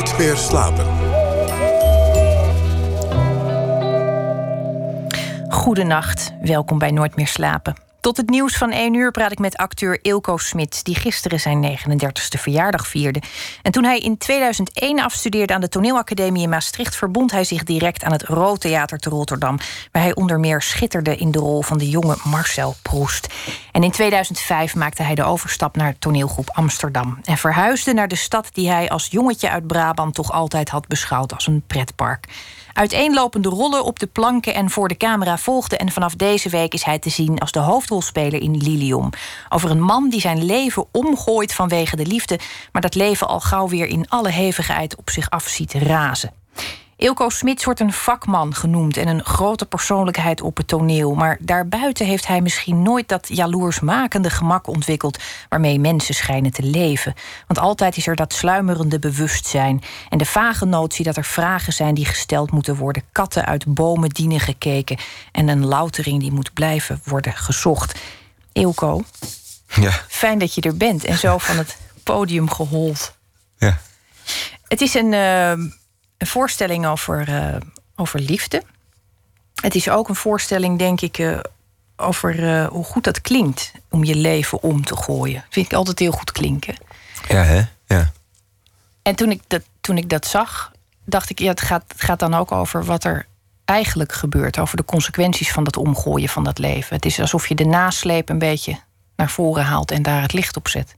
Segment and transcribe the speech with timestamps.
[0.00, 0.86] Nooit meer slapen.
[5.48, 7.89] Goedenacht, welkom bij Nooit meer slapen.
[8.00, 11.78] Tot het nieuws van 1 uur praat ik met acteur Ilko Smit, die gisteren zijn
[11.78, 13.22] 39ste verjaardag vierde.
[13.62, 18.04] En toen hij in 2001 afstudeerde aan de Toneelacademie in Maastricht, verbond hij zich direct
[18.04, 19.58] aan het Rood Theater te Rotterdam,
[19.92, 23.34] waar hij onder meer schitterde in de rol van de jonge Marcel Proest.
[23.72, 28.48] En in 2005 maakte hij de overstap naar toneelgroep Amsterdam en verhuisde naar de stad
[28.52, 32.26] die hij als jongetje uit Brabant toch altijd had beschouwd als een pretpark.
[32.80, 35.78] Uiteenlopende rollen op de planken en voor de camera volgden.
[35.78, 39.08] En vanaf deze week is hij te zien als de hoofdrolspeler in Lilium.
[39.48, 42.38] Over een man die zijn leven omgooit vanwege de liefde,
[42.72, 46.32] maar dat leven al gauw weer in alle hevigheid op zich af ziet razen.
[47.00, 51.14] Ilko Smits wordt een vakman genoemd en een grote persoonlijkheid op het toneel.
[51.14, 55.18] Maar daarbuiten heeft hij misschien nooit dat jaloersmakende gemak ontwikkeld
[55.48, 57.14] waarmee mensen schijnen te leven.
[57.46, 61.94] Want altijd is er dat sluimerende bewustzijn en de vage notie dat er vragen zijn
[61.94, 64.98] die gesteld moeten worden, katten uit bomen dienen gekeken
[65.32, 67.98] en een loutering die moet blijven worden gezocht.
[68.52, 69.02] Ilko,
[69.74, 73.14] Ja, fijn dat je er bent en zo van het podium gehold.
[73.58, 73.78] ja.
[74.68, 75.52] Het is een, eh,
[76.20, 77.56] een voorstelling over, eh,
[77.96, 78.62] over liefde.
[79.54, 81.38] Het is ook een voorstelling, denk ik, eh,
[81.96, 85.44] over eh, hoe goed dat klinkt om je leven om te gooien.
[85.48, 86.76] vind ik altijd heel goed klinken.
[87.28, 87.62] Ja, hè?
[87.86, 88.12] Ja.
[89.02, 90.72] En toen ik dat, toen ik dat zag,
[91.04, 93.26] dacht ik, ja, het gaat, het gaat dan ook over wat er
[93.64, 94.58] eigenlijk gebeurt.
[94.58, 96.96] Over de consequenties van dat omgooien van dat leven.
[96.96, 98.78] Het is alsof je de nasleep een beetje
[99.16, 100.94] naar voren haalt en daar het licht op zet.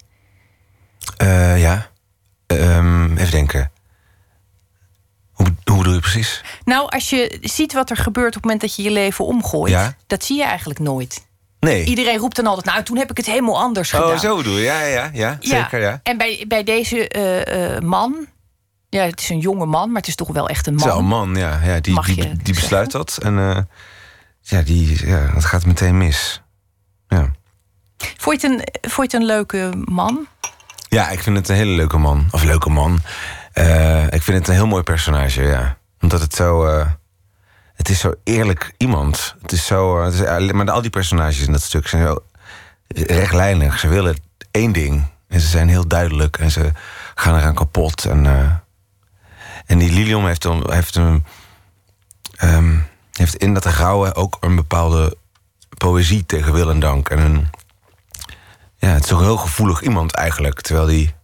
[1.57, 1.91] Ja.
[2.47, 3.71] Ehm, even denken.
[5.43, 6.43] Hoe, hoe bedoel je precies?
[6.65, 9.73] Nou, als je ziet wat er gebeurt op het moment dat je je leven omgooit,
[9.73, 9.95] Ja.
[10.07, 11.27] dat zie je eigenlijk nooit.
[11.61, 11.85] Nee.
[11.85, 14.11] Iedereen roept dan altijd, nou, toen heb ik het helemaal anders gedaan.
[14.11, 14.65] Oh, zo bedoel je?
[14.65, 15.37] Ja, ja, ja.
[15.41, 16.01] Zeker, ja.
[16.03, 18.27] En bij, bij deze eh, eh, man,
[18.89, 20.89] ja, het is een jonge man, maar het is toch wel echt een man.
[20.89, 21.61] Zo, man, ja.
[21.65, 23.19] ja die, Mag die, die, besluit dat.
[23.23, 23.59] En eh,
[24.41, 26.43] ja, die, ja, dat gaat meteen mis.
[27.09, 27.31] Ja.
[28.17, 30.27] Vond je, het een, vond je het een leuke man?
[30.89, 32.27] ja, ik vind het een hele leuke man.
[32.31, 32.99] Of leuke man.
[33.53, 35.79] Eh, ik vind het een heel mooi personage, ja.
[36.01, 36.67] Omdat het zo...
[36.67, 36.87] eh,
[37.75, 39.35] het is zo eerlijk iemand.
[39.43, 39.99] Het is zo...
[39.99, 42.25] eh, het is, maar al die personages in dat stuk zijn zo
[42.89, 43.79] rechtlijnig.
[43.79, 44.17] Ze willen
[44.51, 45.05] één ding.
[45.29, 46.39] En ze zijn heel duidelijk.
[46.39, 46.73] En ze
[47.15, 48.05] gaan eraan kapot.
[48.05, 48.27] En,
[49.67, 51.25] en die Lilium heeft, dan, heeft, een,
[52.37, 52.79] ehm,
[53.13, 55.17] heeft in dat rouwen ook een bepaalde
[55.79, 57.09] poëzie tegen wil en dank.
[57.09, 57.49] En een,
[58.77, 60.61] ja, het is toch een heel gevoelig iemand eigenlijk.
[60.61, 61.15] Terwijl, die,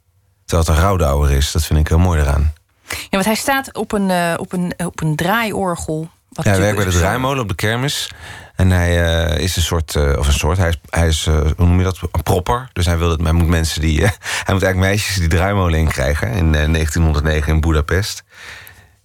[0.49, 1.53] terwijl het een rouwdouwer is.
[1.53, 2.53] Dat vind ik heel mooi eraan.
[2.89, 6.11] Ja, want hij staat op een, eh, op een, op een draaiorgel.
[6.29, 8.11] Wat Ja, hij werkt bij de draaimolen op de kermis.
[8.57, 11.35] En hij eh, is een soort, eh, of een soort, hij is, hij is eh,
[11.35, 12.69] hoe noem je dat, een propper.
[12.73, 14.11] Dus hij, wil dat, hij moet mensen die, eh,
[14.45, 16.29] hij moet eigenlijk meisjes die draaimolen in krijgen.
[16.29, 18.25] In eh, 1909 in Budapest.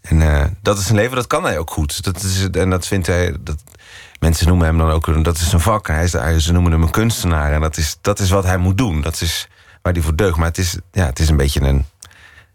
[0.02, 2.04] En eh, dat is een leven, dat kan hij ook goed.
[2.04, 3.64] Dat is, en dat vindt hij, dat,
[4.20, 5.88] mensen noemen hem dan ook, dat is een vak.
[5.88, 7.54] Hij is, hij, ze noemen hem een kunstenaar.
[7.54, 9.02] En dat is, dat is wat hij moet doen.
[9.02, 9.48] Dat is
[9.84, 10.38] waar hij voor deugt.
[10.38, 11.86] Maar het is, ja, het is een beetje een,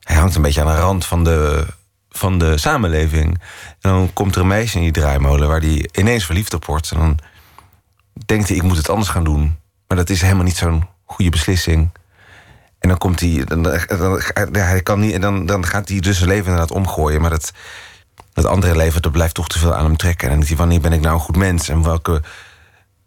[0.01, 1.67] hij hangt een beetje aan de rand van de,
[2.11, 3.41] van de samenleving.
[3.81, 6.91] En dan komt er een meisje in die draaimolen waar hij ineens verliefd op wordt.
[6.91, 7.19] En dan
[8.27, 9.57] denkt hij, ik moet het anders gaan doen.
[9.87, 11.91] Maar dat is helemaal niet zo'n goede beslissing.
[12.79, 13.67] En dan komt hij, dan,
[14.53, 17.21] hij kan niet, en dan, dan gaat hij dus zijn leven inderdaad omgooien.
[17.21, 17.53] Maar dat,
[18.33, 20.29] dat andere leven, dat blijft toch te veel aan hem trekken.
[20.29, 21.69] En dan denkt hij, wanneer ben ik nou een goed mens?
[21.69, 22.23] En welke,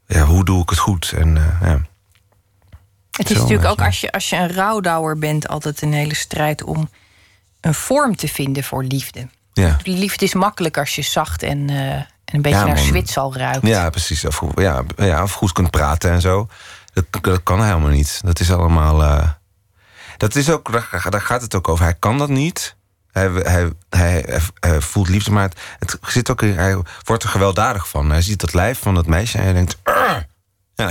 [0.06, 1.14] ja, hoe doe ik het goed?
[1.16, 1.82] En eh, ja.
[3.22, 6.64] Het is natuurlijk ook als je, als je een rouwdouwer bent, altijd een hele strijd
[6.64, 6.90] om
[7.62, 9.28] een vorm te vinden voor liefde.
[9.54, 9.78] Ja.
[9.84, 12.78] Liefde is makkelijk als je zacht en, eh, en een beetje Ja, naar.
[12.78, 13.68] Zwitsal ruikt.
[13.68, 14.26] Ja, precies.
[14.26, 16.48] Of, ja, ja, of goed kunt praten en zo.
[16.94, 18.22] Dat, dat kan helemaal niet.
[18.24, 19.04] Dat is allemaal.
[19.04, 19.30] eh,
[20.18, 21.84] dat is ook, daar, daar gaat het ook over.
[21.86, 22.76] Hij kan dat niet.
[23.12, 25.44] Hij, hij, hij, hij voelt liefde, maar
[25.80, 26.58] het, het zit ook in.
[26.58, 28.10] Hij wordt er gewelddadig van.
[28.12, 29.78] Hij ziet dat lijf van dat meisje en hij denkt.
[30.76, 30.90] Ja,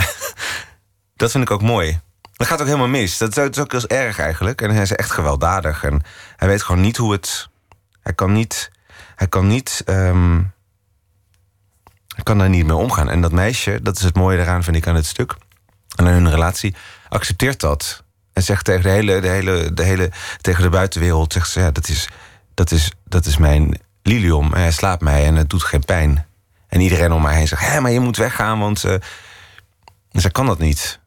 [1.16, 2.00] dat vind ik ook mooi.
[2.40, 3.18] Dat gaat ook helemaal mis.
[3.18, 4.62] Dat is, ook heel erg eigenlijk.
[4.62, 5.84] En hij is echt gewelddadig.
[5.84, 6.02] En
[6.36, 7.48] hij weet gewoon niet hoe het.
[8.00, 8.70] Hij kan niet.
[9.16, 9.82] Hij kan niet.
[9.84, 10.38] ehm,
[12.16, 13.10] ik kan daar niet mee omgaan.
[13.10, 15.36] En dat meisje, dat is het mooie eraan, vind ik, aan het stuk.
[15.96, 16.74] En aan hun relatie,
[17.08, 18.04] accepteert dat.
[18.32, 20.10] En zegt tegen de hele, de hele, de hele,
[20.40, 22.08] tegen de buitenwereld, zegt ze, ja, dat is,
[22.54, 24.54] dat is, dat is mijn lilium.
[24.54, 26.26] En hij slaapt mij en het doet geen pijn.
[26.68, 28.94] En iedereen om mij heen zegt, hé, maar je moet weggaan, want eh
[30.10, 30.99] zij kan dat niet.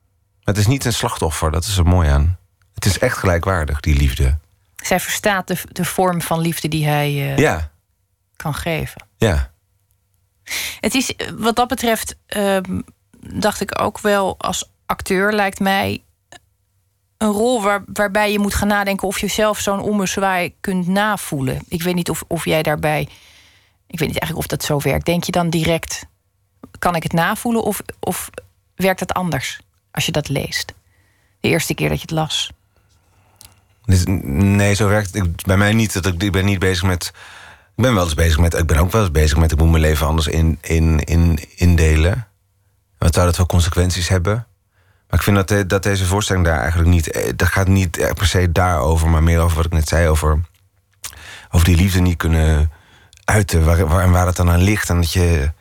[0.44, 2.38] Het is niet een slachtoffer, dat is er mooi aan.
[2.74, 4.38] Het is echt gelijkwaardig, die liefde.
[4.76, 7.72] Zij verstaat de, de vorm van liefde die hij eh, Ja,
[8.36, 9.06] kan geven.
[9.18, 9.52] ja.
[10.80, 12.80] Het is wat dat betreft, ehm,
[13.20, 16.04] dacht ik ook wel als acteur, lijkt mij
[17.18, 21.62] een rol waar, waarbij je moet gaan nadenken of je zelf zo'n ommezwaai kunt navoelen.
[21.68, 23.02] Ik weet niet of, of jij daarbij.
[23.88, 25.06] Ik weet niet eigenlijk of dat zo werkt.
[25.06, 26.06] Denk je dan direct.
[26.80, 28.30] Kan ik het navoelen of, of
[28.76, 29.60] werkt het anders
[29.94, 30.74] als je dat leest?
[31.40, 32.52] De eerste keer dat je het las.
[34.16, 35.94] Nee, zo werkt het bij mij niet.
[35.94, 37.12] Dat ik, ik ben niet bezig met.
[37.76, 38.54] Ik ben wel eens bezig met.
[38.54, 39.52] Ik ben ook wel eens bezig met.
[39.52, 42.28] Ik moet mijn leven anders in, in, in, indelen.
[42.98, 44.48] Wat zou dat voor consequenties hebben?
[45.10, 47.12] Maar ik vind dat, dat deze voorstelling daar eigenlijk niet.
[47.12, 50.08] eh, Dat gaat niet per se daarover, maar meer over wat ik net zei.
[50.08, 50.40] Over,
[51.52, 52.72] over die liefde niet kunnen
[53.24, 53.64] uiten.
[53.66, 54.90] Waar, waar het dan aan ligt.
[54.90, 55.52] En dat je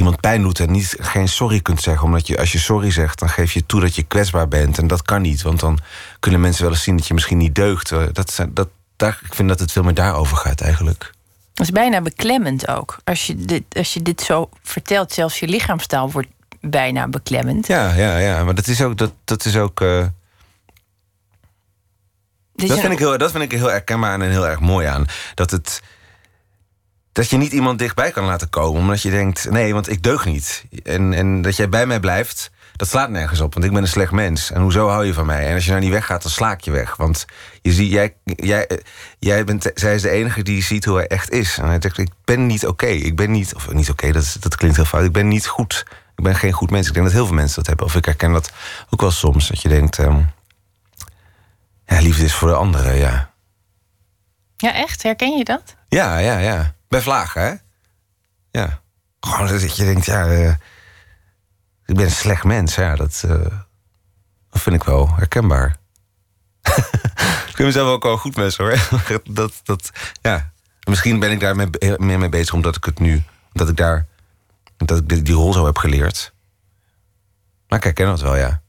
[0.00, 2.04] iemand pijn doet en niet, geen sorry kunt zeggen.
[2.04, 4.78] Omdat je, als je sorry zegt, dan geef je toe dat je kwetsbaar bent.
[4.78, 5.78] En dat kan niet, want dan
[6.20, 7.92] kunnen mensen wel eens zien dat je misschien niet deugt.
[7.92, 11.12] Eh, Dat, dat, daar, ik vind dat het veel meer daarover gaat eigenlijk.
[11.54, 12.98] Dat is bijna beklemmend ook.
[13.04, 16.28] Als je dit, als je dit zo vertelt, zelfs je lichaamstaal wordt
[16.60, 17.66] bijna beklemmend.
[17.66, 18.44] Ja, ja, ja.
[18.44, 18.96] Maar dat is ook.
[18.98, 20.06] Dat, dat is ook eh,
[22.54, 25.06] Dus dat, vind ik heel, dat vind ik heel herkenbaar en heel erg mooi aan.
[25.34, 25.82] Dat het.
[27.12, 30.24] Dat je niet iemand dichtbij kan laten komen, omdat je denkt: nee, want ik deug
[30.24, 30.64] niet.
[30.82, 33.88] En, en dat jij bij mij blijft, dat slaat nergens op, want ik ben een
[33.88, 34.50] slecht mens.
[34.50, 35.46] En hoezo hou je van mij?
[35.46, 36.96] En als je nou niet weggaat, dan sla ik je weg.
[36.96, 37.26] Want
[37.62, 38.78] je ziet, jij, jij, eh,
[39.18, 41.58] jij bent, zij is de enige die ziet hoe hij echt is.
[41.58, 42.86] En hij zegt: ik ben niet oké.
[42.86, 45.04] Ik ben niet, of niet oké, dat, dat klinkt heel fout.
[45.04, 45.84] Ik ben niet goed.
[46.16, 46.86] Ik ben geen goed mens.
[46.86, 47.86] Ik denk dat heel veel mensen dat hebben.
[47.86, 48.52] Of ik herken dat
[48.90, 49.48] ook wel soms.
[49.48, 50.20] Dat je denkt: ehm,
[51.86, 53.30] ja, liefde is voor de anderen, ja.
[54.56, 55.02] ja, echt?
[55.02, 55.76] Herken je dat?
[55.88, 56.74] Ja, ja, ja.
[56.90, 57.54] Bij vlagen, hè?
[58.60, 58.80] Ja.
[59.20, 60.50] Gewoon dat je denkt, ja, eh,
[61.86, 62.74] ik ben een slecht mens.
[62.74, 63.46] Ja, dat, eh,
[64.50, 65.76] vind ik wel herkenbaar.
[67.50, 68.74] ik vind mezelf ook wel goed mens, hoor.
[69.24, 69.90] dat, dat,
[70.22, 70.52] ja.
[70.88, 73.22] Misschien ben ik daar heel- meer mee bezig omdat ik het nu,
[73.52, 74.06] dat ik daar,
[74.76, 76.32] dat ik die, die rol zo heb geleerd.
[77.68, 78.62] Maar ik herken dat wel, ja.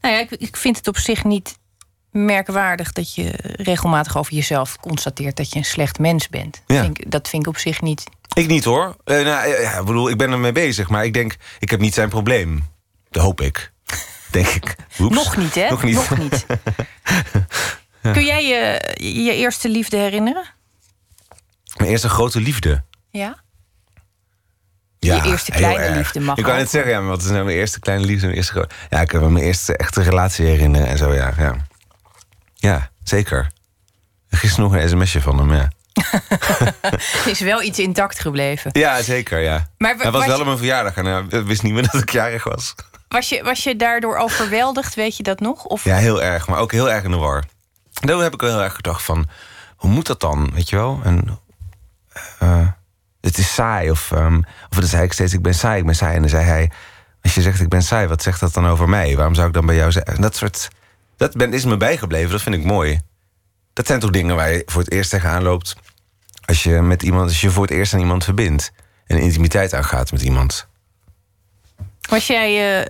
[0.00, 1.57] Nou ja, ik, ik vind het op zich niet
[2.24, 6.62] merkwaardig dat je regelmatig over jezelf constateert dat je een slecht mens bent.
[6.66, 6.82] Ja.
[6.82, 8.04] Vind ik- dat vind ik op zich niet.
[8.34, 8.96] Ik niet hoor.
[9.04, 11.94] Eh, nou, ja, ik bedoel, ik ben ermee bezig, maar ik denk, ik heb niet
[11.94, 12.64] zijn probleem.
[13.10, 13.72] Dat hoop ik.
[14.30, 14.76] Denk ik.
[15.00, 15.14] Oeps.
[15.14, 15.68] Nog niet, hè?
[15.70, 16.10] Nog niet.
[16.18, 16.46] niet.
[18.12, 18.80] Kun jij je,
[19.24, 20.44] je eerste liefde herinneren?
[21.76, 22.84] Mijn eerste grote liefde.
[23.10, 23.38] Ja.
[24.98, 26.54] Ja, Je eerste kleine liefde mag Ik ook.
[26.54, 28.24] net zeggen, ja, maar wat is nou mijn eerste kleine liefde?
[28.26, 31.32] Mijn eerste ja, ik heb me mijn eerste echte relatie herinneren en zo, ja.
[31.38, 31.56] Ja,
[32.58, 33.50] ja zeker.
[34.30, 35.70] Gisteren nog een sms'je van hem, ja.
[37.32, 38.70] Is wel iets intact gebleven.
[38.72, 39.68] Ja, zeker, ja.
[39.78, 42.10] Maar Hij was was wel op mijn verjaardag en hij wist niet meer dat ik
[42.10, 42.74] jarig was.
[43.08, 45.64] Was je, was je daardoor overweldigd, weet je dat nog?
[45.64, 47.44] Of Ja, heel erg, maar ook heel erg in de war.
[47.92, 49.26] Daar heb ik wel heel erg gedacht van,
[49.76, 51.00] hoe moet dat dan, weet je wel?
[51.04, 51.38] En
[52.38, 52.66] eh,
[53.20, 54.40] het is saai, of, ehm,
[54.70, 56.14] of dan zei ik steeds, ik ben saai, ik ben saai.
[56.14, 56.70] En dan zei hij,
[57.22, 59.16] als je zegt ik ben saai, wat zegt dat dan over mij?
[59.16, 60.14] Waarom zou ik dan bij jou zeggen?
[60.14, 60.68] En dat soort,
[61.18, 63.00] dat ben, is me bijgebleven, dat vind ik mooi.
[63.72, 65.76] Dat zijn toch dingen waar je voor het eerst tegenaan loopt...
[66.44, 68.72] als je met iemand, als je voor het eerst aan iemand verbindt...
[69.06, 70.66] en intimiteit aangaat met iemand.
[72.08, 72.86] was jij, eh,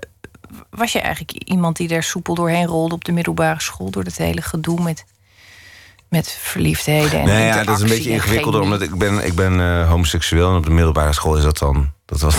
[0.70, 4.16] was jij eigenlijk iemand die daar soepel doorheen rolde op de middelbare school door dat
[4.16, 5.04] hele gedoe met,
[6.08, 9.60] met verliefdheden en Nee, ja, dat is een beetje ingewikkelder, omdat ik ben, ik ben
[9.60, 11.92] eh, homoseksueel en op de middelbare school is dat dan.
[12.04, 12.36] Dat was.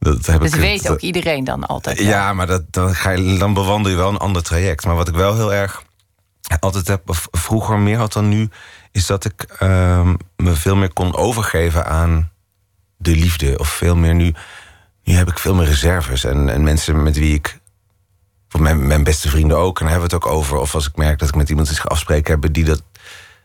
[0.00, 1.98] Dat, heb ik, weet dat- ook iedereen dan altijd.
[1.98, 2.06] wel.
[2.08, 4.84] Ja, maar dat, dan, ga je, dan bewandel je wel een ander traject.
[4.84, 5.82] Maar wat ik wel heel erg
[6.60, 8.48] altijd heb, of vroeger meer had dan nu,
[8.92, 12.30] is dat ik ehm, me veel meer kon overgeven aan
[12.96, 13.58] de liefde.
[13.58, 14.34] Of veel meer nu.
[15.04, 16.24] Nu heb ik veel meer reserves.
[16.24, 17.58] En, en mensen met wie ik.
[18.58, 19.78] Mijn, mijn beste vrienden ook.
[19.78, 20.56] En daar hebben we het ook over.
[20.58, 22.82] Of als ik merk dat ik met iemand iets ga afspreken hebben die dat.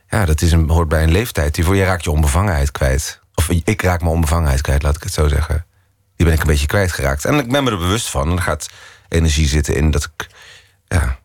[0.09, 1.55] Ja, dat is een, hoort bij een leeftijd.
[1.55, 3.19] Die voor je raakt je onbevangenheid kwijt.
[3.35, 5.65] Of ik raak mijn onbevangenheid kwijt, laat ik het zo zeggen.
[6.15, 7.25] Die ben ik een beetje kwijtgeraakt.
[7.25, 8.29] En ik ben me er bewust van.
[8.29, 8.69] En er gaat
[9.09, 10.27] energie zitten in dat ik.
[10.87, 11.19] Ja.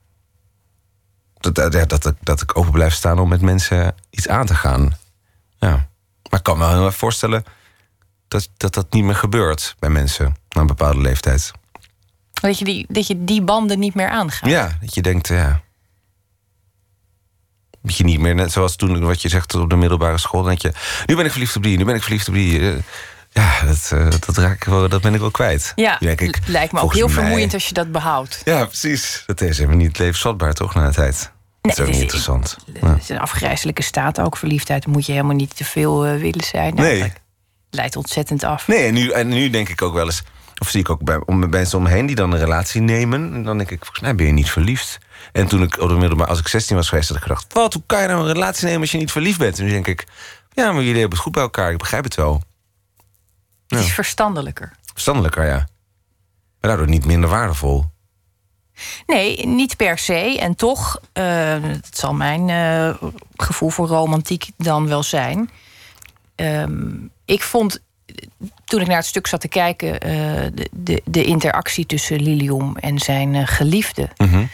[1.38, 4.54] Dat, dat, dat, ik- dat ik open blijf staan om met mensen iets aan te
[4.54, 4.96] gaan.
[5.58, 5.70] Ja.
[6.30, 7.44] Maar ik kan me wel heel erg voorstellen
[8.28, 11.50] dat, dat dat niet meer gebeurt bij mensen na een bepaalde leeftijd.
[12.32, 14.50] Dat, je die, dat je die banden niet meer aangaat.
[14.50, 15.60] Ja, dat je denkt, ja.
[17.82, 20.62] Dat je niet meer, net zoals toen wat je zegt op de middelbare school, denk
[20.62, 20.72] je,
[21.06, 22.74] nu ben ik verliefd op die, nu ben ik verliefd op die.
[23.32, 25.72] Ja, dat, eh, dat, raak ik wel, dat ben ik wel kwijt.
[25.74, 28.42] Ja, denk ik, lijkt me ook heel mij- vermoeiend als je dat behoudt.
[28.44, 29.22] Ja, precies.
[29.26, 31.30] Dat is helemaal niet levensvatbaar, toch, na een tijd.
[31.60, 32.56] dat is ook niet interessant.
[32.72, 34.82] Het is een afgrijzelijke staat ook, verliefdheid.
[34.82, 36.74] Dan moet je helemaal niet te veel eh, willen zijn.
[36.74, 36.86] Nee.
[36.86, 37.20] eigenlijk.
[37.70, 38.68] Leidt ontzettend af.
[38.68, 40.22] Nee, en nu, en nu denk ik ook wel eens...
[40.58, 43.34] of zie ik ook bij om, mensen om me heen die dan een relatie nemen...
[43.34, 44.98] en dan denk ik, volgens mij ben je niet verliefd.
[45.32, 47.08] En toen ik op de als ik 16 was geweest...
[47.08, 49.38] had ik gedacht, wat, hoe kan je nou een relatie nemen als je niet verliefd
[49.38, 49.58] bent?
[49.58, 50.06] En nu denk ik,
[50.52, 51.72] ja, maar jullie hebben het goed bij elkaar.
[51.72, 52.42] Ik begrijp het wel.
[53.78, 54.72] Het is verstandelijker.
[54.92, 55.68] Verstandelijker, ja.
[56.60, 57.84] Maar daardoor niet minder waardevol.
[59.06, 60.38] Nee, niet per se.
[60.40, 61.24] En toch, uh,
[61.62, 65.50] het zal mijn uh, gevoel voor romantiek dan wel zijn.
[66.36, 67.80] Um, ik vond,
[68.64, 70.00] toen ik naar het stuk zat te kijken, uh,
[70.54, 74.08] de, de, de, interactie tussen Lilium en zijn geliefde.
[74.16, 74.48] Mm -hmm.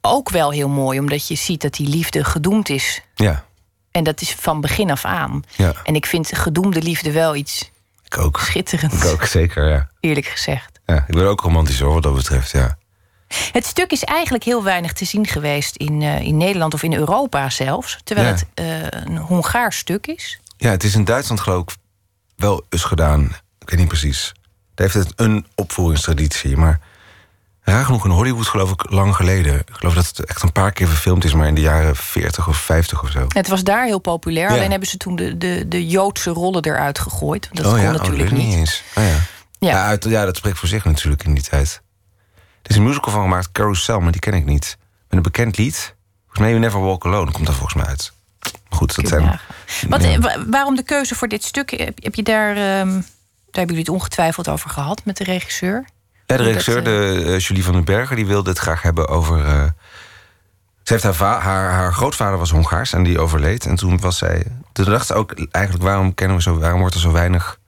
[0.00, 3.02] Ook wel heel mooi, omdat je ziet dat die liefde gedoemd is.
[3.14, 3.44] Ja.
[3.90, 5.42] En dat is van begin af aan.
[5.56, 5.74] Ja.
[5.84, 7.70] En ik vind gedoemde liefde wel iets
[8.16, 8.38] ik ook.
[8.40, 9.04] schitterends.
[9.04, 9.88] Ik ook, zeker, ja.
[10.00, 10.80] Eerlijk gezegd.
[10.86, 12.78] Ja, ik ben ook romantisch hoor, wat dat betreft, ja.
[13.52, 16.94] Het stuk is eigenlijk heel weinig te zien geweest in, uh, in Nederland of in
[16.94, 17.98] Europa zelfs.
[18.04, 18.34] Terwijl ja.
[18.34, 20.40] het uh, een Hongaars stuk is.
[20.56, 21.74] Ja, het is in Duitsland geloof ik
[22.36, 23.24] wel eens gedaan.
[23.58, 24.32] Ik weet niet precies.
[24.74, 26.56] Daar heeft het een opvoeringstraditie.
[26.56, 26.80] Maar
[27.64, 29.54] raar genoeg in Hollywood geloof ik lang geleden.
[29.54, 32.48] Ik geloof dat het echt een paar keer verfilmd is, maar in de jaren 40
[32.48, 33.26] of 50 of zo.
[33.28, 34.48] Het was daar heel populair.
[34.48, 34.54] Ja.
[34.54, 37.48] Alleen hebben ze toen de, de, de Joodse rollen eruit gegooid.
[37.52, 37.92] Dat oh, kon ja?
[37.92, 38.46] natuurlijk oh, niet.
[38.46, 38.82] niet eens.
[38.96, 39.10] Oh, ja.
[39.58, 39.70] Ja.
[39.70, 41.82] Ja, uit, ja, dat spreekt voor zich natuurlijk in die tijd.
[42.62, 44.76] Er is een musical van gemaakt, Carousel, maar die ken ik niet.
[45.08, 45.94] Met een bekend lied.
[46.20, 48.12] Volgens mij You Never Walk Alone komt daar volgens mij uit.
[48.68, 49.40] Goed, dat zijn...
[49.88, 50.44] Wat.
[50.46, 51.70] Waarom de keuze voor dit stuk?
[51.94, 52.80] Heb je daar...
[52.80, 52.92] Um,
[53.54, 55.84] daar hebben jullie het ongetwijfeld over gehad met de regisseur?
[56.26, 59.38] Ja, de regisseur, de, uh, Julie van den Berger, die wilde het graag hebben over...
[59.38, 59.64] Uh,
[60.82, 63.66] ze heeft haar, haar, haar, grootvader was Hongaars en die overleed.
[63.66, 64.46] En toen was zij...
[64.72, 67.58] Toen dacht ze ook eigenlijk, waarom, kennen we zo, waarom wordt er zo weinig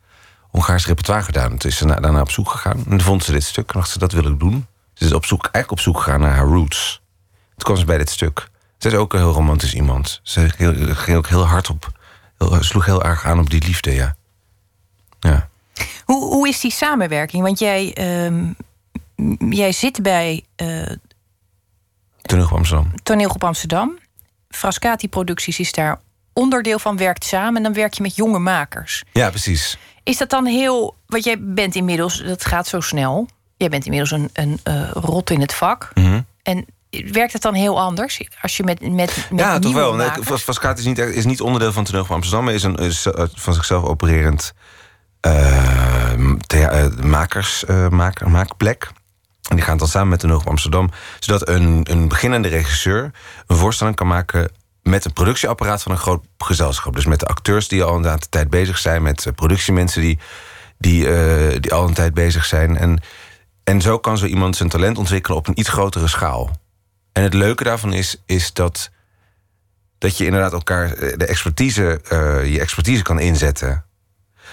[0.50, 1.58] Hongaars repertoire gedaan?
[1.58, 2.76] Toen is ze daarna op zoek gegaan.
[2.76, 4.66] En toen vond ze dit stuk en dacht ze, dat wil ik doen.
[4.94, 7.02] Ze is op zoek, eigenlijk op zoek gegaan naar haar roots.
[7.48, 8.48] Toen kwam ze bij dit stuk.
[8.78, 10.20] Ze is ook een heel romantisch iemand.
[10.22, 10.48] Ze
[10.94, 11.92] ging ook heel hard op.
[12.38, 13.94] Heel, sloeg heel erg aan op die liefde.
[13.94, 14.16] Ja.
[16.06, 17.42] Hoe, hoe is die samenwerking?
[17.42, 17.96] Want jij,
[18.26, 18.56] um,
[19.50, 20.44] jij zit bij.
[20.62, 20.90] Uh,
[22.22, 22.92] Toneelgroep Amsterdam.
[23.02, 23.98] Toneelgroep Amsterdam.
[24.48, 25.98] Frascati Producties is daar
[26.32, 27.56] onderdeel van, werkt samen.
[27.56, 29.04] En dan werk je met jonge makers.
[29.12, 29.78] Ja, precies.
[30.02, 30.96] Is dat dan heel.
[31.06, 33.28] Want jij bent inmiddels, dat gaat zo snel.
[33.56, 35.90] Jij bent inmiddels een, een uh, rot in het vak.
[35.94, 36.26] Mm -hmm.
[36.42, 39.94] En werkt het dan heel anders als je met, met, met Ja, toch wel.
[39.94, 42.44] Nee, Vascaat is niet, is niet onderdeel van Toneel van Amsterdam...
[42.44, 44.54] maar is, een, is van zichzelf opererend
[47.02, 48.90] makers, uh, maak, maakplek.
[49.48, 50.90] En die gaan dan samen met Toneel van Amsterdam...
[51.20, 53.10] zodat een, een beginnende regisseur
[53.46, 54.50] een voorstelling kan maken...
[54.82, 56.94] met een productieapparaat van een groot gezelschap.
[56.94, 59.02] Dus met de acteurs die al een tijd bezig zijn...
[59.02, 60.18] met productiemensen die,
[60.78, 61.08] die,
[61.60, 62.76] die al een tijd bezig zijn...
[62.76, 63.00] En,
[63.64, 66.50] en zo kan zo iemand zijn talent ontwikkelen op een iets grotere schaal.
[67.12, 68.90] En het leuke daarvan is, is dat,
[69.98, 72.00] dat je inderdaad elkaar de expertise,
[72.44, 73.85] je expertise kan inzetten.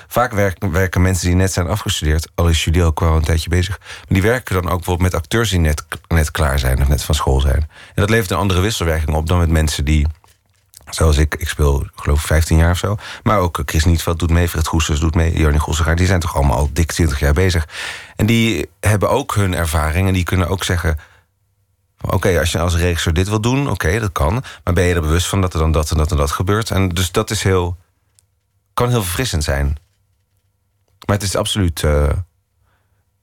[0.08, 3.80] Vaak werken, mensen die net zijn afgestudeerd, al is Julie ook wel een tijdje bezig,
[3.80, 7.04] maar die werken dan ook bijvoorbeeld met acteurs die net, net klaar zijn of net
[7.04, 7.60] van school zijn.
[7.60, 10.08] En dat levert een andere wisselwerking op dan met mensen die,
[10.90, 14.32] zoals ik, ik speel geloof ik 15 jaar of zo, maar ook Chris Nietveld doet
[14.32, 17.34] mee, Fred Goesters doet mee, Johnny Gossegaard, die zijn toch allemaal al dik 20 jaar
[17.34, 17.68] bezig.
[18.16, 20.98] En die hebben ook hun ervaring en die kunnen ook zeggen
[22.10, 24.44] Oké, als je als regisseur dit wil doen, oké, dat kan.
[24.64, 26.72] Maar ben je er bewust van dat er dan dat en dat en dat gebeurt?
[26.72, 27.78] En dus dat is heel.
[28.74, 29.78] kan heel verfrissend zijn.
[31.06, 31.82] Maar het is absoluut.
[31.82, 32.10] Uh,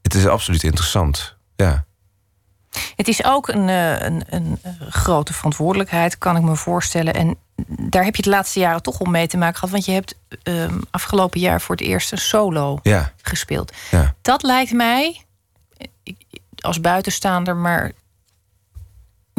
[0.02, 1.36] het is absoluut interessant.
[1.56, 1.84] Ja.
[2.96, 4.58] Het is ook een, uh, een, een,
[4.88, 7.14] grote verantwoordelijkheid, kan ik me voorstellen.
[7.14, 9.70] En daar heb je de laatste jaren toch al mee te maken gehad.
[9.70, 13.12] Want je hebt uh, afgelopen jaar voor het eerst een solo ja.
[13.22, 13.72] gespeeld.
[13.90, 14.14] Ja.
[14.22, 15.24] Dat lijkt mij,
[16.60, 17.92] als buitenstaander, maar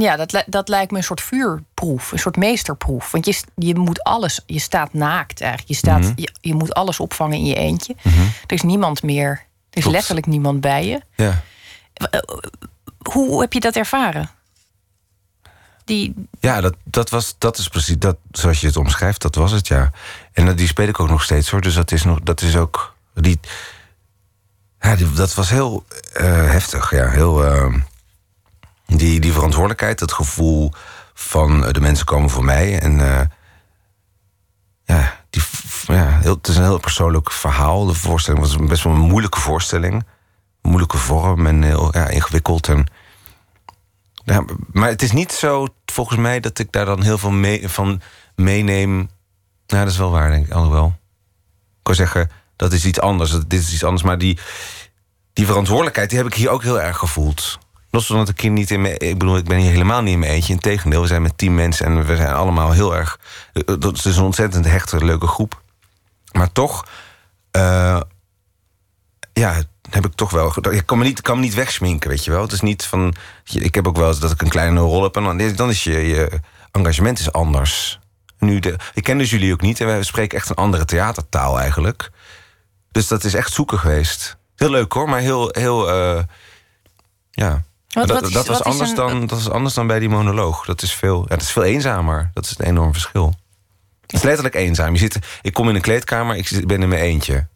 [0.02, 3.12] ja, dat, dat lijkt me een soort vuurproef, een soort meesterproef.
[3.12, 5.70] Want je, je moet alles, je staat naakt eigenlijk.
[5.72, 6.12] Je, staat, Mhm.
[6.16, 7.96] je, je moet alles opvangen in je eentje.
[8.04, 8.22] Mhm.
[8.22, 9.38] Er is niemand meer, er
[9.70, 9.98] is Klopt.
[9.98, 11.02] letterlijk niemand bij je.
[11.16, 11.42] Ja.
[13.12, 14.30] Hoe heb je dat ervaren?
[15.86, 19.52] Die, Ja, dat, dat, was, dat is precies, dat, zoals je het omschrijft, dat was
[19.52, 19.92] het, ja.
[20.34, 21.62] En die speel ik ook nog steeds, hoor.
[21.62, 22.96] Dus dat is, nog, dat is ook...
[23.14, 23.40] Die,
[24.80, 27.10] ja, die- dat was heel eh, heftig, ja.
[27.10, 27.74] Heel, eh,
[28.98, 30.72] die, die verantwoordelijkheid, het gevoel
[31.14, 32.80] van eh, de mensen komen voor mij.
[32.80, 33.26] En eh,
[34.86, 35.42] ja, die,
[35.86, 37.86] ja het is een heel persoonlijk verhaal.
[37.86, 40.06] De voorstelling was best wel een moeilijke voorstelling.
[40.62, 42.68] Moeilijke vorm en heel ja, ingewikkeld.
[42.68, 42.86] En,
[44.24, 48.02] ja, maar het is niet zo, volgens mij, dat ik daar dan heel veel van
[48.36, 48.96] meeneem.
[49.68, 50.86] Nou, dat is wel waar, denk ik, alhoewel.
[50.88, 54.04] Ik kan zeggen, dat is iets anders, dat- dit is iets anders.
[54.04, 54.40] Maar die,
[55.34, 57.60] die verantwoordelijkheid, die heb ik hier ook heel erg gevoeld.
[57.92, 59.00] Los van dat ik hier niet in mijn...
[59.00, 60.54] Ik bedoel, ik ben hier helemaal niet in mijn eentje.
[60.54, 63.20] Integendeel, we zijn met tien mensen en we zijn allemaal heel erg...
[63.54, 65.62] eh, Dat is een ontzettend hechte, leuke groep.
[66.32, 66.86] Maar toch...
[67.52, 68.02] eh,
[69.34, 70.54] ja, heb ik toch wel...
[70.70, 72.42] Ik kan me niet, kan me niet wegsminken, weet je wel.
[72.42, 73.16] Het is niet van...
[73.52, 75.16] Ik heb ook wel eens dat ik een kleine rol heb...
[75.16, 76.40] en dan, dan is je, je
[76.72, 78.00] engagement is anders.
[78.40, 78.62] Nu
[78.94, 79.82] ik ken dus jullie ook niet...
[79.82, 82.10] en we spreken echt een andere theatertaal eigenlijk.
[82.92, 84.38] Dus dat is echt zoeken geweest.
[84.56, 85.50] Heel leuk hoor, maar heel...
[85.52, 86.24] heel eh,
[87.32, 90.00] ja, Wat, dat, wat is- dat, was anders een- dan, dat is anders dan bij
[90.00, 90.66] die monoloog.
[90.66, 92.30] Dat is veel, ja, dat is veel eenzamer.
[92.34, 93.34] Dat is een enorm verschil.
[94.02, 94.94] Het is letterlijk eenzaam.
[94.94, 97.48] Je zit, ik kom in een kleedkamer, ik ben in mijn eentje.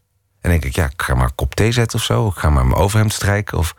[0.41, 2.27] En denk ik, ja, ik ga maar een kop thee zetten of zo.
[2.27, 3.75] Ik ga maar mijn overhemd strijken of,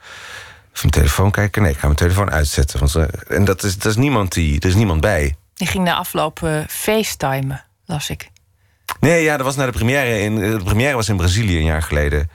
[0.72, 1.62] of mijn telefoon kijken.
[1.62, 2.78] Nee, ik ga mijn telefoon uitzetten.
[2.78, 5.36] Want, eh, en dat is, dat is niemand die, er is niemand bij.
[5.54, 8.30] Die ging na afloop eh, facetimen, las ik.
[9.00, 10.20] Nee, ja, dat was naar de première.
[10.20, 12.30] In, de première was in Brazilië een jaar geleden.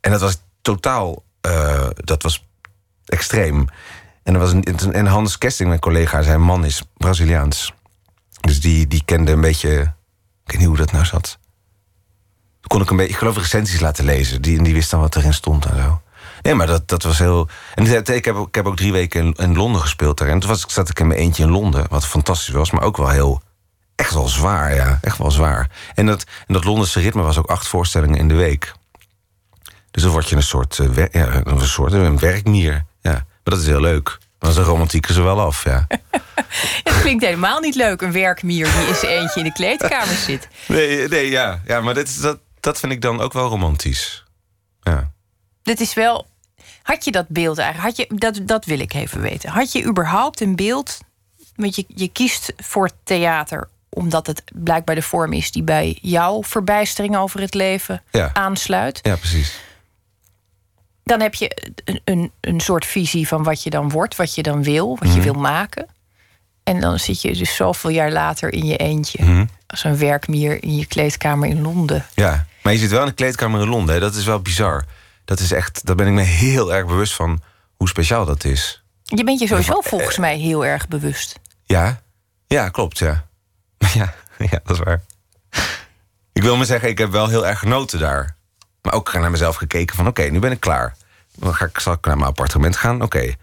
[0.00, 2.46] En dat was totaal, eh, dat was
[3.06, 3.66] extreem.
[4.22, 7.72] En, er was een, en Hans Kesting, mijn collega, zijn man is Braziliaans.
[8.40, 9.80] Dus die, die kende een beetje,
[10.44, 11.38] ik weet niet hoe dat nou zat.
[12.60, 14.42] Toen kon ik een beetje, ik geloof recensies laten lezen.
[14.42, 16.00] Die, die wist dan wat erin stond en zo.
[16.42, 17.48] Nee, maar dat, dat was heel...
[17.74, 20.28] En ik heb, ik heb ook drie weken in, Londen gespeeld daar.
[20.28, 22.70] En toen was, zat ik in mijn eentje in Londen, wat fantastisch was.
[22.70, 23.42] Maar ook wel heel
[23.94, 24.98] echt wel zwaar, ja.
[25.02, 25.70] Echt wel zwaar.
[25.94, 28.74] En dat, en dat Londense ritme was ook acht voorstellingen in de week.
[29.90, 32.84] Dus dan word je een soort, eh, een soort een werkmier.
[33.44, 34.18] Maar dat is heel leuk.
[34.38, 35.86] Dan is de romantiek er zo wel af, ja.
[36.84, 40.48] Het klinkt helemaal niet leuk, een werkmier die in zijn eentje in de kleedkamer zit.
[40.68, 41.60] Nee, nee ja.
[41.66, 44.24] ja maar dit, dat, dat vind ik dan ook wel romantisch.
[44.82, 45.10] Ja.
[45.62, 46.26] Dit is wel.
[46.82, 47.96] Had je dat beeld eigenlijk?
[47.96, 49.50] Had je, dat, dat wil ik even weten.
[49.50, 50.98] Had je überhaupt een beeld?
[51.56, 56.42] Want je, je kiest voor theater omdat het blijkbaar de vorm is die bij jouw
[56.42, 58.30] verbijstering over het leven Ja.
[58.32, 58.98] aansluit.
[59.02, 59.58] ja, precies.
[61.04, 64.42] Dan heb je een, een, een soort visie van wat je dan wordt, wat je
[64.42, 65.22] dan wil, wat je Mhm.
[65.22, 65.86] wil maken.
[66.62, 69.24] En dan zit je dus zoveel jaar later in je eentje.
[69.24, 69.44] Mhm.
[69.66, 72.06] Als een werkmier in je kleedkamer in Londen.
[72.14, 72.46] Ja.
[72.62, 73.94] Maar je zit wel in de kleedkamer in Londen.
[73.94, 74.00] Hè.
[74.00, 74.84] Dat is wel bizar.
[75.24, 77.42] Dat is echt, daar ben ik me heel erg bewust van
[77.76, 78.82] hoe speciaal dat is.
[79.02, 81.38] Je bent je sowieso eh, volgens mij heel erg bewust.
[81.64, 82.02] Ja,
[82.46, 83.26] ja, klopt, ja.
[83.94, 85.02] Ja, ja, dat is waar.
[86.32, 88.36] Ik wil maar zeggen, ik heb wel heel erg genoten daar.
[88.82, 90.96] Maar ook naar mezelf gekeken van, oké, nu ben ik klaar.
[91.34, 93.02] Dan ga ik, zal ik naar mijn appartement gaan?
[93.02, 93.34] Oké,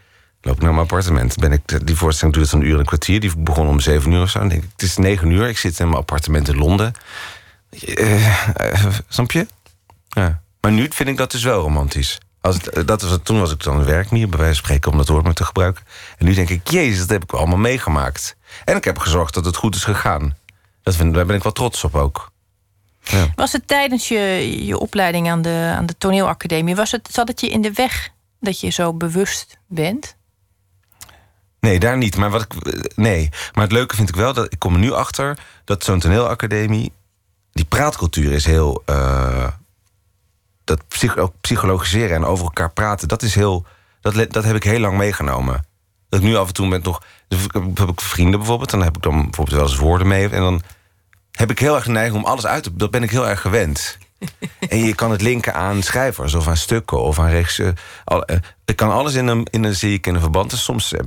[0.41, 1.35] loop ik naar mijn appartement.
[1.35, 3.19] Ben ik, die voorstelling duurt een uur en een kwartier.
[3.19, 4.39] Die begon om zeven uur of zo.
[4.39, 6.93] Denk ik, het is negen uur, ik zit in mijn appartement in Londen.
[7.69, 9.47] Eh, snap je?
[10.09, 10.41] Ja.
[10.61, 12.17] Maar nu vind ik dat dus wel romantisch.
[12.41, 14.97] Als eh, dat was, toen was ik dan een werkmier, bij wijze van spreken, om
[14.97, 15.85] dat woord maar te gebruiken.
[16.17, 18.35] En nu denk ik, jezus, dat heb ik allemaal meegemaakt.
[18.65, 20.37] En ik heb gezorgd dat het goed is gegaan.
[20.83, 22.31] Dat vind, daar ben ik wel trots op ook.
[23.01, 23.27] Ja.
[23.35, 26.75] Was het tijdens je, je opleiding aan de, aan de toneelacademie...
[26.75, 28.09] Was het, zat het je in de weg
[28.39, 30.17] dat je zo bewust bent?
[31.59, 32.17] Nee, daar niet.
[32.17, 32.53] Maar, wat ik,
[32.95, 33.29] nee.
[33.53, 35.37] maar het leuke vind ik wel, dat ik kom er nu achter...
[35.65, 36.91] dat zo'n toneelacademie,
[37.51, 38.81] die praatcultuur is heel...
[38.85, 39.47] eh,
[40.63, 43.65] dat psych, psychologiseren en over elkaar praten, dat is heel...
[44.01, 45.65] Dat, dat heb ik heel lang meegenomen.
[46.09, 46.81] Dat ik nu af en toe ben.
[47.27, 50.07] Dus ik heb, heb ik vrienden bijvoorbeeld, dan heb ik dan bijvoorbeeld wel eens woorden
[50.07, 50.29] mee...
[50.29, 50.61] en dan
[51.39, 52.75] heb ik heel erg de neiging om alles uit te...
[52.75, 53.97] Dat ben ik heel erg gewend.
[54.69, 57.73] En je kan het linken aan schrijvers of aan stukken of aan regisseur.
[58.03, 60.49] Al, eh, ik kan alles in een, in een, zie ik in een verband.
[60.49, 60.99] Dus soms eh,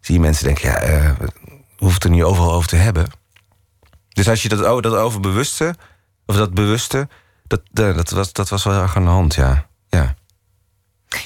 [0.00, 1.10] zie je mensen denken, ja, eh
[1.76, 3.06] hoeft het er niet overal over te hebben.
[4.08, 5.74] Dus als je dat, oh, dat overbewuste,
[6.26, 7.08] of dat bewuste,
[7.46, 9.66] dat, dat, was, dat was wel erg aan de hand, ja.
[9.88, 10.14] ja.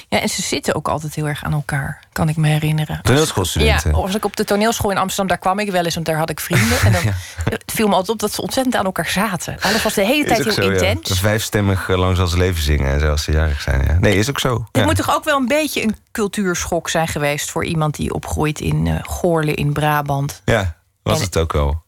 [0.09, 2.99] Ja, en ze zitten ook altijd heel erg aan elkaar, kan ik me herinneren.
[3.01, 3.91] Toneelschoolstudenten.
[3.91, 6.17] Ja, als ik op de toneelschool in Amsterdam, daar kwam ik wel eens, want daar
[6.17, 6.79] had ik vrienden.
[6.81, 7.01] En dan
[7.49, 9.57] het viel me altijd op dat ze ontzettend aan elkaar zaten.
[9.59, 10.81] Alles was de hele tijd heel zo, ja.
[10.81, 11.19] intens.
[11.19, 13.85] Vijfstemmig eh, lang zal ze leven zingen en zo als ze jarig zijn.
[13.87, 13.97] Ja.
[13.99, 14.67] Nee, is ook zo.
[14.71, 18.59] Het moet toch ook wel een beetje een cultuurschok zijn geweest voor iemand die opgroeit
[18.59, 20.41] in eh Goorle in Brabant.
[20.45, 21.87] Ja, was En- het ook wel.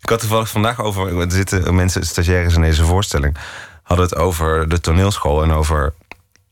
[0.00, 1.20] Ik had toevallig vandaag over...
[1.20, 3.36] Er zitten mensen, stagiaires in deze voorstelling...
[3.82, 5.94] hadden het over de toneelschool en over...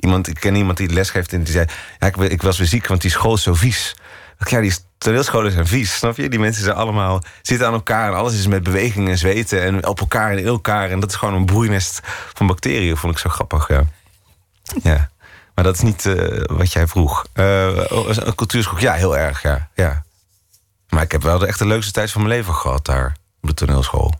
[0.06, 1.66] Iemand, ik ken iemand die les geeft en die zei...
[1.98, 3.96] Ja, ik, ik was weer ziek, want die school is zo vies.
[4.38, 6.28] Ja, die toneelscholen zijn vies, snap je?
[6.28, 7.22] Die mensen zijn allemaal...
[7.42, 9.62] zitten aan elkaar en alles is met beweging en zweten...
[9.62, 10.90] en op elkaar en in elkaar.
[10.90, 12.00] En dat is gewoon een broeinest
[12.34, 12.96] van bacteriën.
[12.96, 13.84] Vond ik zo grappig, ja.
[14.82, 15.10] Ja.
[15.54, 17.26] Maar dat is niet eh, wat jij vroeg.
[17.32, 17.66] Eh,
[18.06, 19.68] een cultuurschok, ja, heel erg, ja.
[19.74, 20.04] ja.
[20.88, 23.48] Maar ik heb wel de echt de leukste tijd van mijn leven gehad daar op
[23.48, 24.14] de toneelschool.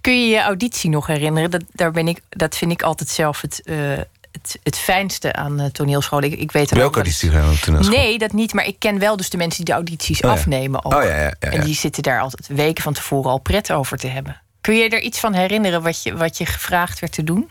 [0.00, 1.50] Kun je je auditie nog herinneren?
[1.50, 4.00] Dat, daar ben ik, dat vind ik altijd zelf het, eh,
[4.42, 6.32] het, het fijnste aan uh, toneelscholen.
[6.32, 7.96] Ik, ik weet er ook Welke wel eens- auditie gaan op de toneelschool?
[7.96, 8.52] Nee, dat niet.
[8.52, 10.84] Maar ik ken wel dus de mensen die de audities Oh afnemen.
[10.84, 10.94] Ook.
[10.94, 11.50] Oh ja, ja, ja.
[11.50, 14.40] En die zitten daar altijd weken van tevoren al pret over te hebben.
[14.60, 17.50] Kun je er iets van herinneren wat je, wat je gevraagd werd te doen?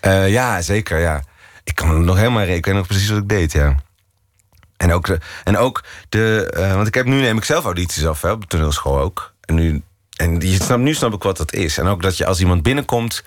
[0.00, 1.22] Eh, ja, zeker, ja.
[1.64, 2.58] Ik kan het nog helemaal rekenen.
[2.58, 3.74] Ik weet nog precies wat ik deed, ja.
[4.76, 5.18] En ook de...
[5.44, 8.40] En ook de eh, want ik heb nu neem ik zelf audities af, hè, op
[8.40, 9.34] de toneelschool ook.
[9.40, 9.82] En nu...
[10.16, 11.78] En je nu snap ik wat dat is.
[11.78, 13.24] En ook dat je als iemand binnenkomt...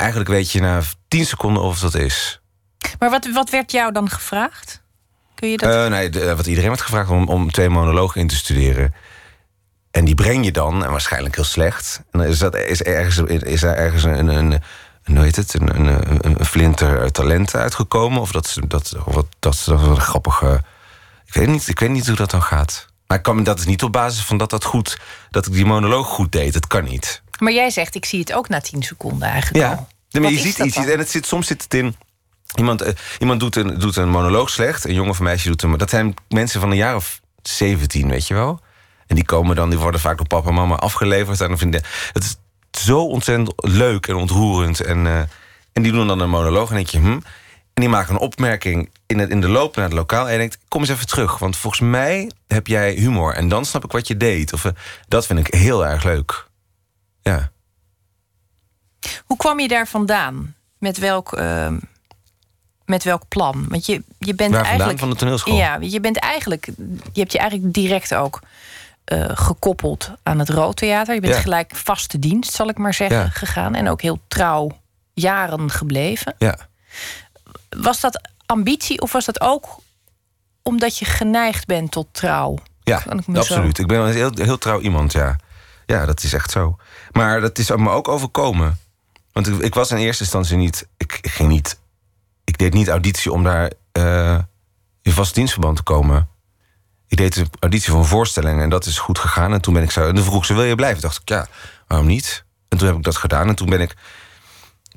[0.00, 2.40] eigenlijk weet je na 10 seconden of dat is.
[2.98, 4.82] Maar wat, wat werd jou dan gevraagd?
[5.34, 5.74] Kun je dat?
[5.74, 8.94] Eh, nee, de- wat iedereen werd gevraagd om, om twee monologen in te studeren.
[9.90, 12.02] En die breng je dan, en waarschijnlijk heel slecht.
[12.10, 14.52] En dan is, dat, is, ergens, is er ergens een, een,
[15.04, 15.86] een, hoe heet het, een,
[16.38, 18.20] een, flinter talent uitgekomen?
[18.20, 20.62] Of dat, ze- dat, wat, dat, ze- dat een grappige...
[21.26, 22.86] Ik weet niet, ik weet niet hoe dat dan gaat.
[23.06, 24.98] Maar ik kan, dat is niet op basis van dat dat goed,
[25.30, 26.52] dat ik die monoloog goed deed.
[26.52, 27.22] Dat kan niet.
[27.40, 29.70] Maar jij zegt, ik zie het ook na tien seconden eigenlijk ja.
[29.70, 30.20] al.
[30.20, 31.96] Maar je ziet iets, en het zit, soms zit het in.
[32.54, 35.62] Iemand, uh, iemand doet, een, doet een monoloog slecht, een jongen of een meisje doet
[35.62, 35.76] een.
[35.76, 38.60] Dat zijn mensen van een jaar of 17, weet je wel.
[39.06, 41.40] En die komen dan, die worden vaak door papa en mama afgeleverd.
[41.40, 42.36] En dan vinden, het is
[42.84, 44.80] zo ontzettend leuk en ontroerend.
[44.80, 45.18] En, uh,
[45.72, 47.18] en die doen dan een monoloog en denk je, hm.
[47.74, 50.26] En die maken een opmerking in, het, in de loop naar het lokaal.
[50.26, 51.38] En je denkt, kom eens even terug.
[51.38, 53.34] Want volgens mij heb jij humor.
[53.34, 54.52] En dan snap ik wat je deed.
[54.52, 54.72] Of, uh,
[55.08, 56.48] dat vind ik heel erg leuk.
[57.22, 57.50] Ja.
[59.24, 60.54] Hoe kwam je daar vandaan?
[60.78, 61.72] Met welk, uh,
[62.84, 63.66] met welk plan?
[63.68, 64.98] Want je, je bent Waar eigenlijk.
[64.98, 65.56] van de toneelschool?
[65.56, 66.66] Ja, je bent eigenlijk.
[67.12, 68.40] Je hebt je eigenlijk direct ook
[69.12, 71.14] uh, gekoppeld aan het Roodtheater.
[71.14, 71.40] Je bent Ja.
[71.40, 73.28] gelijk vaste dienst, zal ik maar zeggen, Ja.
[73.28, 73.74] gegaan.
[73.74, 74.78] En ook heel trouw
[75.14, 76.34] jaren gebleven.
[76.38, 76.58] Ja.
[77.68, 79.78] Was dat ambitie of was dat ook
[80.62, 82.58] omdat je geneigd bent tot trouw?
[82.82, 83.78] Ja, ik absoluut.
[83.78, 85.36] Ik ben een heel, heel trouw iemand, ja.
[85.86, 86.76] Ja, dat is echt zo.
[87.10, 88.78] Maar dat is me ook overkomen.
[89.32, 90.88] Want ik, ik was in eerste instantie niet...
[90.96, 91.78] Ik, ging niet...
[92.44, 94.38] Ik deed niet auditie om daar eh,
[95.02, 96.28] in vast dienstverband te komen.
[97.08, 99.52] Ik deed een auditie voor een voorstelling en dat is goed gegaan.
[99.52, 100.08] En toen ben ik zo...
[100.08, 101.02] En toen vroeg ze, wil je blijven?
[101.02, 101.46] dacht ik, ja,
[101.86, 102.44] waarom niet?
[102.68, 103.48] En toen heb ik dat gedaan.
[103.48, 103.90] En toen ben ik...
[103.90, 103.96] ik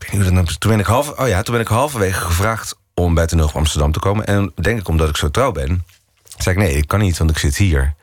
[0.02, 2.20] weet niet hoe dat nou- toen ben ik half, oh ja, toen ben ik halverwege
[2.20, 4.26] gevraagd om bij van Amsterdam te komen.
[4.26, 5.86] En denk ik omdat ik zo trouw ben,
[6.38, 7.96] zei ik nee, ik kan niet, want ik zit hier.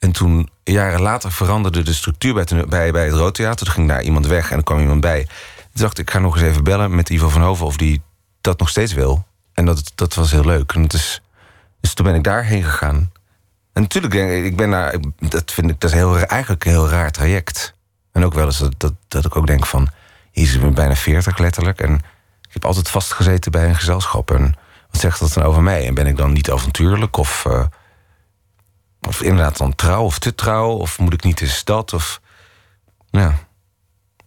[0.00, 3.66] En toen, jaren later, veranderde de structuur bij, toneel- bij, bij het Roodtheater.
[3.66, 5.24] Toen ging daar iemand weg en er kwam iemand bij.
[5.24, 7.66] Toen dacht ik, ik ga nog eens even bellen met Ivo van Hoven...
[7.66, 8.02] of die
[8.40, 9.26] dat nog steeds wil.
[9.52, 10.72] En dat, dat was heel leuk.
[10.72, 11.22] En het is,
[11.80, 13.12] dus toen ben ik daarheen gegaan.
[13.72, 16.70] En natuurlijk, denk ik, ik ben daar, dat vind ik dat is heel, eigenlijk een
[16.70, 17.74] heel raar traject.
[18.12, 19.88] En ook wel eens dat, dat, dat ik ook denk van...
[20.32, 21.80] Jezus, ik bijna 40 letterlijk.
[21.80, 21.94] En
[22.42, 24.30] ik heb altijd vastgezeten bij een gezelschap.
[24.30, 24.54] En
[24.90, 25.86] wat zegt dat dan over mij?
[25.86, 27.16] En ben ik dan niet avontuurlijk?
[27.16, 27.64] Of, eh,
[29.08, 30.70] of inderdaad dan trouw of te trouw?
[30.70, 31.92] Of moet ik niet eens dat?
[31.92, 32.20] Of,
[33.10, 33.34] ja.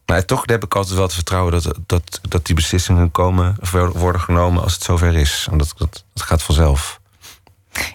[0.05, 3.71] Maar toch heb ik altijd wel het vertrouwen dat, dat, dat die beslissingen komen of
[3.71, 5.47] worden genomen als het zover is.
[5.51, 7.01] En dat, dat, dat gaat vanzelf.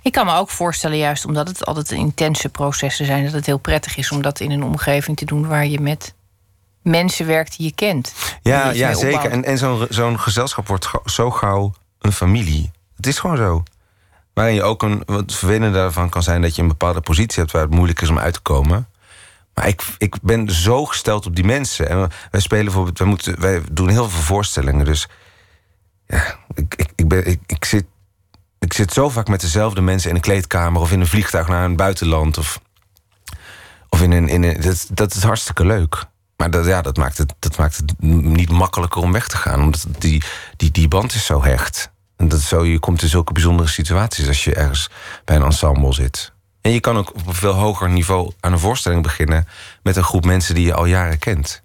[0.03, 3.59] Ik kan me ook voorstellen, juist omdat het altijd intense processen zijn, dat het heel
[3.59, 6.14] prettig is om dat in een omgeving te doen waar je met
[6.83, 8.12] mensen werkt die je kent.
[8.43, 9.31] Ja, je ja zeker.
[9.31, 12.71] En, en zo'n zo'n gezelschap wordt zo gauw een familie.
[12.97, 13.62] Het is gewoon zo.
[14.38, 15.03] Waarin je ook een.
[15.07, 15.40] Wat
[15.72, 18.35] daarvan kan zijn dat je een bepaalde positie hebt waar het moeilijk is om uit
[18.35, 18.88] te komen.
[19.55, 21.88] Maar ik, ik ben zo gesteld op die mensen.
[21.88, 22.98] En wij spelen bijvoorbeeld.
[22.98, 24.85] Wij, moeten, wij doen heel veel voorstellingen.
[24.85, 25.09] Dus
[26.07, 27.85] ja, ik, ik, ik, ben, ik, ik, zit,
[28.59, 31.64] ik zit zo vaak met dezelfde mensen in een kleedkamer of in een vliegtuig naar
[31.64, 32.38] een buitenland.
[32.38, 32.61] Of,
[33.88, 34.29] of in een.
[34.29, 36.05] In een dat, dat is hartstikke leuk.
[36.37, 39.61] Maar dat, ja, dat, maakt het, dat maakt het niet makkelijker om weg te gaan.
[39.61, 40.22] Omdat die,
[40.57, 41.90] die, die band is zo hecht.
[42.19, 44.91] En dat zo, je komt in zulke bijzondere situaties als je ergens
[45.25, 46.33] bij een ensemble zit.
[46.61, 49.47] En je kan ook op een veel hoger niveau aan een voorstelling beginnen
[49.83, 51.63] met een groep mensen die je al jaren kent.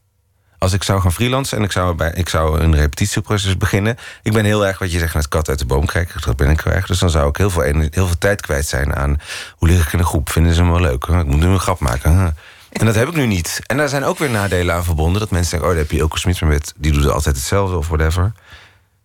[0.58, 3.98] Als ik zou gaan freelancen en ik zou, bij, ik zou een repetitieproces beginnen.
[4.22, 6.22] Ik ben heel erg wat je zegt met kat uit de boom kijken.
[6.22, 6.88] Dat ben ik heel erg.
[6.88, 9.18] Dus dan zou ik heel veel, heel veel tijd kwijt zijn aan
[9.58, 10.30] hoe lig ik in de groep.
[10.30, 11.06] Vinden ze me wel leuk?
[11.06, 12.36] Ik moet nu een grap maken.
[12.70, 13.60] En dat heb ik nu niet.
[13.66, 15.20] En daar zijn ook weer nadelen aan verbonden.
[15.20, 16.74] Dat mensen denken, oh, daar heb je Ilko Smits mee met.
[16.78, 18.32] Die doet altijd hetzelfde of whatever.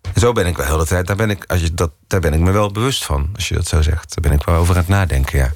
[0.03, 1.07] En zo ben ik wel de hele tijd.
[1.07, 3.55] Daar ben ik, als je dat, daar ben ik me wel bewust van, als je
[3.55, 4.15] dat zo zegt.
[4.15, 5.53] Daar ben ik wel over aan het nadenken, ja.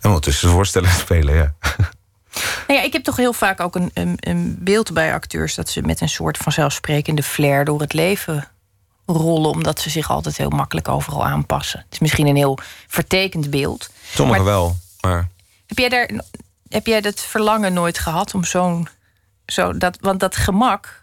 [0.00, 1.54] En ondertussen voorstellen spelen, ja.
[2.66, 5.68] Nou ja, ik heb toch heel vaak ook een, een, een beeld bij acteurs dat
[5.68, 8.48] ze met een soort vanzelfsprekende flair door het leven
[9.06, 11.78] rollen, omdat ze zich altijd heel makkelijk overal aanpassen.
[11.78, 13.90] Het is misschien een heel vertekend beeld.
[14.14, 15.28] Sommigen wel, maar
[15.66, 16.10] Heb jij, daar,
[16.68, 18.88] heb jij dat verlangen nooit gehad om zo'n.
[19.46, 21.00] Zo, dat, want dat gemak,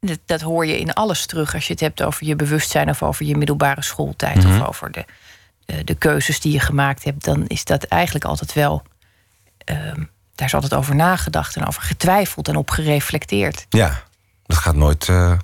[0.00, 3.02] dat, dat hoor je in alles terug als je het hebt over je bewustzijn of
[3.02, 4.60] over je middelbare schooltijd Mhm.
[4.60, 5.04] of over de,
[5.64, 7.24] de, de keuzes die je gemaakt hebt.
[7.24, 8.82] Dan is dat eigenlijk altijd wel.
[9.64, 13.66] ehm, daar is altijd over nagedacht en over getwijfeld en op gereflecteerd.
[13.68, 14.02] ja,
[14.46, 15.08] dat gaat nooit.
[15.08, 15.38] eh,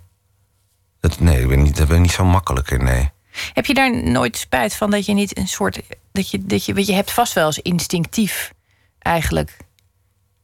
[1.00, 3.10] dat, nee, ik ben niet, ben niet zo makkelijk in, nee.
[3.52, 5.80] Heb je daar nooit spijt van dat je niet een soort.
[6.12, 8.52] dat je, dat je, want je hebt vast wel eens instinctief
[8.98, 9.56] eigenlijk.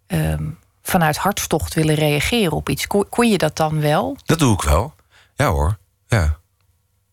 [0.07, 0.51] ehm,
[0.83, 2.87] vanuit hartstocht willen reageren op iets.
[2.87, 4.16] Kon, kon je dat dan wel?
[4.25, 4.95] Dat doe ik wel.
[5.35, 6.38] Ja hoor, ja.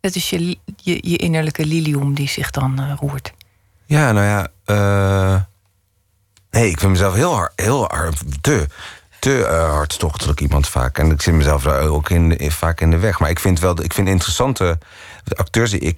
[0.01, 3.33] Dat is je, je, je innerlijke lilium die zich dan eh, roert.
[3.85, 4.47] Ja, nou ja.
[4.65, 5.41] eh,
[6.51, 8.67] nee, ik vind mezelf heel hard, heel hard, te,
[9.19, 10.97] te eh, hartstochtelijk iemand vaak.
[10.97, 13.19] En ik zit mezelf daar ook in, in- vaak in de weg.
[13.19, 14.77] Maar ik vind wel, ik vind interessante
[15.35, 15.97] acteurs die ik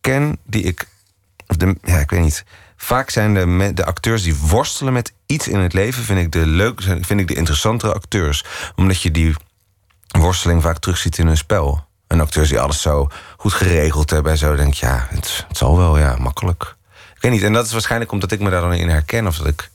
[0.00, 0.86] ken, die ik,
[1.46, 2.44] de, ja, ik weet niet.
[2.76, 6.46] Vaak zijn de, de acteurs die worstelen met iets in het leven, vind ik de
[6.46, 8.44] leuk, vind ik de interessantere acteurs,
[8.76, 9.34] omdat je die
[10.18, 11.86] worsteling vaak terugziet in hun spel.
[12.06, 14.56] En acteurs die alles zo goed geregeld hebben en zo.
[14.56, 16.76] denk ja, het, het zal wel, ja, makkelijk.
[17.14, 17.42] Ik weet niet.
[17.42, 19.26] En dat is waarschijnlijk omdat ik me daar dan in herken.
[19.26, 19.70] Of dat ik.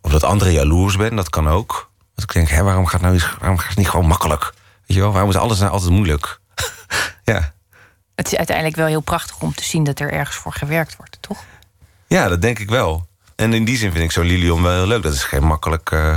[0.00, 1.90] Of dat anderen jaloers ben, dat kan ook.
[2.14, 4.52] Dat ik denk, hè, waarom gaat, nou, waarom gaat het niet gewoon makkelijk?
[4.86, 6.40] Weet je wel, waarom is alles nou altijd moeilijk?
[7.24, 7.54] ja.
[8.14, 11.18] Het is uiteindelijk wel heel prachtig om te zien dat er ergens voor gewerkt wordt,
[11.20, 11.44] toch?
[12.06, 13.06] Ja, dat denk ik wel.
[13.42, 15.02] En in die zin vind ik zo'n Lilium wel heel leuk.
[15.02, 15.90] Dat is geen makkelijk.
[15.90, 16.14] Uh...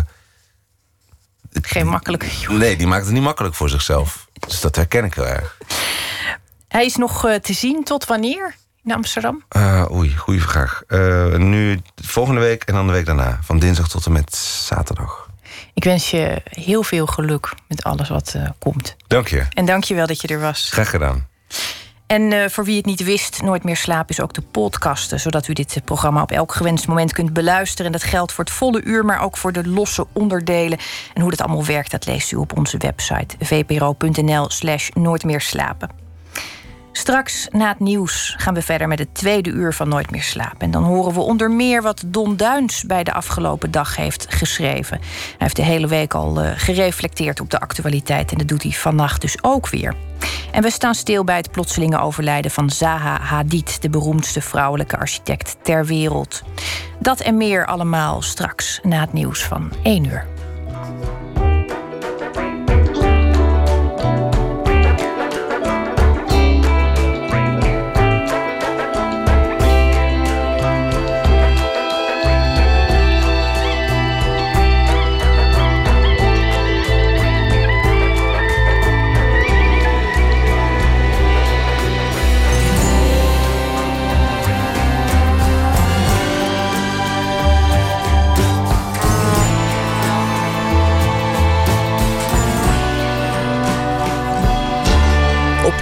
[1.52, 2.60] Geen makkelijke jongen.
[2.60, 4.28] Nee, die maakt het niet makkelijk voor zichzelf.
[4.48, 5.58] Dus dat herken ik heel erg.
[6.68, 9.44] Hij is nog uh, te zien tot wanneer in Amsterdam?
[9.58, 10.84] Uh, oei, goede vraag.
[11.38, 13.40] nu volgende week en dan de week daarna.
[13.42, 15.30] Van dinsdag tot en met zaterdag.
[15.74, 18.96] Ik wens je heel veel geluk met alles wat komt.
[19.08, 19.46] Dank je.
[19.54, 20.70] En dank je wel dat je er was.
[20.72, 21.28] Graag gedaan.
[22.08, 25.48] En uh, voor wie het niet wist, Nooit meer slapen is ook de podcasten, zodat
[25.48, 27.86] u dit programma op elk gewenst moment kunt beluisteren.
[27.86, 30.78] En dat geldt voor het volle uur, maar ook voor de losse onderdelen.
[31.14, 36.05] En hoe dat allemaal werkt, dat leest u op onze website vpro.nl/slash nooit meer slapen.
[36.98, 40.60] Straks na het nieuws gaan we verder met het tweede uur van Nooit meer slapen.
[40.60, 44.98] En dan horen we onder meer wat Don Duins bij de afgelopen dag heeft geschreven.
[44.98, 48.72] Hij heeft de hele week al uh, gereflecteerd op de actualiteit en dat doet hij
[48.72, 49.96] vannacht dus ook weer.
[50.52, 55.58] En we staan stil bij het plotselinge overlijden van Zaha Hadid, de beroemdste vrouwelijke architect
[55.62, 56.42] ter wereld.
[57.00, 60.28] Dat en meer allemaal straks na het nieuws van 1 uur.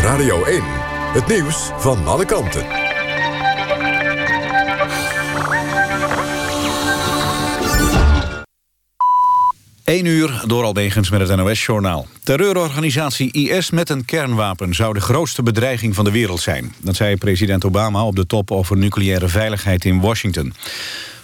[0.03, 0.61] Radio 1.
[1.13, 2.65] Het nieuws van alle kanten.
[9.83, 12.07] 1 uur door Albegens met het NOS-journaal.
[12.23, 16.73] Terreurorganisatie IS met een kernwapen zou de grootste bedreiging van de wereld zijn.
[16.81, 20.53] Dat zei president Obama op de top over nucleaire veiligheid in Washington.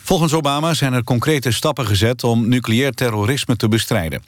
[0.04, 4.22] Volgens Obama zijn er concrete stappen gezet om nucleair terrorisme te bestrijden.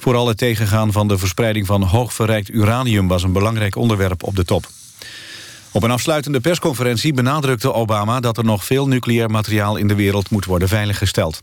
[0.00, 3.08] Vooral het tegengaan van de verspreiding van hoogverrijkt uranium...
[3.08, 4.66] was een belangrijk onderwerp op de top.
[5.72, 8.20] Op een afsluitende persconferentie benadrukte Obama...
[8.20, 11.42] dat er nog veel nucleair materiaal in de wereld moet worden veiliggesteld.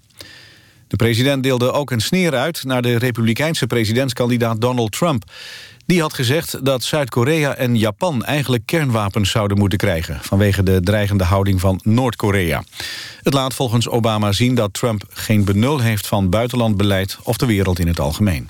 [0.88, 5.24] De president deelde ook een sneer uit naar de republikeinse presidentskandidaat Donald Trump.
[5.86, 10.20] Die had gezegd dat Zuid-Korea en Japan eigenlijk kernwapens zouden moeten krijgen...
[10.22, 12.64] vanwege de dreigende houding van Noord-Korea.
[13.22, 17.18] Het laat volgens Obama zien dat Trump geen benul heeft van buitenlandbeleid...
[17.24, 18.50] of de wereld in het algemeen.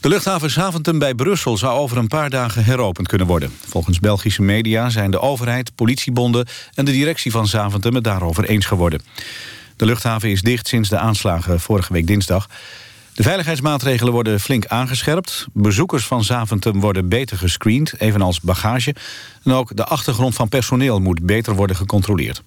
[0.00, 3.52] De luchthaven Zaventem bij Brussel zou over een paar dagen heropend kunnen worden.
[3.66, 8.66] Volgens Belgische media zijn de overheid, politiebonden en de directie van Zaventem het daarover eens
[8.66, 9.00] geworden.
[9.78, 12.48] De luchthaven is dicht sinds de aanslagen vorige week dinsdag.
[13.14, 15.46] De veiligheidsmaatregelen worden flink aangescherpt.
[15.52, 18.94] Bezoekers van Zaventem worden beter gescreend, evenals bagage.
[19.44, 22.42] En ook de achtergrond van personeel moet beter worden gecontroleerd.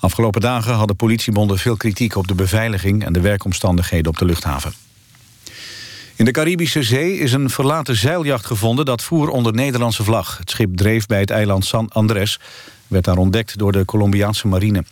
[0.00, 3.04] Afgelopen dagen hadden politiebonden veel kritiek op de beveiliging...
[3.04, 4.72] en de werkomstandigheden op de luchthaven.
[6.16, 8.84] In de Caribische Zee is een verlaten zeiljacht gevonden...
[8.84, 10.38] dat voer onder Nederlandse vlag.
[10.38, 12.40] Het schip dreef bij het eiland San Andres.
[12.86, 14.84] Werd daar ontdekt door de Colombiaanse marine.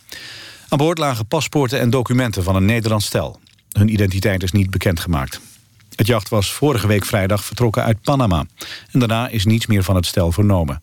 [0.71, 3.41] Aan boord lagen paspoorten en documenten van een Nederlands stel.
[3.73, 5.41] Hun identiteit is niet bekendgemaakt.
[5.95, 8.45] Het jacht was vorige week vrijdag vertrokken uit Panama.
[8.91, 10.83] En daarna is niets meer van het stel vernomen.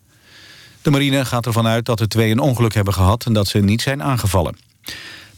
[0.81, 3.25] De marine gaat ervan uit dat de twee een ongeluk hebben gehad...
[3.25, 4.57] en dat ze niet zijn aangevallen.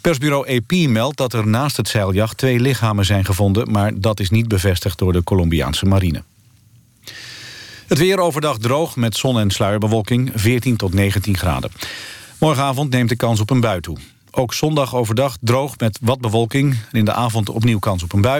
[0.02, 3.72] Persbureau AP meldt dat er naast het zeiljacht twee lichamen zijn gevonden...
[3.72, 6.24] maar dat is niet bevestigd door de Colombiaanse marine.
[7.88, 11.72] Het weer overdag droog met zon- en sluierbewolking, 14 tot 19 graden.
[12.40, 13.98] Morgenavond neemt de kans op een bui toe.
[14.40, 16.78] Ook zondag overdag droog met wat bewolking.
[16.92, 18.40] En in de avond opnieuw kans op een bui.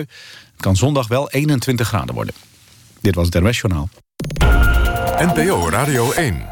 [0.52, 2.34] Het kan zondag wel 21 graden worden.
[3.02, 3.90] Dit was het NWS Journaal.
[5.18, 6.46] NPO Radio 1.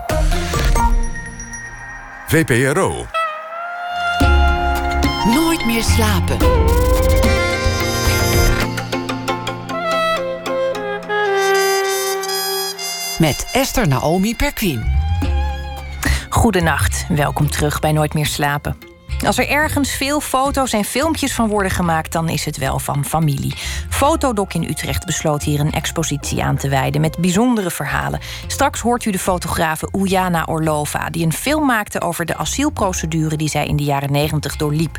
[2.27, 3.05] VPRO.
[5.25, 6.37] Nooit meer slapen.
[13.19, 14.85] Met Esther Naomi Perquin.
[16.29, 18.96] Goedenacht, welkom terug bij Nooit meer slapen.
[19.25, 23.05] Als er ergens veel foto's en filmpjes van worden gemaakt, dan is het wel van
[23.05, 23.53] familie.
[23.89, 28.19] Fotodoc in Utrecht besloot hier een expositie aan te wijden met bijzondere verhalen.
[28.47, 33.49] Straks hoort u de fotografe Ujana Orlova, die een film maakte over de asielprocedure die
[33.49, 34.97] zij in de jaren 90 doorliep.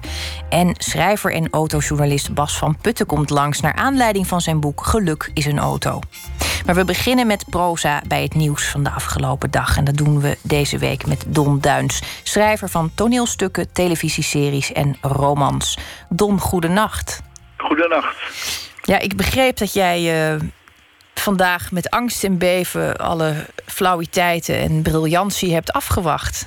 [0.49, 5.31] En schrijver en autojournalist Bas van Putten komt langs naar aanleiding van zijn boek Geluk
[5.35, 6.01] is een auto.
[6.67, 9.77] Maar we beginnen met proza bij het nieuws van de afgelopen dag.
[9.77, 13.73] En dat doen we deze week met Don Duins, schrijver van toneelstukken,
[14.09, 15.79] televisieseries en romans.
[16.09, 17.23] Don, goedenacht.
[17.57, 18.71] Goedenacht.
[18.83, 20.41] Ja, ik begreep dat jij uh,
[21.15, 23.35] vandaag met angst en beven alle
[23.67, 26.47] flauwiteiten en briljantie hebt afgewacht.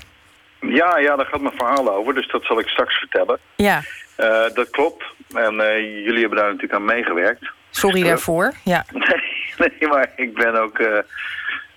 [0.60, 3.40] Ja, ja, daar gaat mijn verhaal over, dus dat zal ik straks vertellen.
[3.56, 3.82] Ja.
[4.18, 5.04] Uh, dat klopt.
[5.34, 7.52] En uh, jullie hebben daar natuurlijk aan meegewerkt.
[7.70, 8.86] Sorry daarvoor, ja.
[9.58, 10.98] Nee, nee, maar ik ben ook, uh,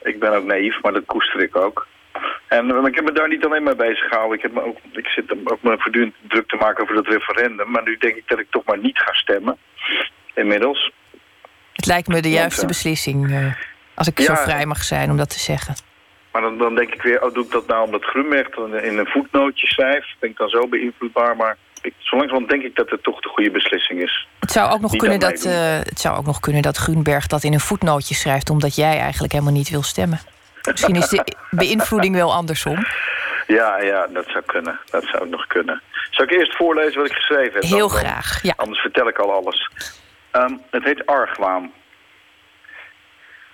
[0.02, 1.86] ik ben ook naïef, maar dat koester ik ook.
[2.48, 4.36] En maar ik heb me daar niet alleen mee bezig gehouden.
[4.36, 7.70] Ik, heb me ook, ik zit ook me voortdurend druk te maken over dat referendum.
[7.70, 9.56] Maar nu denk ik dat ik toch maar niet ga stemmen.
[10.34, 10.92] Inmiddels.
[11.72, 13.30] Het lijkt me de juiste Want, beslissing.
[13.30, 13.54] Uh,
[13.94, 15.74] als ik ja, zo vrij mag zijn om dat te zeggen.
[16.32, 18.48] Maar dan, dan denk ik weer, oh, doe ik dat nou omdat Grunberg
[18.82, 20.16] in een voetnootje schrijft?
[20.18, 21.36] Ben ik dan zo beïnvloedbaar?
[21.36, 24.26] Maar ik, zo langzamerhand denk ik dat het toch de goede beslissing is.
[24.40, 27.44] Het zou ook nog, kunnen dat, uh, het zou ook nog kunnen dat Grunberg dat
[27.44, 28.50] in een voetnootje schrijft...
[28.50, 30.20] omdat jij eigenlijk helemaal niet wil stemmen.
[30.70, 32.86] Misschien is de beïnvloeding wel andersom.
[33.46, 34.80] Ja, ja, dat zou kunnen.
[34.90, 35.82] Dat zou nog kunnen.
[36.10, 37.62] Zal ik eerst voorlezen wat ik geschreven heb?
[37.62, 38.54] Heel dan, graag, ja.
[38.56, 39.70] Anders vertel ik al alles.
[40.32, 41.72] Um, het heet Argwaan.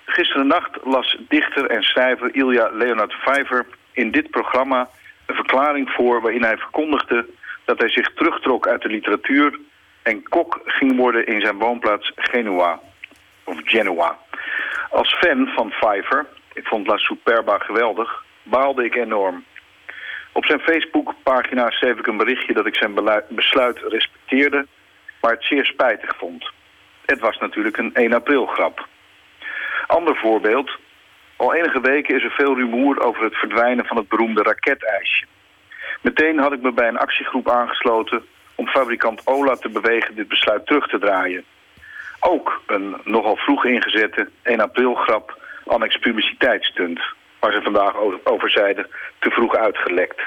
[0.04, 4.88] Gisteren nacht las dichter en schrijver Ilja Leonard Vijver in dit programma
[5.26, 7.26] een verklaring voor waarin hij verkondigde
[7.64, 9.58] dat hij zich terugtrok uit de literatuur
[10.02, 12.80] en kok ging worden in zijn woonplaats Genua.
[13.44, 14.18] Of Genoa.
[14.90, 19.44] Als fan van Pfeiffer, ik vond La Superba geweldig, baalde ik enorm.
[20.32, 22.94] Op zijn Facebookpagina schreef ik een berichtje dat ik zijn
[23.28, 24.66] besluit respecteerde,
[25.20, 26.50] maar het zeer spijtig vond.
[27.06, 28.86] Het was natuurlijk een 1 april grap.
[29.86, 30.78] Ander voorbeeld.
[31.36, 35.26] Al enige weken is er veel rumoer over het verdwijnen van het beroemde raketijsje.
[36.02, 40.66] Meteen had ik me bij een actiegroep aangesloten om fabrikant Ola te bewegen dit besluit
[40.66, 41.44] terug te draaien.
[42.20, 47.00] Ook een nogal vroeg ingezette 1 april grap annex publiciteitsstunt,
[47.38, 47.94] waar ze vandaag
[48.24, 48.86] over zeiden,
[49.18, 50.20] te vroeg uitgelekt.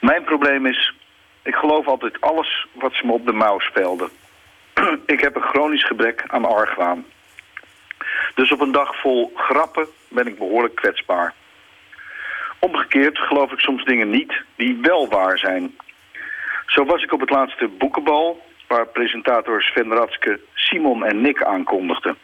[0.00, 0.94] Mijn probleem is,
[1.42, 4.10] ik geloof altijd alles wat ze me op de mouw spelden.
[5.06, 7.04] ik heb een chronisch gebrek aan argwaan.
[8.34, 11.34] Dus op een dag vol grappen ben ik behoorlijk kwetsbaar.
[12.58, 15.76] Omgekeerd geloof ik soms dingen niet die wel waar zijn.
[16.66, 18.42] Zo was ik op het laatste boekenbal...
[18.66, 22.16] waar presentator Sven Ratske Simon en Nick aankondigden.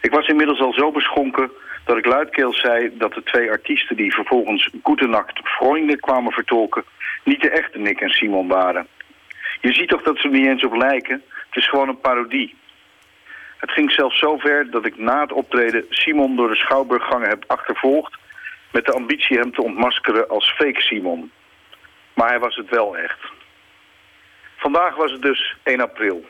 [0.00, 1.50] Ik was inmiddels al zo beschonken
[1.84, 2.96] dat ik luidkeels zei...
[2.96, 6.84] dat de twee artiesten die vervolgens Goedenacht Freunde kwamen vertolken...
[7.24, 8.86] niet de echte Nick en Simon waren.
[9.60, 11.22] Je ziet toch dat ze er niet eens op lijken?
[11.46, 12.56] Het is gewoon een parodie.
[13.56, 17.44] Het ging zelfs zo ver dat ik na het optreden Simon door de Schouwburggangen heb
[17.46, 18.16] achtervolgd
[18.72, 21.30] met de ambitie hem te ontmaskeren als fake Simon.
[22.14, 23.18] Maar hij was het wel echt.
[24.56, 26.24] Vandaag was het dus 1 april.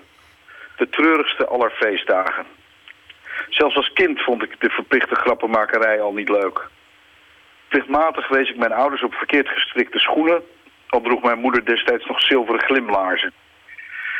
[0.76, 2.46] De treurigste aller feestdagen.
[3.48, 6.68] Zelfs als kind vond ik de verplichte grappenmakerij al niet leuk.
[7.68, 10.42] Plichtmatig wees ik mijn ouders op verkeerd gestrikte schoenen...
[10.88, 13.32] al droeg mijn moeder destijds nog zilveren glimlaarzen.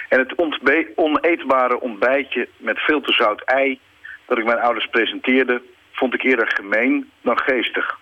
[0.09, 0.35] En het
[0.94, 3.81] oneetbare ontbijtje met veel te zout ei...
[4.26, 7.98] dat ik mijn ouders presenteerde, vond ik eerder gemeen dan geestig.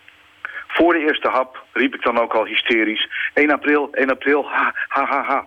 [0.67, 3.09] Voor de eerste hap riep ik dan ook al hysterisch...
[3.35, 5.47] 1 april, 1 april, ha, ha, ha, ha.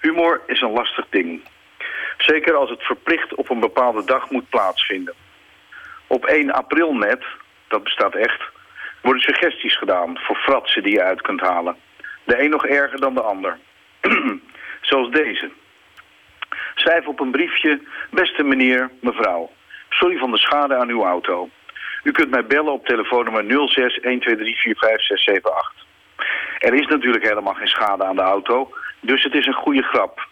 [0.00, 1.42] Humor is een lastig ding.
[2.22, 5.14] Zeker als het verplicht op een bepaalde dag moet plaatsvinden.
[6.06, 7.24] Op 1 april net,
[7.68, 8.42] dat bestaat echt,
[9.02, 11.76] worden suggesties gedaan voor fratsen die je uit kunt halen.
[12.24, 13.58] De een nog erger dan de ander.
[14.80, 15.50] Zoals deze.
[16.74, 17.80] Schrijf op een briefje,
[18.10, 19.50] beste meneer, mevrouw.
[19.88, 21.48] Sorry van de schade aan uw auto.
[22.02, 24.64] U kunt mij bellen op telefoonnummer 06 123
[26.58, 30.28] Er is natuurlijk helemaal geen schade aan de auto, dus het is een goede grap.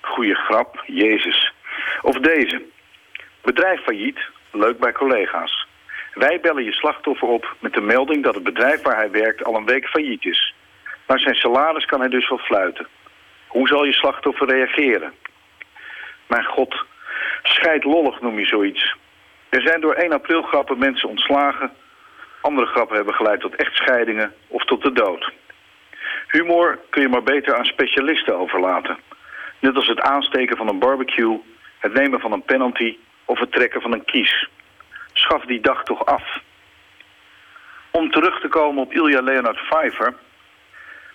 [0.00, 1.52] Goede grap, Jezus.
[2.02, 2.62] Of deze.
[3.42, 4.18] Bedrijf failliet,
[4.50, 5.66] leuk bij collega's.
[6.14, 9.56] Wij bellen je slachtoffer op met de melding dat het bedrijf waar hij werkt al
[9.56, 10.54] een week failliet is.
[11.06, 12.86] Maar zijn salaris kan hij dus wel fluiten.
[13.46, 15.12] Hoe zal je slachtoffer reageren?
[16.26, 16.84] Mijn god,
[17.42, 18.96] scheidlollig noem je zoiets.
[19.48, 21.72] Er zijn door 1 april grappen mensen ontslagen.
[22.40, 25.32] Andere grappen hebben geleid tot echtscheidingen of tot de dood.
[26.26, 28.98] Humor kun je maar beter aan specialisten overlaten.
[29.60, 31.40] Net als het aansteken van een barbecue,
[31.78, 34.48] het nemen van een penalty of het trekken van een kies.
[35.12, 36.38] Schaf die dag toch af.
[37.90, 40.14] Om terug te komen op Ilja Leonard Pfeiffer.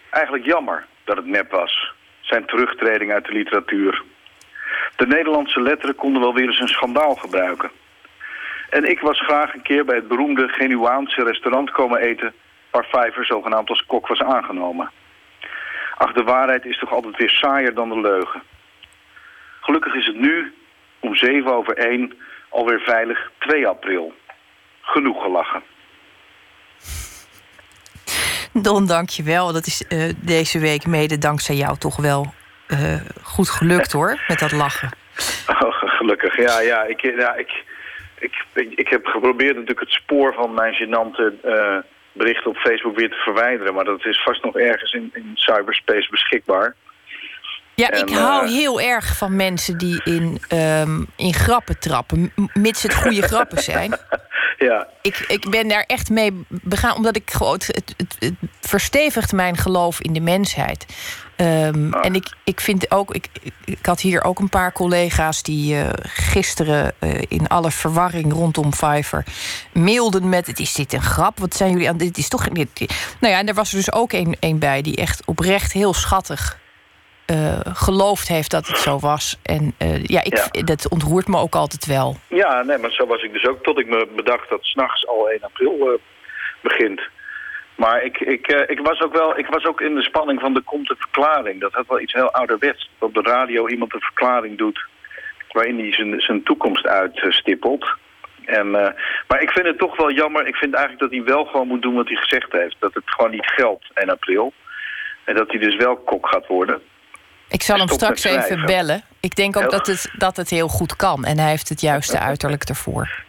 [0.09, 1.93] Eigenlijk jammer dat het nep was.
[2.19, 4.03] Zijn terugtreding uit de literatuur.
[4.95, 7.71] De Nederlandse letteren konden wel weer eens een schandaal gebruiken.
[8.69, 12.33] En ik was graag een keer bij het beroemde Genuaanse restaurant komen eten...
[12.71, 14.91] waar Vijver zogenaamd als kok was aangenomen.
[15.97, 18.43] Ach, de waarheid is toch altijd weer saaier dan de leugen.
[19.61, 20.53] Gelukkig is het nu,
[20.99, 22.13] om zeven over één,
[22.49, 24.13] alweer veilig 2 april.
[24.81, 25.63] Genoeg gelachen.
[28.53, 29.53] Don, dank je wel.
[29.53, 32.33] Dat is uh, deze week mede dankzij jou toch wel
[32.67, 34.89] uh, goed gelukt hoor, met dat lachen.
[35.47, 36.59] Oh, gelukkig, ja.
[36.59, 37.63] ja, ik, ja ik,
[38.19, 41.77] ik, ik, ik, heb geprobeerd natuurlijk het spoor van mijn gênante uh,
[42.15, 43.73] bericht op Facebook weer te verwijderen.
[43.73, 46.75] Maar dat is vast nog ergens in, in cyberspace beschikbaar.
[47.75, 52.95] Ja, ik hou heel erg van mensen die in, um, in grappen trappen, mits het
[52.95, 53.97] goede grappen zijn.
[54.57, 54.87] Ja.
[55.01, 57.53] Ik, ik ben daar echt mee begaan, omdat ik gewoon.
[57.53, 60.85] Het, het, het verstevigt mijn geloof in de mensheid.
[61.37, 63.15] Um, En ik, ik vind ook.
[63.15, 63.29] Ik,
[63.65, 68.73] ik had hier ook een paar collega's die uh, gisteren uh, in alle verwarring rondom
[68.73, 69.23] Fiverr
[69.73, 71.39] mailden met: Het is dit een grap?
[71.39, 71.97] Wat zijn jullie aan?
[71.97, 72.47] Dit is toch.
[72.47, 72.79] Dit,
[73.19, 75.93] nou ja, en er was er dus ook een, een bij die echt oprecht heel
[75.93, 76.59] schattig
[77.31, 79.39] uh, geloofd heeft dat het zo was.
[79.43, 82.15] En uh, ja, ik, ja, dat ontroert me ook altijd wel.
[82.29, 85.29] Ja, nee, maar zo was ik dus ook tot ik me bedacht dat s'nachts al
[85.29, 85.99] 1 april uh,
[86.61, 87.01] begint.
[87.75, 90.61] Maar ik, ik, ik, was ook wel, ik was ook in de spanning van de
[90.61, 91.61] komt de verklaring.
[91.61, 92.89] Dat had wel iets heel ouderwets.
[92.99, 94.85] Dat op de radio iemand een verklaring doet
[95.51, 97.85] waarin hij zijn, zijn toekomst uitstippelt.
[98.45, 98.71] En,
[99.27, 100.47] maar ik vind het toch wel jammer.
[100.47, 102.75] Ik vind eigenlijk dat hij wel gewoon moet doen wat hij gezegd heeft.
[102.79, 104.53] Dat het gewoon niet geldt 1 april.
[105.23, 106.81] En dat hij dus wel kok gaat worden.
[107.49, 109.01] Ik zal hem straks even bellen.
[109.19, 111.23] Ik denk ook dat het, dat het heel goed kan.
[111.23, 113.23] En hij heeft het juiste uiterlijk ervoor.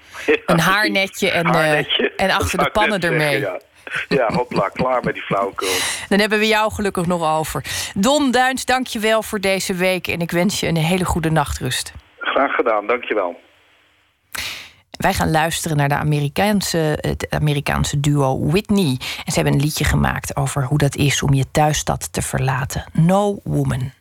[0.46, 2.02] een haarnetje en, haarnetje.
[2.02, 3.40] Uh, en achter de pannen ermee.
[3.40, 3.60] Ja.
[4.08, 5.76] Ja, hopla, klaar met die flauwekul.
[6.08, 7.64] Dan hebben we jou gelukkig nog over.
[7.94, 10.08] Don Duins, dank je wel voor deze week.
[10.08, 11.92] En ik wens je een hele goede nachtrust.
[12.18, 13.40] Graag gedaan, dank je wel.
[14.90, 18.98] Wij gaan luisteren naar de Amerikaanse, het Amerikaanse duo Whitney.
[19.24, 22.84] En ze hebben een liedje gemaakt over hoe dat is om je thuisstad te verlaten.
[22.92, 23.92] No Woman.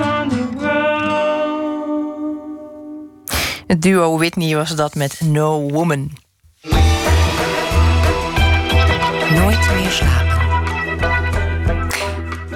[0.00, 1.38] On the road.
[3.66, 6.10] Het duo Whitney was dat met No Woman.
[9.34, 10.38] Nooit meer slapen.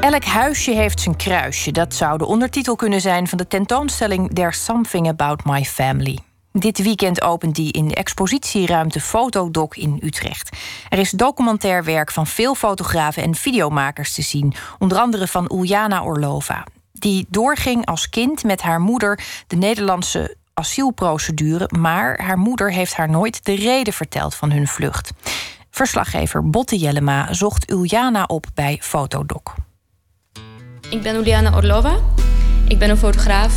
[0.01, 1.73] Elk huisje heeft zijn kruisje.
[1.73, 6.19] Dat zou de ondertitel kunnen zijn van de tentoonstelling There's Something About My Family.
[6.59, 10.57] Dit weekend opent die in de expositieruimte Fotodoc in Utrecht.
[10.89, 16.03] Er is documentair werk van veel fotografen en videomakers te zien, onder andere van Uljana
[16.03, 16.67] Orlova.
[16.93, 23.11] Die doorging als kind met haar moeder de Nederlandse asielprocedure, maar haar moeder heeft haar
[23.11, 25.13] nooit de reden verteld van hun vlucht.
[25.71, 29.55] Verslaggever Botte Jellema zocht Uljana op bij Fotodoc.
[30.91, 31.97] Ik ben Uliana Orlova.
[32.69, 33.53] Ik ben een fotograaf.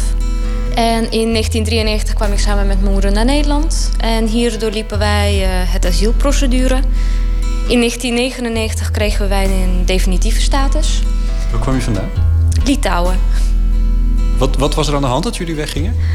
[0.78, 3.92] En in 1993 kwam ik samen met mijn moeder naar Nederland.
[3.98, 6.76] En hier doorliepen wij uh, het asielprocedure.
[7.68, 11.02] In 1999 kregen wij een definitieve status.
[11.52, 12.10] Waar kwam je vandaan?
[12.64, 13.20] Litouwen.
[14.38, 15.96] Wat, wat was er aan de hand dat jullie weggingen?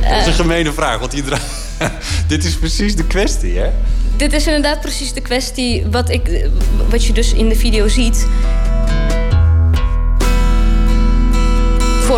[0.00, 1.40] Dat is een gemene vraag, want iedereen...
[2.28, 3.70] dit is precies de kwestie, hè?
[4.16, 6.50] Dit is inderdaad precies de kwestie wat, ik,
[6.88, 8.26] wat je dus in de video ziet.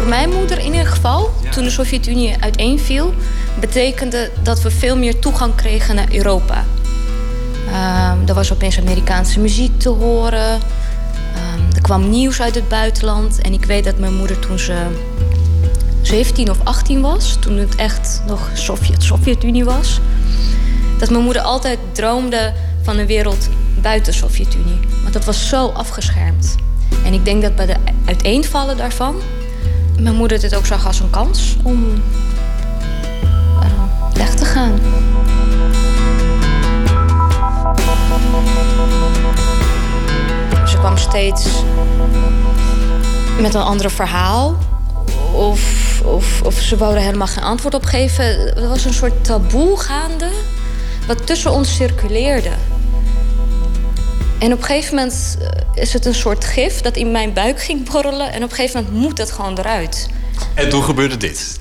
[0.01, 3.15] Voor mijn moeder in ieder geval, toen de Sovjet-Unie uiteenviel,
[3.59, 6.65] betekende dat we veel meer toegang kregen naar Europa.
[7.67, 10.53] Um, er was opeens Amerikaanse muziek te horen.
[10.55, 13.41] Um, er kwam nieuws uit het buitenland.
[13.41, 14.87] En ik weet dat mijn moeder toen ze
[16.03, 20.01] 17 of 18 was, toen het echt nog Sovjet, Sovjet-Unie was,
[20.99, 23.49] dat mijn moeder altijd droomde van een wereld
[23.81, 24.81] buiten Sovjet-Unie.
[25.03, 26.55] Want dat was zo afgeschermd.
[27.05, 29.17] En ik denk dat bij de uiteenvallen daarvan
[30.03, 32.03] mijn moeder dit ook zag als een kans om
[34.15, 34.79] weg te gaan.
[40.67, 41.47] Ze kwam steeds
[43.41, 44.59] met een ander verhaal.
[45.33, 48.57] Of, of, of ze wou er helemaal geen antwoord op geven.
[48.57, 50.31] Er was een soort taboe gaande
[51.07, 52.51] wat tussen ons circuleerde.
[54.41, 55.39] En op een gegeven moment
[55.75, 58.33] is het een soort gif dat in mijn buik ging borrelen.
[58.33, 60.09] En op een gegeven moment moet dat gewoon eruit.
[60.55, 61.61] En toen gebeurde dit.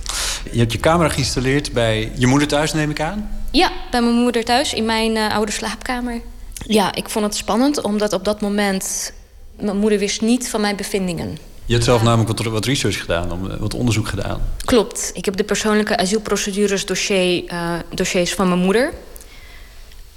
[0.51, 3.29] Je hebt je camera geïnstalleerd bij je moeder thuis, neem ik aan?
[3.51, 6.21] Ja, bij mijn moeder thuis, in mijn uh, oude slaapkamer.
[6.53, 9.13] Ja, ik vond het spannend, omdat op dat moment...
[9.59, 11.37] mijn moeder wist niet van mijn bevindingen.
[11.65, 14.41] Je hebt zelf namelijk wat, wat research gedaan, wat onderzoek gedaan.
[14.65, 15.11] Klopt.
[15.13, 18.93] Ik heb de persoonlijke asielprocedures dossier, uh, dossiers van mijn moeder...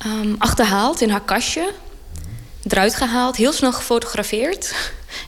[0.07, 1.73] Um, achterhaald in haar kastje
[2.69, 4.75] eruit gehaald, heel snel gefotografeerd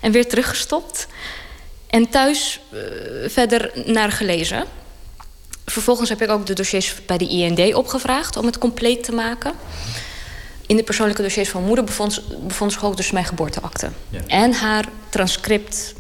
[0.01, 1.07] en weer teruggestopt.
[1.87, 2.81] En thuis uh,
[3.29, 4.65] verder naar gelezen.
[5.67, 9.53] Vervolgens heb ik ook de dossiers bij de IND opgevraagd om het compleet te maken.
[10.67, 13.91] In de persoonlijke dossiers van moeder bevond, bevond zich ook dus mijn geboorteakte.
[14.09, 14.21] Ja.
[14.27, 15.95] En haar transcript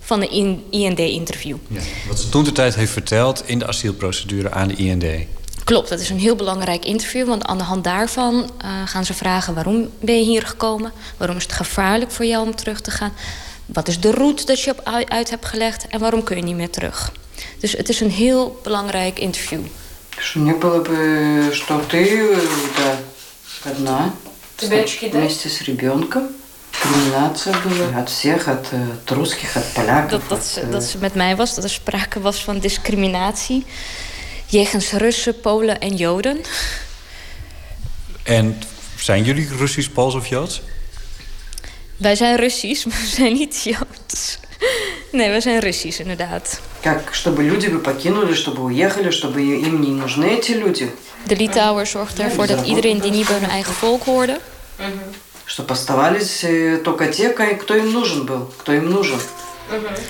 [0.00, 0.28] van de
[0.70, 1.56] IND-interview.
[1.68, 1.80] Ja.
[2.08, 5.04] Wat ze toen de tijd heeft verteld in de asielprocedure aan de IND.
[5.66, 7.26] Klopt, dat is een heel belangrijk interview.
[7.26, 10.92] Want aan de hand daarvan uh, gaan ze vragen waarom ben je hier gekomen?
[11.16, 13.12] Waarom is het gevaarlijk voor jou om terug te gaan?
[13.66, 15.86] Wat is de route dat je op uit hebt gelegd?
[15.86, 17.12] En waarom kun je niet meer terug?
[17.60, 19.60] Dus het is een heel belangrijk interview.
[20.16, 22.02] Dus не было бы, что ты
[22.76, 24.12] да, одна,
[24.58, 26.22] вместе с ребенком.
[26.72, 30.10] Discriminatie была от всех, от, от русских, от поляков.
[30.10, 33.64] Dat, dat, ze, dat ze met mij was, dat er sprake was van discriminatie
[34.46, 36.40] jegens Russen, Polen en Joden.
[38.22, 38.58] En
[38.96, 40.62] zijn jullie Russisch, Pools of Joods?
[41.96, 44.38] Wij zijn Russisch, maar we zijn niet Joods.
[45.12, 46.60] Nee, we zijn Russisch, inderdaad.
[51.26, 54.40] De Litouwer zorgt ervoor dat iedereen die niet bij hun eigen volk hoorde...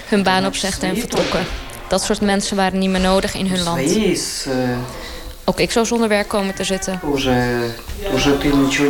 [0.09, 1.47] Hun baan opzegden en vertrokken.
[1.89, 3.99] Dat soort mensen waren niet meer nodig in hun land.
[5.45, 7.01] Ook ik zou zonder werk komen te zitten.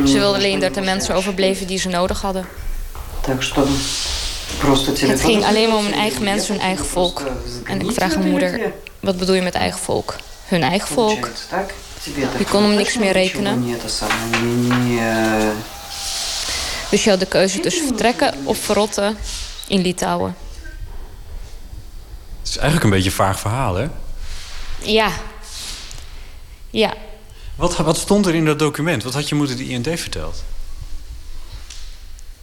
[0.06, 2.46] Ze wilden alleen dat er mensen overbleven die ze nodig hadden.
[4.98, 7.22] Het ging alleen maar om hun eigen mensen, hun eigen volk.
[7.64, 10.16] En ik vraag mijn moeder, wat bedoel je met eigen volk?
[10.44, 11.28] Hun eigen volk.
[12.38, 13.76] Je kon hem niks meer rekenen.
[16.90, 19.16] Dus je had de keuze tussen vertrekken of verrotten
[19.66, 20.34] in Litouwen.
[22.46, 23.88] Het is eigenlijk een beetje een vaag verhaal, hè?
[24.82, 25.10] Ja.
[26.70, 26.94] Ja.
[27.54, 29.02] Wat, wat stond er in dat document?
[29.02, 30.44] Wat had je moeder de IND verteld?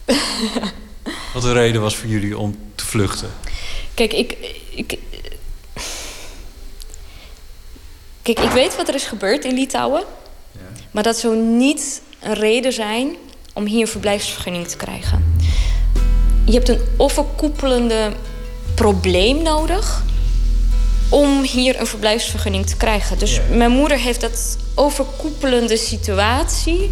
[1.34, 3.32] wat de reden was voor jullie om te vluchten?
[3.94, 4.38] Kijk, ik,
[4.70, 5.00] ik...
[8.22, 10.04] Kijk, ik weet wat er is gebeurd in Litouwen.
[10.52, 10.60] Ja.
[10.92, 13.16] Maar dat zou niet een reden zijn
[13.54, 15.38] om hier een verblijfsvergunning te krijgen.
[16.46, 18.14] Je hebt een overkoepelende
[18.76, 20.04] probleem nodig
[21.10, 23.20] om hier een verblijfsvergunning te krijgen.
[23.20, 26.92] Dus mijn moeder heeft dat overkoepelende situatie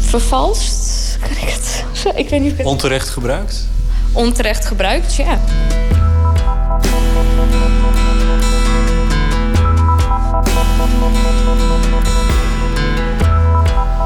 [0.00, 1.18] vervalst.
[1.20, 1.84] Kan ik het?
[2.16, 3.66] Ik weet niet of ik het Onterecht gebruikt?
[4.12, 5.40] onterecht gebruikt, ja.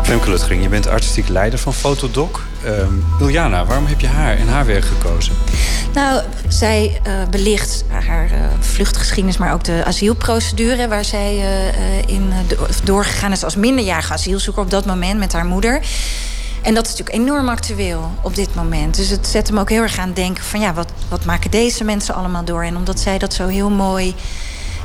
[0.07, 2.43] Femke Lutgering, je bent artistiek leider van Fotodoc.
[2.65, 5.35] Ehm Iljana, waarom heb je haar en haar werk gekozen?
[5.95, 12.33] Nou, zij eh, belicht haar eh, vluchtgeschiedenis, maar ook de asielprocedure waar zij eh, in
[12.47, 15.81] do- doorgegaan is als minderjarige asielzoeker op dat moment met haar moeder.
[16.63, 18.97] En dat is natuurlijk enorm actueel op dit moment.
[18.97, 21.85] Dus het zet hem ook heel erg aan denken van ja, wat, wat maken deze
[21.85, 22.63] mensen allemaal door?
[22.65, 24.15] En omdat zij dat zo heel mooi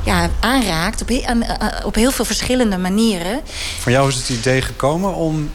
[0.04, 3.40] ja, aanraakt op, he- aan- aan- op heel veel verschillende manieren.
[3.80, 5.50] Van jou is het idee gekomen om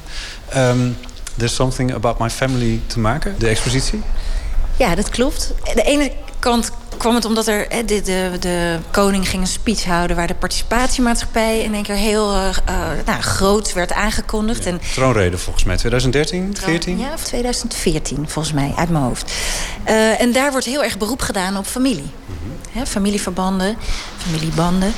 [0.50, 0.90] ehm,
[1.38, 4.02] There's Something About My Family te maken, de expositie?
[4.78, 5.54] Ja, dat klopt.
[5.76, 9.86] De ene kant kwam het omdat er hè, de, de, de koning ging een speech
[9.86, 14.66] houden waar de participatiemaatschappij in één keer heel eh, eh, nou, groot werd aangekondigd.
[14.66, 17.00] En Troonrede volgens mij, 2013, 14?
[17.00, 19.32] Ja, of 2014 volgens mij, uit mijn hoofd.
[19.84, 22.12] Eh, en daar wordt heel erg beroep gedaan op familie.
[22.72, 23.78] Hè, familieverbanden,
[24.18, 24.94] familiebanden.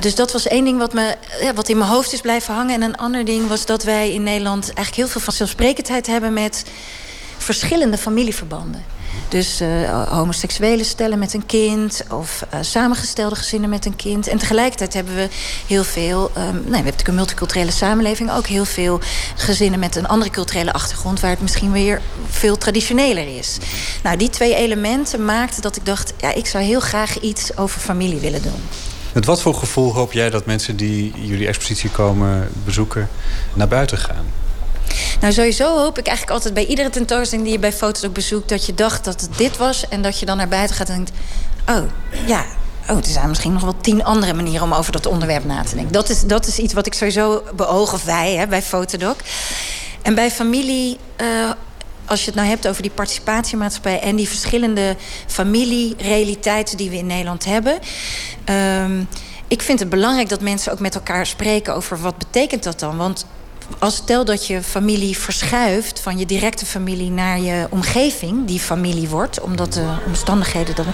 [0.00, 2.74] Dus dat was één ding wat, me, ja, wat in mijn hoofd is blijven hangen.
[2.74, 6.64] En een ander ding was dat wij in Nederland eigenlijk heel veel vanzelfsprekendheid hebben met
[7.38, 8.95] verschillende familieverbanden.
[9.28, 14.28] Dus eh, homoseksuele stellen met een kind of eh, samengestelde gezinnen met een kind.
[14.28, 15.28] En tegelijkertijd hebben we
[15.66, 19.00] heel veel, ehm, nee, we hebben natuurlijk een multiculturele samenleving, ook heel veel
[19.36, 23.58] gezinnen met een andere culturele achtergrond, waar het misschien weer veel traditioneler is.
[24.02, 27.80] Nou, die twee elementen maakten dat ik dacht, ja, ik zou heel graag iets over
[27.80, 28.62] familie willen doen.
[29.12, 33.08] Met wat voor gevoel hoop jij dat mensen die jullie expositie komen bezoeken
[33.54, 34.45] naar buiten gaan?
[35.20, 38.48] Nou, sowieso hoop ik eigenlijk altijd bij iedere tentoonstelling die je bij foto's ook bezoekt,
[38.48, 40.94] dat je dacht dat het dit was en dat je dan naar buiten gaat en
[40.94, 41.12] denkt:
[41.68, 41.90] oh
[42.26, 42.44] ja.
[42.90, 45.74] Oh, er zijn misschien nog wel tien andere manieren om over dat onderwerp na te
[45.74, 45.92] denken.
[45.92, 49.16] Dat is, dat is iets wat ik sowieso beoog, of wij hè, bij Fotodoc.
[50.02, 51.26] En bij familie, eh,
[52.04, 57.06] als je het nou hebt over die participatiemaatschappij en die verschillende familierealiteiten die we in
[57.06, 57.78] Nederland hebben.
[58.44, 59.02] ehm,
[59.48, 62.96] ik vind het belangrijk dat mensen ook met elkaar spreken over wat betekent dat dan.
[62.96, 63.26] Want
[63.78, 69.08] als stel dat je familie verschuift van je directe familie naar je omgeving, die familie
[69.08, 70.86] wordt, omdat de omstandigheden dan.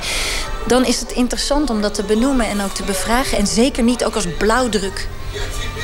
[0.67, 3.39] dan is het interessant om dat te benoemen en ook te bevragen.
[3.39, 5.09] En zeker niet ook als blauwdruk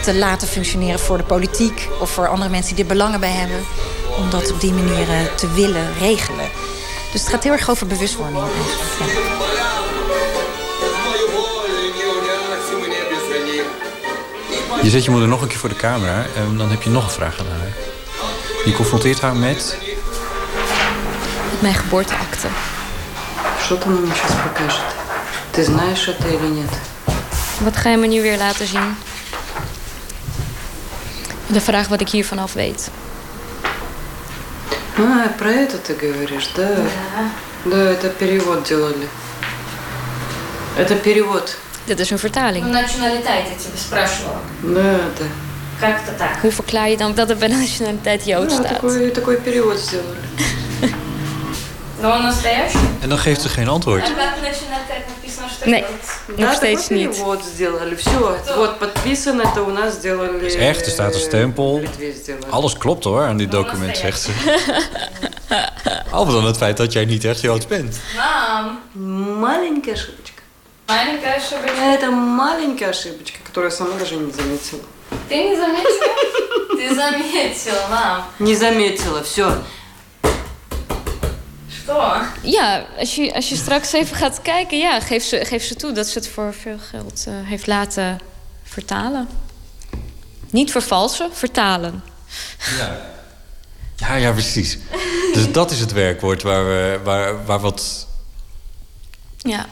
[0.02, 3.60] te laten functioneren voor de politiek of voor andere mensen die er belangen bij hebben.
[4.18, 6.48] Om dat op die manier te willen regelen.
[7.12, 8.38] Dus het gaat heel erg over bewustwording.
[8.38, 9.77] eigenlijk.
[14.88, 17.04] Je zet je moeder nog een keer voor de camera en dan heb je nog
[17.04, 17.72] een vraag aan haar.
[18.64, 19.78] Je confronteert haar met...
[21.60, 22.48] Mijn geboorteakte.
[27.60, 28.96] Wat ga je me nu weer laten zien?
[31.46, 32.90] De vraag wat ik hiervan af weet.
[34.96, 36.68] А, про это ты говоришь, is Да.
[37.64, 39.08] Да, это перевод делали.
[40.76, 41.56] Это перевод.
[41.88, 42.66] Dit is een vertaling.
[42.66, 43.68] Nationaliteit, dat je
[46.40, 48.62] Hoe verklaar je dan dat er bij nationaliteit Jood staat?
[48.62, 50.16] Ja, такой, такой перевод сделали.
[53.00, 54.12] En dan geeft ze geen antwoord.
[55.64, 55.84] Nee,
[56.36, 57.16] nog steeds niet.
[57.16, 57.26] Het
[60.42, 61.82] is echt, er staat een stempel.
[62.50, 64.30] Alles klopt hoor aan dit document, zegt ze.
[66.10, 67.96] Al dan het feit dat jij niet echt Joods bent.
[69.40, 70.37] Маленькая ошибочка.
[70.88, 71.80] Маленькая ошибочка.
[71.80, 74.80] Это маленькая ошибочка, которую я сама даже не заметила.
[75.28, 76.14] Ты не заметила?
[76.78, 78.24] Ты заметила, мам.
[78.38, 79.62] Не заметила, все.
[81.86, 82.24] Toch?
[82.42, 85.92] Ja, als je, als je straks even gaat kijken, ja, geef, ze, geef ze toe
[85.92, 88.18] dat ze het voor veel geld uh, heeft laten
[88.62, 89.28] vertalen.
[90.50, 92.02] Niet vervalsen, vertalen.
[92.78, 93.00] Ja,
[93.96, 94.78] ja, ja precies.
[95.34, 98.06] dus dat is het werkwoord waar, we, waar, waar wat.
[99.36, 99.66] Ja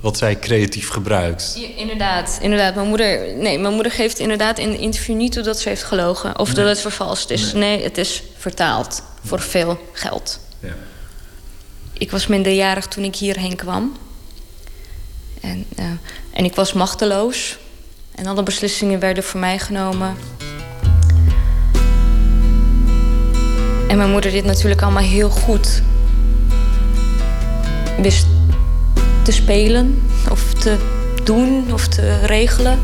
[0.00, 1.54] wat zij creatief gebruikt.
[1.56, 2.74] Ja, inderdaad, inderdaad.
[2.74, 5.82] Mijn moeder, nee, mijn moeder geeft inderdaad in het interview niet toe dat ze heeft
[5.82, 6.38] gelogen.
[6.38, 7.52] Of dat het vervalst is.
[7.52, 7.82] Nee.
[7.82, 10.40] het is vertaald voor veel geld.
[10.60, 10.74] Ja.
[11.92, 13.96] Ik was minderjarig toen ik hierheen kwam.
[15.40, 15.84] En, eh,
[16.32, 17.58] en ik was machteloos.
[18.14, 20.16] En alle beslissingen werden voor mij genomen.
[23.88, 25.82] En mijn moeder dit natuurlijk allemaal heel goed
[28.00, 28.26] wist
[29.28, 30.76] te spelen of te
[31.24, 32.78] doen of te regelen.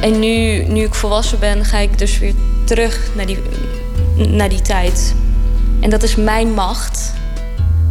[0.00, 3.38] En nu, nu ik volwassen ben, ga ik dus weer terug naar die,
[4.16, 5.14] naar die tijd.
[5.80, 7.12] En dat is mijn macht.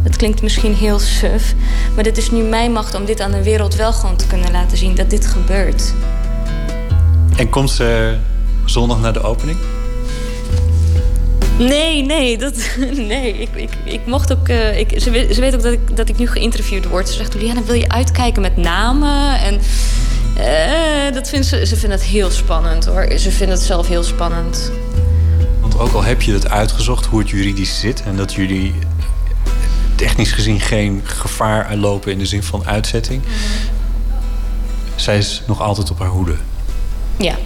[0.02, 1.54] Het klinkt misschien heel suf,
[1.94, 4.52] maar dit is nu mijn macht om dit aan de wereld wel gewoon te kunnen
[4.52, 5.94] laten zien dat dit gebeurt.
[7.36, 8.16] En komt ze
[8.64, 9.58] zondag naar de opening?
[11.58, 12.54] Nee, nee, dat,
[13.12, 13.38] nee.
[13.38, 14.48] Ik, ik, ik mocht ook.
[14.48, 17.08] Uh, ik, ze, weet, ze weet ook dat ik, dat ik nu geïnterviewd word.
[17.08, 19.38] Ze zegt: Liana, wil je uitkijken met namen?
[19.38, 19.60] En
[20.38, 23.18] uh, dat vindt ze, ze vindt het heel spannend hoor.
[23.18, 24.72] Ze vindt het zelf heel spannend.
[25.60, 28.74] Want ook al heb je het uitgezocht hoe het juridisch zit en dat jullie
[29.94, 33.72] technisch gezien geen gevaar lopen in de zin van uitzetting, mm
[34.96, 36.34] zij is nog altijd op haar hoede.
[37.16, 37.36] Ja,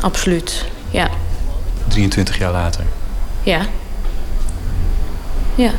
[0.00, 0.64] absoluut.
[0.90, 1.10] Ja.
[1.90, 2.84] 23 jaar later.
[3.42, 3.60] Ja.
[5.54, 5.70] Ja.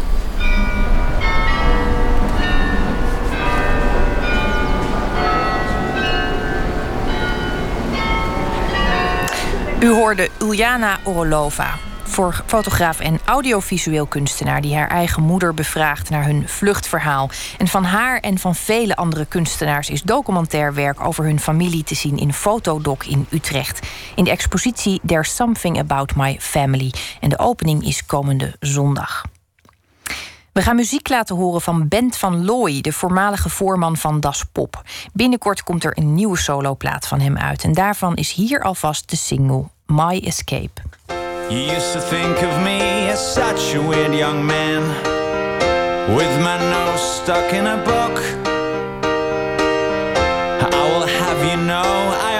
[9.81, 11.65] U hoorde Uljana Orolova,
[12.11, 17.29] voor fotograaf en audiovisueel kunstenaar die haar eigen moeder bevraagt naar hun vluchtverhaal.
[17.57, 21.95] En van haar en van vele andere kunstenaars is documentair werk over hun familie te
[21.95, 23.87] zien in Fotodoc in Utrecht.
[24.15, 26.93] In de expositie There's Something About My Family.
[27.19, 29.25] En de opening is komende zondag.
[30.53, 34.81] We gaan muziek laten horen van Bent van Looy, de voormalige voorman van Das Pop.
[35.13, 37.63] Binnenkort komt er een nieuwe soloplaat van hem uit.
[37.63, 40.90] En daarvan is hier alvast de single My Escape.
[41.51, 42.79] You used to think of me
[43.09, 44.81] as such a weird young man
[46.15, 48.17] With my nose stuck in a book.
[50.63, 51.91] I will have you know
[52.29, 52.30] I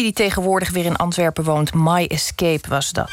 [0.00, 1.74] Die tegenwoordig weer in Antwerpen woont.
[1.74, 3.10] My Escape was dat.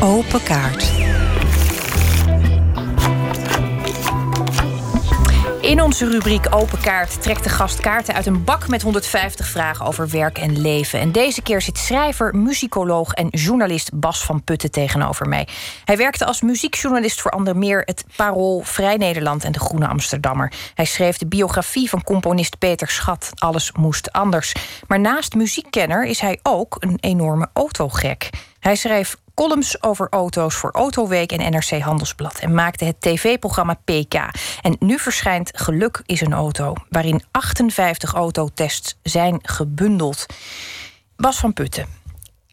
[0.00, 1.05] Open kaart.
[5.66, 9.86] In onze rubriek Open Kaart trekt de gast kaarten uit een bak met 150 vragen
[9.86, 11.00] over werk en leven.
[11.00, 15.48] En deze keer zit schrijver, muzikoloog en journalist Bas van Putten tegenover mij.
[15.84, 20.52] Hij werkte als muziekjournalist voor onder meer het Parool, Vrij Nederland en de Groene Amsterdammer.
[20.74, 23.30] Hij schreef de biografie van componist Peter Schat.
[23.34, 24.54] Alles moest anders.
[24.86, 28.30] Maar naast muziekkenner is hij ook een enorme autogek.
[28.60, 34.14] Hij schreef columns over auto's voor Autoweek en NRC Handelsblad en maakte het tv-programma PK.
[34.62, 40.26] En nu verschijnt Geluk is een auto, waarin 58 autotests zijn gebundeld.
[41.16, 41.86] Bas van Putten.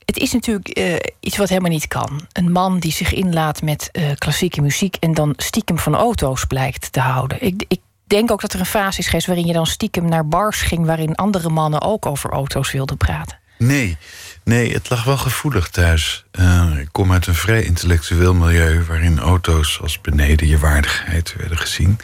[0.06, 2.28] Het is natuurlijk eh, iets wat helemaal niet kan.
[2.32, 6.92] Een man die zich inlaat met eh, klassieke muziek en dan stiekem van auto's blijkt
[6.92, 7.44] te houden.
[7.46, 10.28] Ik, ik denk ook dat er een fase is geweest waarin je dan stiekem naar
[10.28, 13.40] bars ging waarin andere mannen ook over auto's wilden praten.
[13.58, 13.98] Nee,
[14.44, 16.26] nee, het lag wel gevoelig thuis.
[16.40, 21.58] Uh, ik kom uit een vrij intellectueel milieu waarin auto's als beneden je waardigheid werden
[21.58, 22.00] gezien.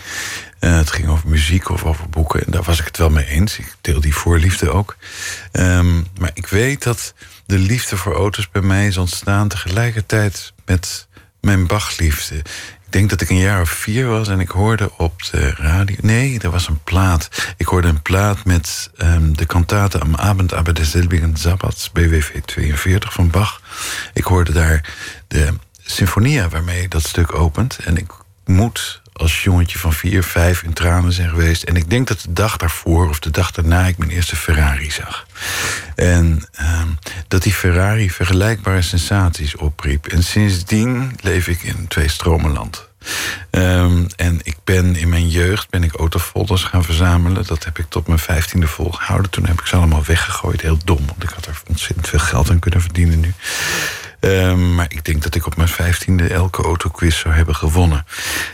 [0.60, 3.26] Uh, het ging over muziek of over boeken en daar was ik het wel mee
[3.26, 3.60] eens.
[3.60, 4.98] Ik deel die voorliefde ook.
[5.52, 7.14] Um, maar ik weet dat
[7.46, 11.08] de liefde voor auto's bij mij is ontstaan tegelijkertijd met
[11.42, 12.42] mijn Bachliefde.
[12.90, 15.96] Ik denk dat ik een jaar of vier was en ik hoorde op de radio...
[16.02, 17.54] Nee, er was een plaat.
[17.58, 21.92] Ik hoorde een plaat met um, de kantate Am Abend aber des selbigen Sabbats...
[21.92, 23.62] BWV 42 van Bach.
[24.14, 24.94] Ik hoorde daar
[25.28, 27.80] de symfonia waarmee dat stuk opent.
[27.86, 28.12] En ik
[28.46, 31.64] moet als jongetje van vier, vijf in tranen zijn geweest.
[31.64, 34.92] En ik denk dat de dag daarvoor of de dag daarna ik mijn eerste Ferrari
[34.92, 35.26] zag.
[35.96, 36.82] En uh,
[37.28, 40.08] dat die Ferrari vergelijkbare sensaties opriep.
[40.08, 42.88] En sindsdien leef ik in twee stromenland.
[43.52, 47.46] Um, en ik ben in mijn jeugd ben ik autofolders gaan verzamelen.
[47.46, 49.32] Dat heb ik tot mijn vijftiende volgehouden.
[49.32, 50.62] Toen heb ik ze allemaal weggegooid.
[50.62, 53.34] Heel dom, want ik had er ontzettend veel geld aan kunnen verdienen nu.
[54.20, 58.06] Um, maar ik denk dat ik op mijn vijftiende elke autoquiz zou hebben gewonnen.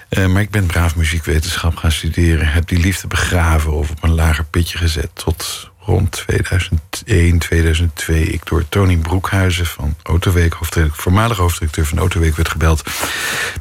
[0.10, 2.48] Uh, maar ik ben braaf muziekwetenschap gaan studeren.
[2.48, 5.10] Heb die liefde begraven of op een lager pitje gezet.
[5.14, 12.36] Tot rond 2001, 2002 ik door Tony Broekhuizen van Autoweek, hoofdredacteur, voormalig hoofdredacteur van Autoweek,
[12.36, 12.84] werd gebeld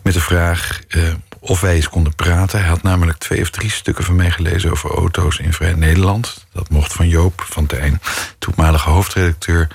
[0.02, 1.02] met de vraag uh,
[1.40, 2.58] of wij eens konden praten.
[2.58, 6.46] Hij had namelijk twee of drie stukken van mij gelezen over auto's in Vrij Nederland.
[6.52, 8.00] Dat mocht van Joop van Tijn,
[8.38, 9.68] toenmalige hoofdredacteur.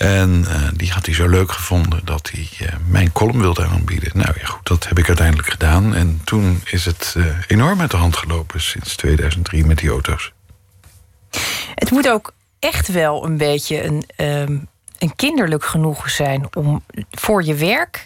[0.00, 4.10] En uh, die had hij zo leuk gevonden dat hij uh, mijn column wilde aanbieden.
[4.14, 5.94] Nou ja, goed, dat heb ik uiteindelijk gedaan.
[5.94, 10.32] En toen is het uh, enorm uit de hand gelopen sinds 2003 met die auto's.
[11.74, 17.44] Het moet ook echt wel een beetje een, um, een kinderlijk genoegen zijn om voor
[17.44, 18.04] je werk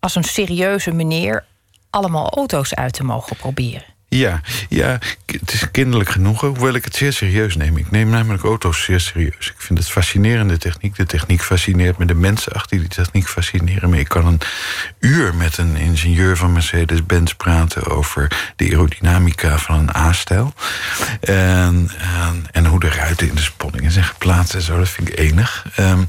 [0.00, 1.44] als een serieuze meneer
[1.90, 3.97] allemaal auto's uit te mogen proberen.
[4.10, 7.76] Ja, ja, het is kinderlijk genoegen, hoewel ik het zeer serieus neem.
[7.76, 9.48] Ik neem namelijk auto's zeer serieus.
[9.48, 10.96] Ik vind het fascinerende techniek.
[10.96, 13.98] De techniek fascineert me, de mensen achter die techniek fascineren me.
[13.98, 14.40] Ik kan een
[14.98, 17.86] uur met een ingenieur van Mercedes-Benz praten...
[17.86, 20.54] over de aerodynamica van een A-stijl.
[21.20, 21.90] En,
[22.50, 24.78] en, hoe de ruiten in de sponningen zijn geplaatst en zo.
[24.78, 25.66] Dat vind ik enig.
[25.78, 26.08] Um,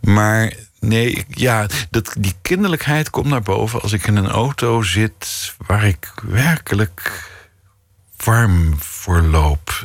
[0.00, 0.52] maar
[0.86, 5.84] Nee, ja, dat, die kinderlijkheid komt naar boven als ik in een auto zit waar
[5.84, 7.30] ik werkelijk
[8.16, 9.84] warm voor loop.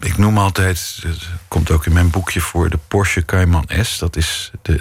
[0.00, 3.98] Ik noem altijd, het komt ook in mijn boekje voor, de Porsche Cayman S.
[3.98, 4.80] Dat is de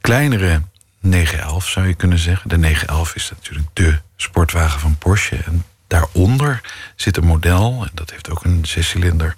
[0.00, 0.62] kleinere
[1.00, 2.48] 911 zou je kunnen zeggen.
[2.48, 5.36] De 911 is natuurlijk de sportwagen van Porsche.
[5.36, 6.60] En daaronder
[6.96, 9.34] zit een model, en dat heeft ook een zescilinder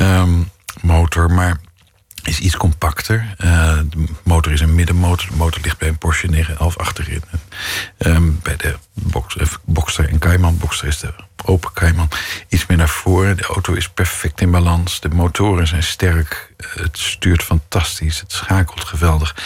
[0.00, 1.60] um, motor, maar
[2.22, 3.34] is iets compacter.
[3.38, 5.30] Uh, de motor is een middenmotor.
[5.30, 7.22] De motor ligt bij een Porsche 911 achterin.
[7.98, 10.58] Um, bij de box, uh, Boxster en Cayman.
[10.58, 11.14] Boxster is de
[11.44, 12.08] open Cayman.
[12.48, 13.36] Iets meer naar voren.
[13.36, 15.00] De auto is perfect in balans.
[15.00, 16.54] De motoren zijn sterk.
[16.58, 18.20] Uh, het stuurt fantastisch.
[18.20, 19.36] Het schakelt geweldig.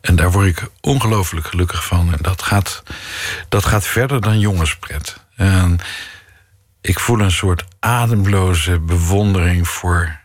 [0.00, 2.12] En daar word ik ongelooflijk gelukkig van.
[2.12, 2.82] En dat gaat,
[3.48, 5.20] dat gaat verder dan jongenspret.
[5.36, 5.78] En
[6.80, 10.20] ik voel een soort ademloze bewondering voor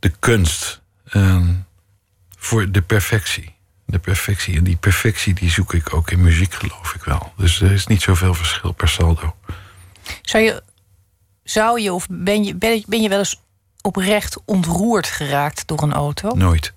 [0.00, 0.80] de kunst
[1.12, 1.48] uh,
[2.36, 3.54] voor de perfectie.
[3.84, 4.56] De perfectie.
[4.56, 7.32] En die perfectie die zoek ik ook in muziek, geloof ik wel.
[7.36, 9.34] Dus er is niet zoveel verschil per saldo.
[10.22, 10.62] Zou je,
[11.42, 13.40] zou je of ben je, ben, ben je wel eens
[13.80, 16.34] oprecht ontroerd geraakt door een auto?
[16.34, 16.72] Nooit.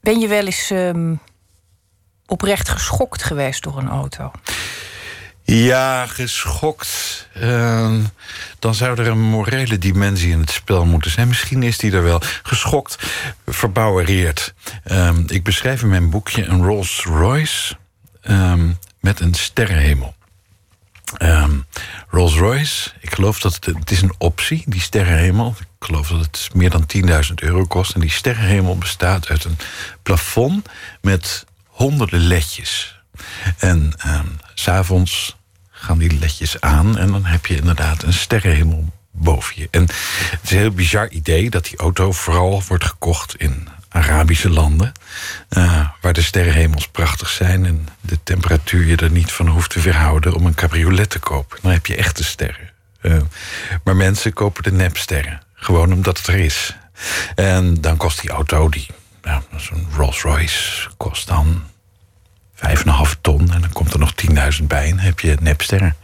[0.00, 1.20] Ben je wel eens um,
[2.26, 4.30] oprecht geschokt geweest door een auto?
[5.46, 7.28] Ja, geschokt.
[7.36, 7.94] Uh,
[8.58, 11.28] dan zou er een morele dimensie in het spel moeten zijn.
[11.28, 12.20] Misschien is die er wel.
[12.42, 12.96] Geschokt,
[13.46, 14.54] verbouwereerd.
[14.84, 17.76] Um, ik beschrijf in mijn boekje een Rolls Royce
[18.28, 20.14] um, met een sterrenhemel.
[22.08, 25.54] Rolls-Royce, ik geloof dat het, het is een optie, die sterrenhemel.
[25.58, 26.86] Ik geloof dat het meer dan
[27.28, 27.94] 10.000 euro kost.
[27.94, 29.58] En die sterrenhemel bestaat uit een
[30.02, 30.68] plafond
[31.00, 33.00] met honderden ledjes.
[33.58, 34.26] En ehm,
[34.58, 35.36] s'avonds
[35.70, 39.68] gaan die ledjes aan en dan heb je inderdaad een sterrenhemel boven je.
[39.70, 39.82] En
[40.30, 44.92] het is een heel bizar idee dat die auto vooral wordt gekocht in Arabische landen.
[45.48, 49.80] eh, waar de sterrenhemels prachtig zijn en de temperatuur je er niet van hoeft te
[49.80, 51.58] weerhouden om een cabriolet te kopen.
[51.62, 52.70] Dan heb je echte sterren.
[53.00, 53.16] Eh,
[53.84, 55.40] maar mensen kopen de nepsterren.
[55.54, 56.76] Gewoon omdat het er is.
[57.34, 58.86] En dan kost die auto, die,
[59.56, 61.62] zo'n Rolls Royce, kost dan
[62.56, 63.52] 5,5 ton.
[63.52, 64.12] En dan komt er nog
[64.58, 65.96] 10.000 bij en heb je nepsterren.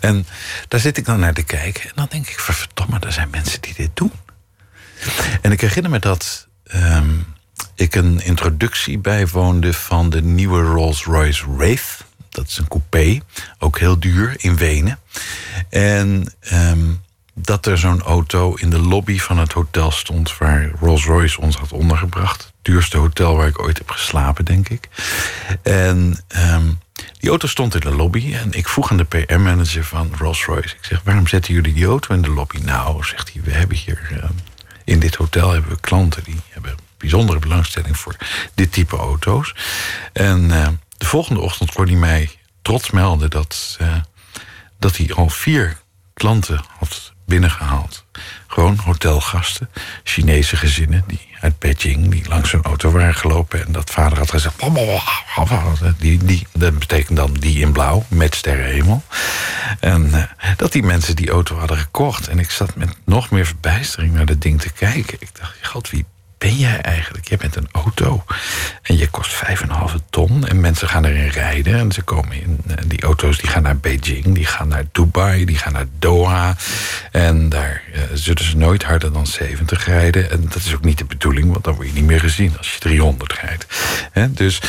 [0.00, 0.26] En
[0.68, 1.82] daar zit ik dan naar te kijken.
[1.82, 4.12] En dan denk ik, verdomme, er zijn mensen die dit doen.
[5.42, 7.10] En ik herinner me dat ehm,
[7.74, 12.04] ik een introductie bijwoonde van de nieuwe Rolls-Royce Wraith.
[12.28, 13.20] Dat is een coupé,
[13.58, 14.98] ook heel duur in Wenen.
[15.68, 16.92] En ehm,
[17.34, 21.72] dat er zo'n auto in de lobby van het hotel stond waar Rolls-Royce ons had
[21.72, 22.52] ondergebracht.
[22.62, 24.88] Duurste hotel waar ik ooit heb geslapen, denk ik.
[25.62, 26.72] En ehm,
[27.18, 30.74] die auto stond in de lobby en ik vroeg aan de PR-manager van Rolls-Royce.
[30.74, 32.58] Ik zeg, waarom zetten jullie die auto in de lobby?
[32.58, 34.32] Nou, zegt hij, we hebben hier ehm,
[34.84, 38.16] in dit hotel hebben we klanten die hebben bijzondere belangstelling voor
[38.54, 39.54] dit type auto's.
[40.12, 42.30] En eh, de volgende ochtend kon hij mij
[42.62, 43.96] trots melden dat, eh,
[44.78, 45.76] dat hij al vier
[46.14, 48.04] klanten had binnengehaald.
[48.50, 49.70] Gewoon hotelgasten,
[50.04, 53.66] Chinese gezinnen die uit Beijing, die langs zo'n auto waren gelopen.
[53.66, 54.60] En dat vader had gezegd.
[55.98, 59.02] Die, die, dat betekent dan die in blauw, met sterrenhemel.
[59.80, 62.28] En eh, dat die mensen die auto hadden gekocht.
[62.28, 65.16] En ik zat met nog meer verbijstering naar dat ding te kijken.
[65.20, 66.04] Ik dacht, god, wie
[66.40, 67.28] ben jij eigenlijk?
[67.28, 68.24] Jij bent een auto
[68.82, 72.74] en je kost 5,5 ton en mensen gaan erin rijden en ze komen in eh,
[72.86, 76.56] die auto's die gaan naar Beijing, die gaan naar Dubai, die gaan naar Doha
[77.10, 80.98] en daar eh, zullen ze nooit harder dan 70 rijden en dat is ook niet
[80.98, 83.66] de bedoeling, want dan word je niet meer gezien als je 300 rijdt.
[84.38, 84.60] Dus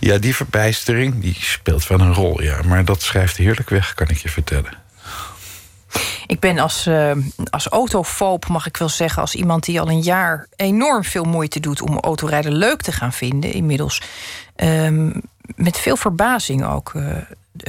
[0.00, 4.08] ja, die verbijstering die speelt wel een rol, ja, maar dat schrijft heerlijk weg, kan
[4.08, 4.81] ik je vertellen.
[6.26, 7.12] Ik ben als, uh,
[7.50, 7.68] als
[8.48, 11.98] mag ik wel zeggen, als iemand die al een jaar enorm veel moeite doet om
[11.98, 14.02] autorijden leuk te gaan vinden, inmiddels
[14.56, 15.22] um,
[15.56, 17.16] met veel verbazing ook uh,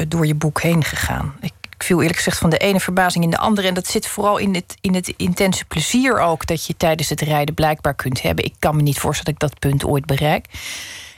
[0.07, 1.36] door je boek heen gegaan.
[1.41, 3.67] Ik, ik viel eerlijk gezegd van de ene verbazing in de andere.
[3.67, 7.21] En dat zit vooral in het, in het intense plezier ook dat je tijdens het
[7.21, 8.45] rijden blijkbaar kunt hebben.
[8.45, 10.45] Ik kan me niet voorstellen dat ik dat punt ooit bereik.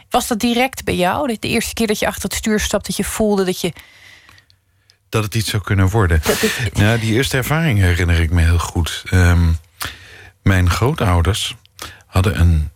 [0.10, 1.38] Was dat direct bij jou?
[1.40, 3.74] De eerste keer dat je achter het stuur stapt, dat je voelde dat je
[5.16, 6.22] dat het iets zou kunnen worden.
[6.74, 9.04] Nou, die eerste ervaring herinner ik me heel goed.
[9.14, 9.58] Um,
[10.44, 11.56] mijn grootouders
[12.06, 12.70] hadden een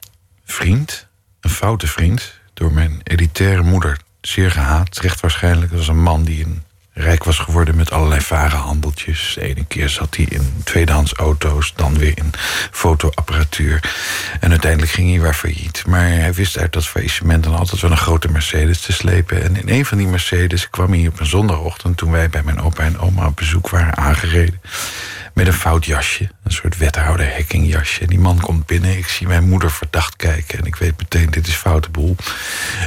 [0.46, 1.08] vriend,
[1.42, 4.92] een foute vriend, door mijn elitaire moeder zeer gehaat.
[4.92, 5.70] Terecht waarschijnlijk.
[5.70, 6.64] Dat was een man die een
[7.00, 9.38] rijk was geworden met allerlei vage handeltjes.
[9.68, 12.32] Keer zat hij in tweedehands auto's, dan weer in
[12.72, 13.94] fotoapparatuur.
[14.40, 15.84] En uiteindelijk ging hij weer failliet.
[15.88, 19.44] Maar hij wist uit dat faillissement dan altijd wel een grote Mercedes te slepen.
[19.44, 21.98] En in een van die Mercedes kwam hij op een zondagochtend...
[21.98, 24.62] toen wij bij mijn opa en oma op bezoek waren aangereden...
[25.40, 28.02] met een fout jasje, een soort wethouder hackingjasje.
[28.02, 30.60] En die man komt binnen, ik zie mijn moeder verdacht kijken...
[30.60, 32.16] en ik weet meteen, dit is foute boel.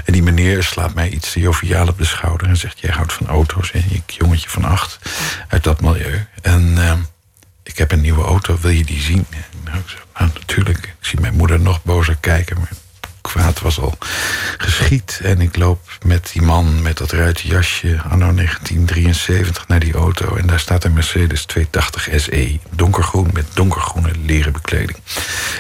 [0.05, 2.49] En die meneer slaat mij iets te joviaal op de schouder...
[2.49, 3.79] en zegt, jij houdt van auto's, hè?
[3.79, 4.99] ik jongetje van acht...
[5.49, 6.27] uit dat milieu.
[6.43, 6.93] En uh,
[7.63, 9.27] ik heb een nieuwe auto, wil je die zien?
[9.65, 10.79] Nou, ik zeg, nou, natuurlijk.
[10.79, 12.59] Ik zie mijn moeder nog bozer kijken...
[12.59, 12.73] maar
[13.23, 13.99] kwaad was al
[14.59, 15.20] geschied.
[15.23, 20.37] En ik loop met die man met dat ruite jasje anno 1973 naar die auto.
[20.37, 22.59] En daar staat een Mercedes 280 SE.
[22.70, 24.99] Donkergroen met donkergroene leren bekleding.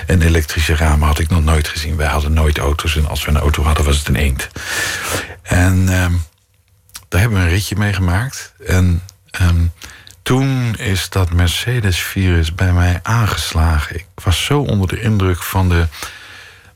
[0.06, 1.96] En elektrische ramen had ik nog nooit gezien.
[1.96, 2.96] Wij hadden nooit auto's.
[2.96, 4.48] En als we een auto hadden, was het een eend.
[5.42, 6.06] En uh,
[7.08, 8.54] daar hebben we een ritje mee gemaakt.
[8.66, 9.02] En
[9.40, 9.72] um,
[10.22, 13.96] toen is dat Mercedes-virus bij mij aangeslagen.
[13.96, 15.86] Ik was zo onder de indruk van de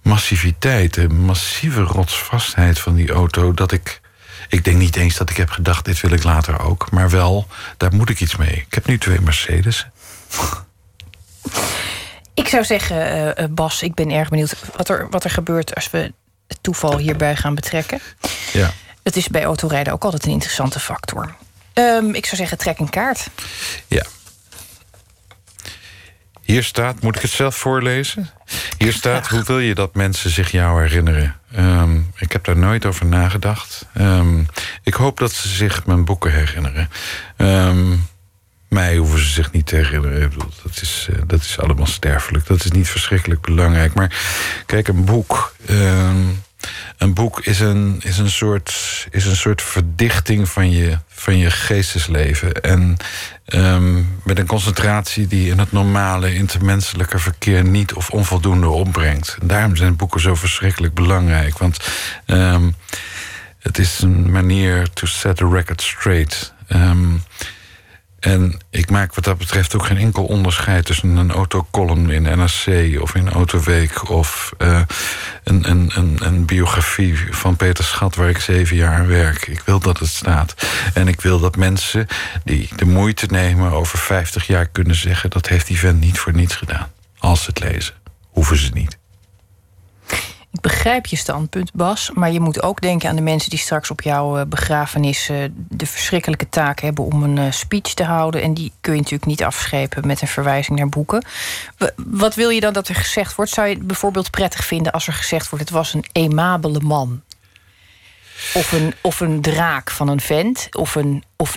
[0.07, 4.01] massiviteit, de massieve rotsvastheid van die auto, dat ik.
[4.49, 6.91] Ik denk niet eens dat ik heb gedacht, dit wil ik later ook.
[6.91, 7.47] Maar wel,
[7.77, 8.65] daar moet ik iets mee.
[8.67, 9.87] Ik heb nu twee Mercedes.
[12.35, 15.91] Ik zou zeggen, uh, Bas, ik ben erg benieuwd wat er, wat er gebeurt als
[15.91, 16.13] we
[16.47, 18.01] het toeval hierbij gaan betrekken.
[18.53, 18.73] Ja.
[19.03, 21.35] Dat is bij autorijden ook altijd een interessante factor.
[21.75, 23.27] Um, ik zou zeggen, trek een kaart.
[23.87, 24.05] Ja.
[26.47, 28.31] Hier staat, moet ik het zelf voorlezen?
[28.79, 31.37] Hier staat, hoe wil je dat mensen zich jou herinneren?
[31.59, 33.87] Um, ik heb daar nooit over nagedacht.
[33.99, 34.47] Um,
[34.83, 36.89] ik hoop dat ze zich mijn boeken herinneren.
[37.37, 38.07] Um,
[38.69, 40.23] mij hoeven ze zich niet te herinneren.
[40.23, 42.47] Ik bedoel, dat, is, uh, dat is allemaal sterfelijk.
[42.47, 43.95] Dat is niet verschrikkelijk belangrijk.
[43.95, 44.17] Maar
[44.67, 45.55] kijk, een boek
[46.99, 51.51] een boek is een, is, een soort, is een soort verdichting van je, van je
[51.51, 52.63] geestesleven.
[52.63, 52.97] En
[53.47, 59.37] ehm, met een concentratie die in het normale intermenselijke verkeer niet of onvoldoende opbrengt.
[59.41, 61.59] En daarom zijn boeken zo verschrikkelijk belangrijk.
[61.59, 61.79] Want
[62.27, 62.71] ehm,
[63.59, 66.55] het is een manier to set the record straight.
[66.67, 67.15] Ehm,
[68.27, 73.01] en ik maak wat dat betreft ook geen enkel onderscheid tussen een autocolumn in NRC
[73.03, 74.81] of in Autoweek of uh,
[75.45, 79.47] een, een, een, een, biografie van Peter Schat waar ik zeven jaar aan werk.
[79.47, 80.55] Ik wil dat het staat.
[80.95, 82.07] En ik wil dat mensen
[82.45, 86.35] die de moeite nemen over 50 jaar kunnen zeggen dat heeft die vent niet voor
[86.35, 86.91] niets gedaan.
[87.19, 87.95] Als ze het lezen,
[88.31, 88.99] hoeven ze niet.
[90.57, 92.11] Ik begrijp je standpunt, Bas.
[92.15, 95.45] Maar je moet ook denken aan de mensen die straks op jouw eh, begrafenis uh,
[95.55, 98.43] de verschrikkelijke taak hebben om een uh, speech te houden.
[98.43, 101.25] En die kun je natuurlijk niet afschepen met een verwijzing naar boeken.
[101.97, 103.51] Wat wil je dan dat er gezegd wordt?
[103.51, 107.23] Zou je het bijvoorbeeld prettig vinden als er gezegd wordt: het was een emabele man?
[108.55, 110.69] Of een, of een draak van een vent?
[110.71, 111.25] Of een.
[111.37, 111.57] Of,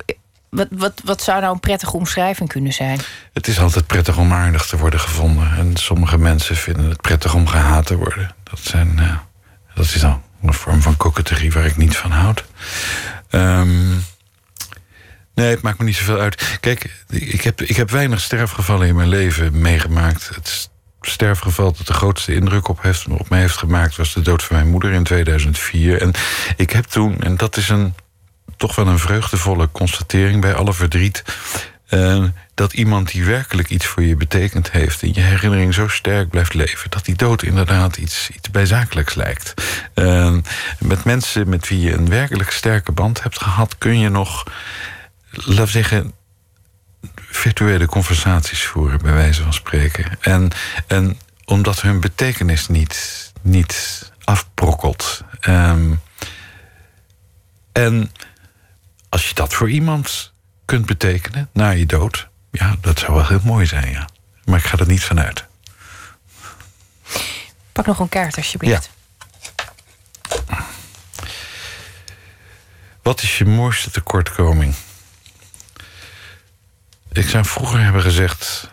[0.49, 2.99] wat, wat, wat zou nou een prettige omschrijving kunnen zijn?
[3.33, 5.57] Het is altijd prettig om aardig te worden gevonden.
[5.57, 8.37] En sommige mensen vinden het prettig om gehaat te worden.
[8.49, 9.17] Dat, zijn, uh,
[9.73, 12.45] dat is dan een vorm van coquetterie waar ik niet van houd.
[13.31, 14.03] Um,
[15.33, 16.57] nee, het maakt me niet zoveel uit.
[16.59, 20.29] Kijk, ik heb, ik heb weinig sterfgevallen in mijn leven meegemaakt.
[20.35, 20.69] Het
[21.01, 23.95] sterfgeval dat de grootste indruk op, heeft, op mij heeft gemaakt...
[23.95, 26.01] was de dood van mijn moeder in 2004.
[26.01, 26.11] En
[26.57, 27.93] ik heb toen, en dat is een,
[28.57, 30.41] toch wel een vreugdevolle constatering...
[30.41, 31.23] bij alle verdriet...
[31.89, 32.23] Uh,
[32.53, 35.01] dat iemand die werkelijk iets voor je betekend heeft...
[35.01, 36.89] in je herinnering zo sterk blijft leven...
[36.89, 39.53] dat die dood inderdaad iets, iets bijzakelijks lijkt.
[39.95, 40.37] Uh,
[40.79, 43.77] met mensen met wie je een werkelijk sterke band hebt gehad...
[43.77, 44.43] kun je nog,
[45.31, 46.13] laten we zeggen...
[47.15, 50.05] virtuele conversaties voeren, bij wijze van spreken.
[50.21, 50.51] En,
[50.87, 55.23] en omdat hun betekenis niet, niet afbrokkelt.
[55.47, 55.99] Um,
[57.71, 58.11] en
[59.09, 60.33] als je dat voor iemand
[60.69, 62.27] kunt betekenen na je dood...
[62.51, 64.07] Ja, dat zou wel heel mooi zijn, ja.
[64.45, 65.45] Maar ik ga er niet vanuit.
[67.71, 68.89] Pak nog een kaart, alsjeblieft.
[70.27, 70.65] Ja.
[73.01, 74.73] Wat is je mooiste tekortkoming?
[77.11, 78.71] Ik zou vroeger hebben gezegd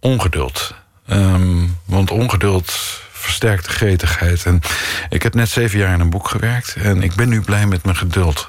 [0.00, 0.74] ongeduld.
[1.06, 2.72] Um, want ongeduld
[3.12, 4.46] versterkt de gretigheid.
[4.46, 4.60] En
[5.08, 6.74] ik heb net zeven jaar in een boek gewerkt...
[6.74, 8.46] en ik ben nu blij met mijn geduld.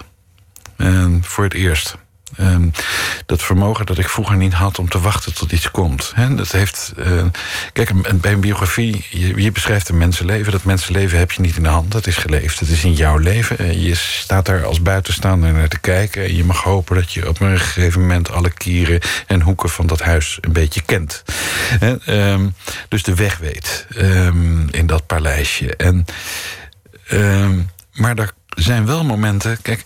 [0.76, 1.96] En voor het eerst.
[2.40, 2.72] Um,
[3.26, 6.12] dat vermogen dat ik vroeger niet had om te wachten tot iets komt.
[6.16, 7.24] He, dat heeft, uh,
[7.74, 9.06] kijk, een, bij een biografie,
[9.36, 10.52] je, beschrijft een mensenleven.
[10.52, 12.60] Dat mensenleven heb je niet in de hand, dat is geleefd.
[12.60, 13.62] Het is in jouw leven.
[13.62, 16.24] Uh, je staat daar als buitenstaander naar te kijken.
[16.24, 19.88] En je mag hopen dat je op een gegeven moment alle kieren en hoeken van
[19.88, 21.24] dat huis een beetje kent.
[21.80, 22.56] He, um,
[22.88, 25.76] dus de weg weet um, in dat paleisje.
[25.76, 26.06] En,
[27.94, 29.84] maar er zijn wel momenten, kijk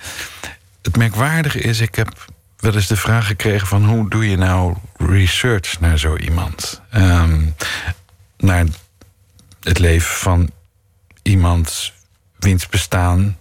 [0.82, 2.26] het merkwaardige is, ik heb
[2.60, 6.82] wel eens de vraag gekregen van hoe doe je nou research naar zo iemand?
[6.96, 7.56] Um,
[8.38, 8.66] naar
[9.62, 10.52] het leven van
[11.22, 11.94] iemand
[12.40, 13.38] wiens bestaan,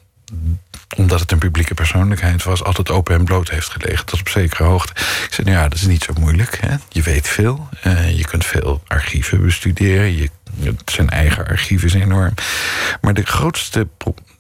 [0.97, 4.65] omdat het een publieke persoonlijkheid was, altijd open en bloot heeft gelegen tot op zekere
[4.65, 4.93] hoogte.
[5.01, 6.59] Ik zei, nou ja, dat is niet zo moeilijk.
[6.61, 6.77] Hè?
[6.89, 7.69] Je weet veel.
[7.87, 10.17] Uh, je kunt veel archieven bestuderen.
[10.17, 10.31] Je,
[10.85, 12.35] zijn eigen archief is enorm.
[13.01, 13.89] Maar de grootste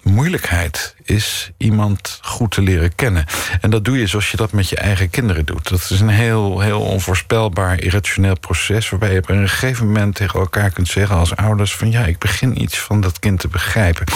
[0.09, 3.25] moeilijkheid is iemand goed te leren kennen.
[3.61, 5.69] En dat doe je zoals je dat met je eigen kinderen doet.
[5.69, 8.89] Dat is een heel, heel onvoorspelbaar, irrationeel proces...
[8.89, 11.75] waarbij je op een gegeven moment tegen elkaar kunt zeggen als ouders...
[11.75, 14.07] van ja, ik begin iets van dat kind te begrijpen.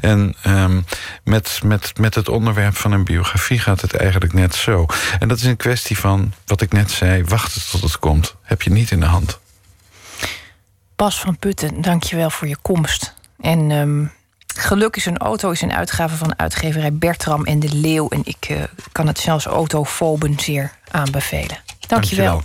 [0.00, 0.84] En um,
[1.24, 4.86] met, met, met het onderwerp van een biografie gaat het eigenlijk net zo.
[5.18, 8.36] En dat is een kwestie van, wat ik net zei, wachten tot het komt.
[8.42, 9.38] Heb je niet in de hand.
[10.96, 13.14] Bas van Putten, dank je wel voor je komst.
[13.40, 13.70] En...
[13.70, 14.18] Um
[14.56, 18.08] Geluk is een auto is een uitgave van uitgeverij Bertram en de Leeuw.
[18.08, 18.62] En ik uh,
[18.92, 21.58] kan het zelfs autofoben zeer aanbevelen.
[21.88, 22.42] Dank je wel.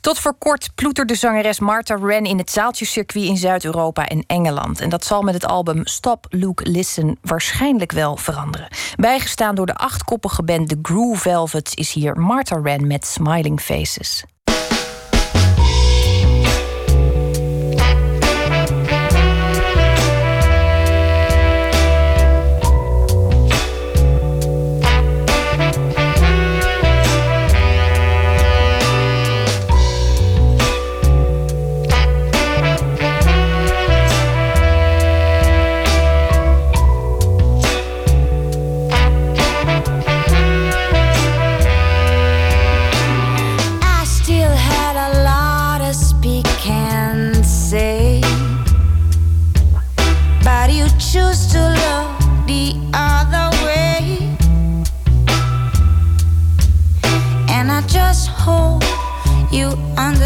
[0.00, 4.80] Tot voor kort ploeterde zangeres Martha Wren in het zaaltjescircuit in Zuid-Europa en Engeland.
[4.80, 8.68] En dat zal met het album Stop, Look, Listen waarschijnlijk wel veranderen.
[8.96, 14.24] Bijgestaan door de achtkoppige band The Groove Velvets is hier Martha Wren met Smiling Faces.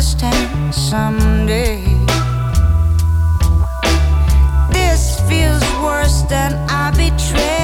[0.03, 1.85] Understand someday.
[4.73, 7.62] This feels worse than a betrayal.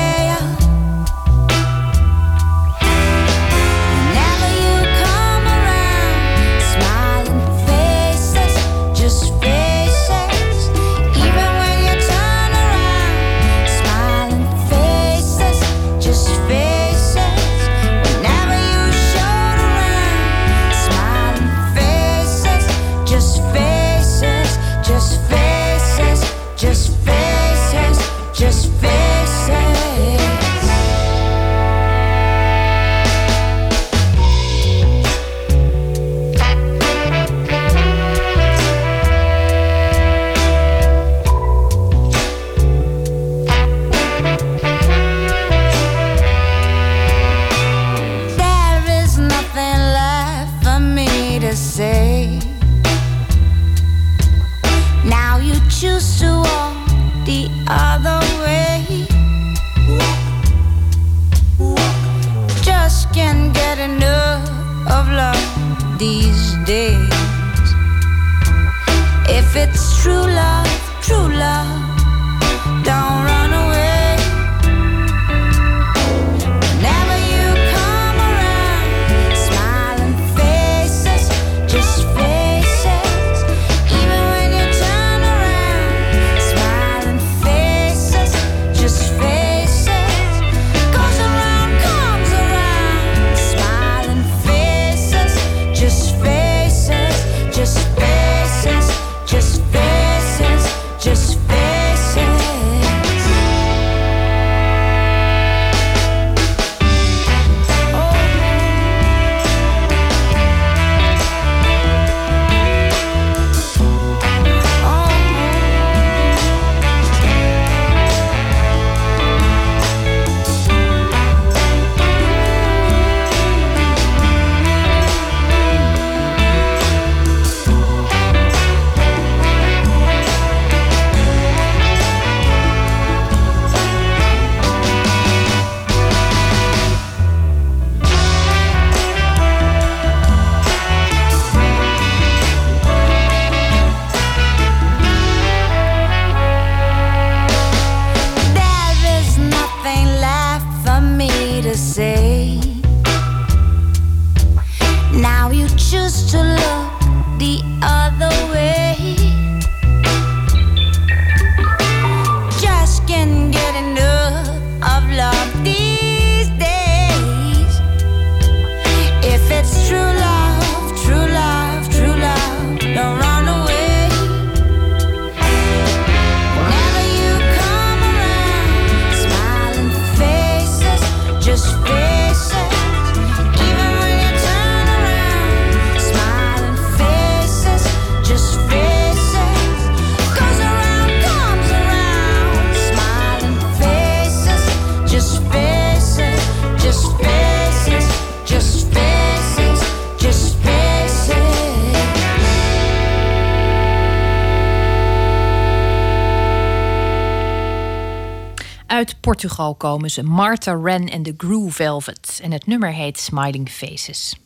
[209.38, 212.40] Portugal komen ze, Martha Wren en de Groove Velvet.
[212.42, 214.36] En het nummer heet Smiling Faces.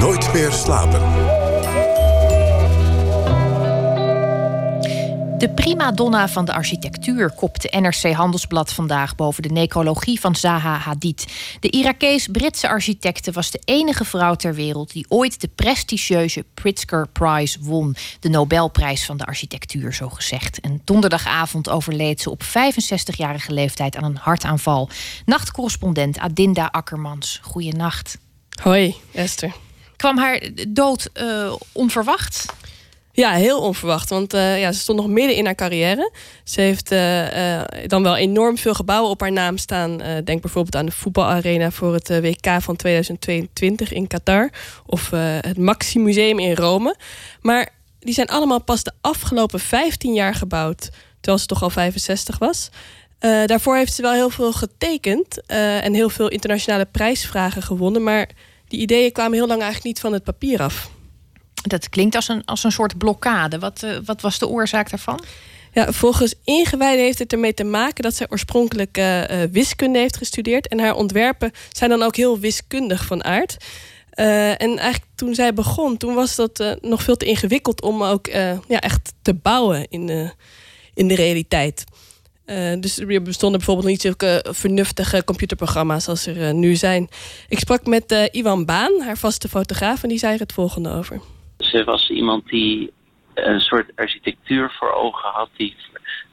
[0.00, 1.00] Nooit meer slapen.
[5.38, 10.76] De prima donna van de architectuur kopte NRC Handelsblad vandaag boven de necrologie van Zaha
[10.76, 11.26] Hadid.
[11.60, 17.58] De Irakees-Britse architecte was de enige vrouw ter wereld die ooit de prestigieuze Pritzker Prize
[17.60, 20.60] won, de Nobelprijs van de architectuur, zo gezegd.
[20.60, 24.88] En donderdagavond overleed ze op 65-jarige leeftijd aan een hartaanval.
[25.24, 27.40] Nachtcorrespondent Adinda Akkermans.
[27.42, 28.18] Goeienacht.
[28.62, 29.52] Hoi, Esther.
[29.96, 32.46] Kwam haar dood eh, onverwacht?
[33.16, 34.10] Ja, heel onverwacht.
[34.10, 36.12] Want eh, ja, ze stond nog midden in haar carrière.
[36.44, 39.96] Ze heeft eh, eh, dan wel enorm veel gebouwen op haar naam staan.
[40.24, 44.50] Denk bijvoorbeeld aan de voetbalarena voor het WK van 2022 in Qatar.
[44.86, 45.10] Of
[45.40, 46.96] het Maxi Museum in Rome.
[47.40, 47.68] Maar
[47.98, 50.90] die zijn allemaal pas de afgelopen 15 jaar gebouwd.
[51.20, 52.70] Terwijl ze toch al 65 was.
[53.46, 55.46] Daarvoor heeft ze wel heel veel getekend.
[55.46, 58.02] en heel veel internationale prijsvragen gewonnen.
[58.02, 58.28] Maar
[58.68, 60.94] die ideeën kwamen heel lang eigenlijk niet van het papier af.
[61.66, 63.58] Dat klinkt als een, als een soort blokkade.
[63.58, 65.24] Wat, eh, wat was de oorzaak daarvan?
[65.72, 70.16] Ja, volgens ingewijden heeft het ermee te maken dat zij oorspronkelijk eh, eh, wiskunde heeft
[70.16, 70.68] gestudeerd.
[70.68, 73.56] En haar ontwerpen zijn dan ook heel wiskundig van aard.
[74.10, 78.26] En eigenlijk toen zij begon, toen was dat nog veel te ingewikkeld om ook
[78.68, 80.30] ja, echt te bouwen in, de
[80.94, 81.84] in de realiteit.
[82.80, 87.08] Dus er bestonden bijvoorbeeld niet zulke vernuftige computerprogramma's als er nu zijn.
[87.48, 91.20] Ik sprak met Iwan Baan, haar vaste fotograaf, en die zei er het volgende over.
[91.58, 92.92] Ze was iemand die
[93.34, 95.76] een soort architectuur voor ogen had die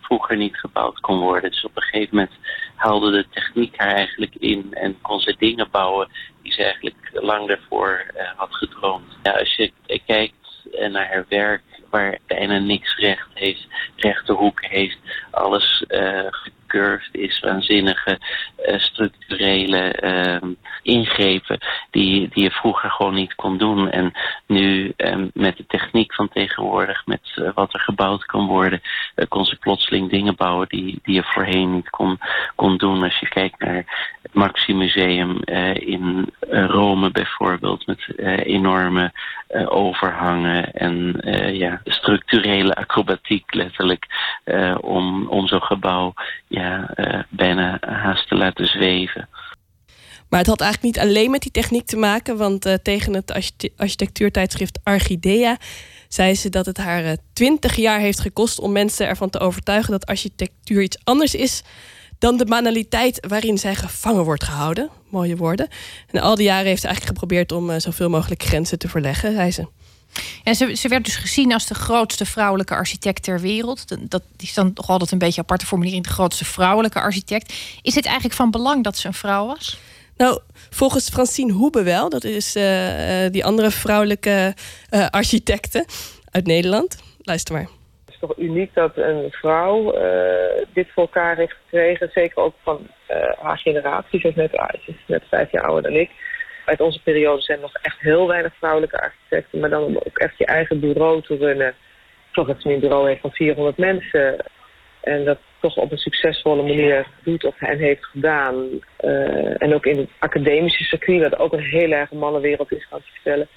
[0.01, 1.51] vroeger niet gebouwd kon worden.
[1.51, 2.35] Dus op een gegeven moment
[2.75, 6.09] haalde de techniek haar eigenlijk in en kon ze dingen bouwen
[6.41, 9.17] die ze eigenlijk lang daarvoor eh, had gedroomd.
[9.23, 9.71] Ja, als je
[10.05, 14.97] kijkt eh, naar haar werk, waar bijna niks recht heeft, rechte hoeken heeft,
[15.31, 16.27] alles eh
[17.11, 18.19] is, waanzinnige
[18.55, 20.47] eh, structurele ehm,
[20.81, 21.59] ingrepen
[21.91, 23.89] die, die je vroeger gewoon niet kon doen.
[23.89, 24.11] En
[24.47, 28.81] nu ehm, met de techniek van tegenwoordig, met eh, wat er gebouwd kan worden,
[29.15, 32.19] eh, kon ze plotseling dingen bouwen die, die je voorheen niet kon,
[32.55, 33.03] kon doen.
[33.03, 33.75] Als je kijkt naar
[34.21, 35.39] het Maxi Museum
[35.73, 38.07] in Rome bijvoorbeeld, met
[38.45, 39.11] enorme
[39.65, 41.21] overhangen en
[41.53, 44.05] ja, structurele acrobatiek letterlijk,
[44.81, 46.13] om, om zo'n gebouw
[46.94, 49.30] eh, bijna haast te laten zweven.
[50.30, 53.31] Maar het had eigenlijk niet alleen met die techniek te maken, want eh, tegen het
[53.31, 55.57] archite- architectuurtijdschrift Archidea
[56.07, 60.06] zei ze dat het haar twintig jaar heeft gekost om mensen ervan te overtuigen dat
[60.06, 61.64] architectuur iets anders is
[62.23, 64.90] dan de banaliteit waarin zij gevangen wordt gehouden.
[65.10, 65.68] Mooie woorden.
[66.07, 69.34] En al die jaren heeft ze eigenlijk geprobeerd om eh, zoveel mogelijk grenzen te verleggen,
[69.34, 69.68] zei ze.
[70.44, 74.10] En ze, ze werd dus gezien als de grootste vrouwelijke architect ter wereld.
[74.11, 77.53] Dat, is dan toch altijd een beetje een aparte formulering, de grootste vrouwelijke architect.
[77.81, 79.80] Is het eigenlijk van belang dat ze een vrouw was?
[80.18, 82.10] Nou, volgens Francine Hoebe wel.
[82.10, 84.53] Dat is eh, eh, die andere vrouwelijke
[84.90, 85.85] eh, architecte
[86.31, 86.98] uit Nederland.
[87.22, 87.68] Luister maar.
[88.06, 92.10] Het is toch uniek dat een vrouw eh, dit voor elkaar heeft gekregen.
[92.14, 94.19] Zeker ook van eh, haar generatie.
[94.19, 96.10] Ze is, net, ze is net vijf jaar ouder dan ik.
[96.65, 99.60] Uit onze periode zijn nog echt heel weinig vrouwelijke architecten.
[99.60, 101.73] Maar dan om ook echt je eigen bureau te runnen.
[102.31, 104.45] Geloof dat een bureau heeft van 400 mensen.
[105.02, 108.69] En dat toch op een succesvolle manier doet of en heeft gedaan.
[108.95, 113.02] Eh, en ook in het academische circuit, wat ook een heel erg mannenwereld is, gaan
[113.02, 113.48] vertellen.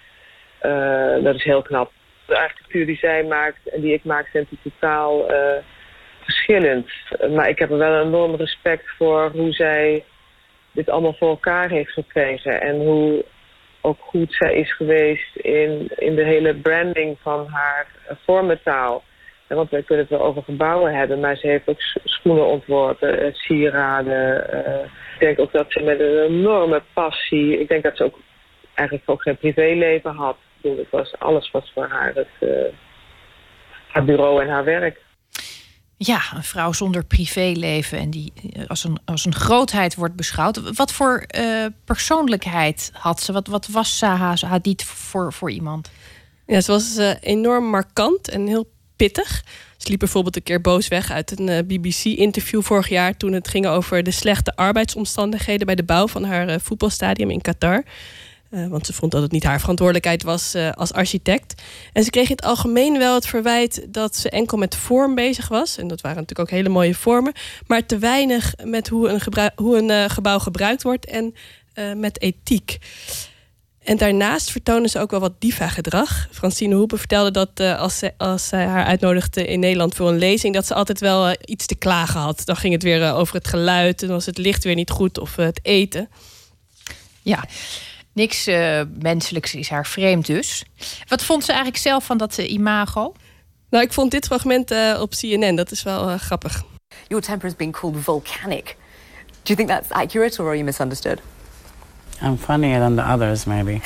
[0.59, 1.93] Eh, dat is heel knap.
[2.27, 5.63] De architectuur die zij maakt en die ik maak zijn totaal eh,
[6.21, 6.91] verschillend.
[7.31, 10.05] Maar ik heb er wel een enorm respect voor hoe zij
[10.77, 12.61] dit allemaal voor elkaar heeft gekregen.
[12.61, 13.25] En hoe
[13.81, 17.87] ook goed zij is geweest in, in de hele branding van haar
[18.25, 19.03] vormentaal.
[19.47, 23.21] En want wij kunnen het wel over gebouwen hebben, maar ze heeft ook schoenen ontworpen,
[23.21, 24.53] eh, sieraden.
[24.53, 24.85] eh.
[25.15, 28.19] ik denk ook dat ze met een enorme passie, ik denk dat ze ook
[28.75, 30.37] eigenlijk ook geen privéleven had.
[30.37, 32.49] Ik bedoel, het was, alles was voor haar het, eh,
[33.89, 35.01] haar bureau en haar werk.
[35.99, 40.77] Ja, een vrouw zonder privéleven en die eh, als een, als een grootheid wordt beschouwd.
[40.77, 43.33] Wat voor eh, persoonlijkheid had ze?
[43.33, 45.91] Wat, wat was Zaha Hadid voor, voor iemand?
[46.47, 49.45] Ja, ze was eh, enorm markant en heel pittig.
[49.77, 53.17] Ze liep bijvoorbeeld een keer boos weg uit een BBC-interview vorig jaar...
[53.17, 55.67] toen het ging over de slechte arbeidsomstandigheden...
[55.67, 57.85] bij de bouw van haar voetbalstadium in Qatar.
[58.51, 61.63] Eh, want ze vond dat het niet haar verantwoordelijkheid was eh, als architect.
[61.93, 65.49] En ze kreeg in het algemeen wel het verwijt dat ze enkel met vorm bezig
[65.49, 65.77] was.
[65.77, 67.33] En dat waren natuurlijk ook hele mooie vormen.
[67.67, 69.21] Maar te weinig met hoe een,
[69.55, 71.35] hoe een eh, gebouw gebruikt wordt en
[71.97, 72.79] met ethiek.
[73.83, 76.29] En daarnaast vertonen ze ook wel wat diva-gedrag.
[76.31, 80.55] Francine Hoepen vertelde dat als, ze, als zij haar uitnodigde in Nederland voor een lezing,
[80.55, 82.43] dat ze altijd wel iets te klagen had.
[82.45, 85.37] Dan ging het weer over het geluid, en was het licht weer niet goed of
[85.37, 86.09] het eten.
[87.23, 87.45] Ja,
[88.17, 90.65] niks eh, menselijks is haar vreemd dus.
[91.09, 93.13] Wat vond ze eigenlijk zelf van dat eh, imago?
[93.71, 96.63] Nou, ik vond dit fragment eh, op CNN, dat is wel grappig.
[97.09, 98.77] Your temper has been called volcanic.
[99.43, 101.21] Do you think that's accurate or are you misunderstood?
[102.23, 103.73] I'm funnier than the others, maybe.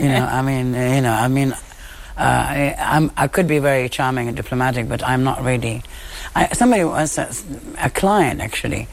[0.00, 1.56] you know, I mean, uh, you know, I mean, uh,
[2.18, 5.82] I, I'm, I could be very charming and diplomatic, but I'm not really.
[6.34, 7.28] I, somebody was a,
[7.82, 8.88] a client actually.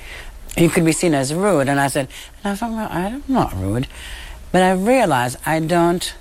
[0.55, 2.07] You could be seen as rude, and I said,
[2.43, 3.87] I'm not rude,
[4.51, 6.15] but I realized I don't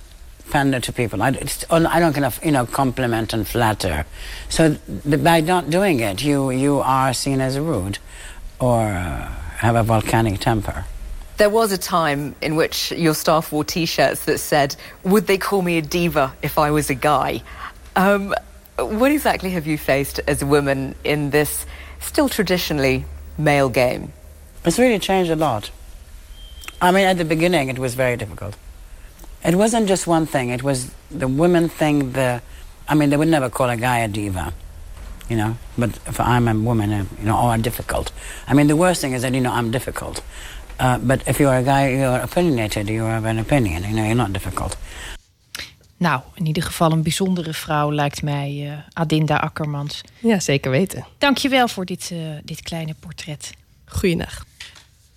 [0.50, 1.22] pander to people.
[1.22, 4.04] I, it's, I don't kind of, you know, compliment and flatter.
[4.48, 7.98] So by not doing it, you you are seen as rude,
[8.58, 10.84] or have a volcanic temper.
[11.36, 15.62] There was a time in which your staff wore T-shirts that said, "Would they call
[15.62, 17.42] me a diva if I was a guy?"
[17.94, 18.34] Um,
[18.78, 21.66] what exactly have you faced as a woman in this
[22.00, 23.04] still traditionally
[23.38, 24.12] male game?
[24.64, 25.70] It's really changed a lot.
[26.80, 28.56] I mean, at the beginning, it was very difficult.
[29.44, 30.50] It wasn't just one thing.
[30.50, 32.12] It was the women thing.
[32.12, 32.42] The,
[32.88, 34.52] I mean, they would never call a guy a diva.
[35.28, 35.56] you know.
[35.78, 38.12] But if I'm a woman, uh, you know, or difficult.
[38.46, 40.22] I mean, the worst thing is that you know I'm difficult.
[40.78, 42.88] Uh, but if you're a guy, you're opinionated.
[42.88, 43.84] You have an opinion.
[43.84, 44.76] You know, you're not difficult.
[45.96, 50.00] Nou, in ieder geval een bijzondere vrouw lijkt mij eh, Adinda Akkermans.
[50.18, 51.06] Ja, zeker weten.
[51.18, 53.52] Dankjewel voor dit, eh, dit kleine portret.
[53.84, 54.44] Goeiedag.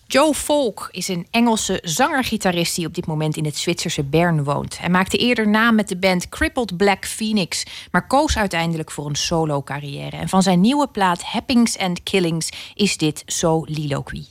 [0.07, 4.79] Joe Volk is een Engelse zanger-gitarist die op dit moment in het Zwitserse Bern woont.
[4.79, 9.15] Hij maakte eerder naam met de band Crippled Black Phoenix, maar koos uiteindelijk voor een
[9.15, 10.17] solo-carrière.
[10.17, 14.23] En van zijn nieuwe plaat Happings and Killings is dit So Liloquy.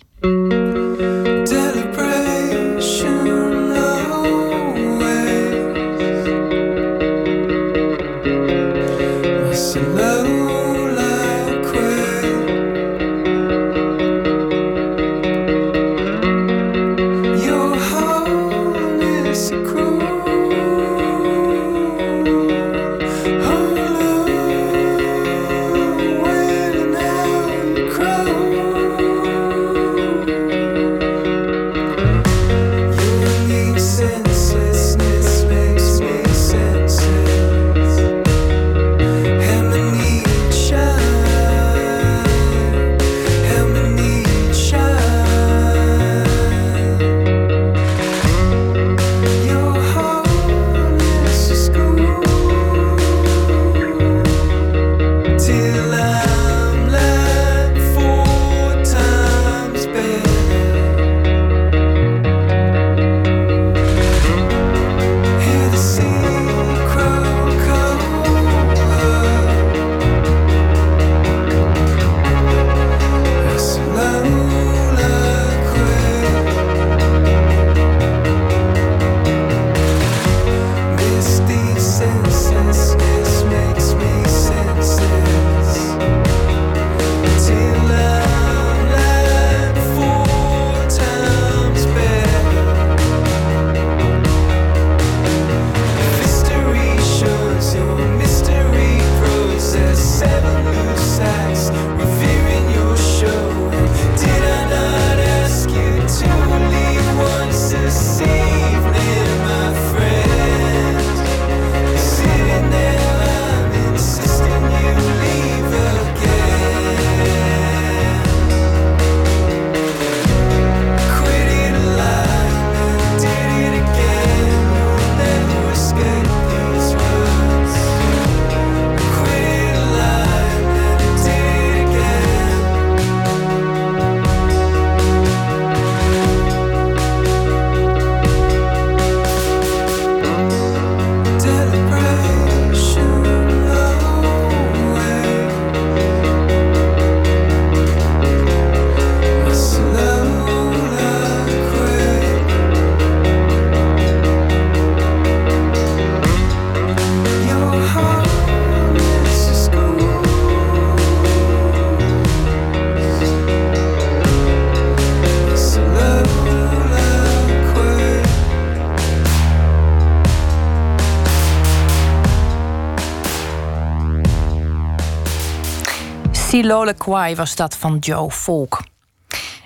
[176.59, 178.83] Siloliquai was dat van Joe Volk.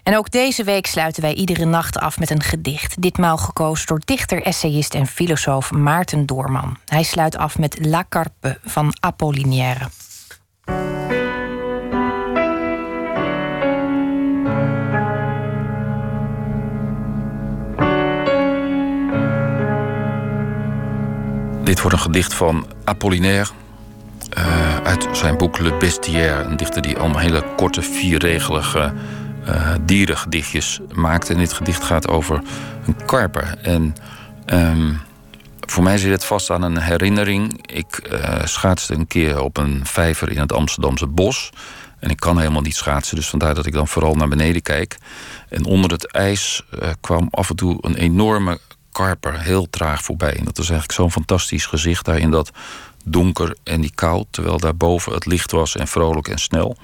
[0.02, 3.02] En ook deze week sluiten wij iedere nacht af met een gedicht.
[3.02, 6.76] Ditmaal gekozen door dichter, essayist en filosoof Maarten Doorman.
[6.86, 9.88] Hij sluit af met La Carpe van Apollinaire.
[21.64, 23.50] Dit wordt een gedicht van Apollinaire.
[24.30, 26.42] eh, uit zijn boek Le Bestiaire.
[26.42, 28.92] Een dichter die allemaal hele korte, vierregelige
[29.44, 31.30] eh dierengedichtjes maakt.
[31.30, 32.42] En dit gedicht gaat over
[32.86, 33.58] een karper.
[33.62, 33.94] En
[34.44, 34.92] ehm,
[35.60, 37.66] voor mij zit het vast aan een herinnering.
[37.66, 41.50] Ik eh, schaatste een keer op een vijver in het Amsterdamse bos.
[41.98, 44.96] En ik kan helemaal niet schaatsen, dus vandaar dat ik dan vooral naar beneden kijk.
[45.48, 48.58] En onder het ijs eh, kwam af en toe een enorme
[48.92, 50.36] karper heel traag voorbij.
[50.36, 52.50] En dat was eigenlijk zo'n fantastisch gezicht daar in dat
[53.02, 54.26] donker en die koud.
[54.30, 56.76] Terwijl daarboven het licht was en vrolijk en snel.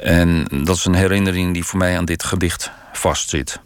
[0.00, 3.60] En dat is een herinnering die voor mij aan dit gedicht vastzit.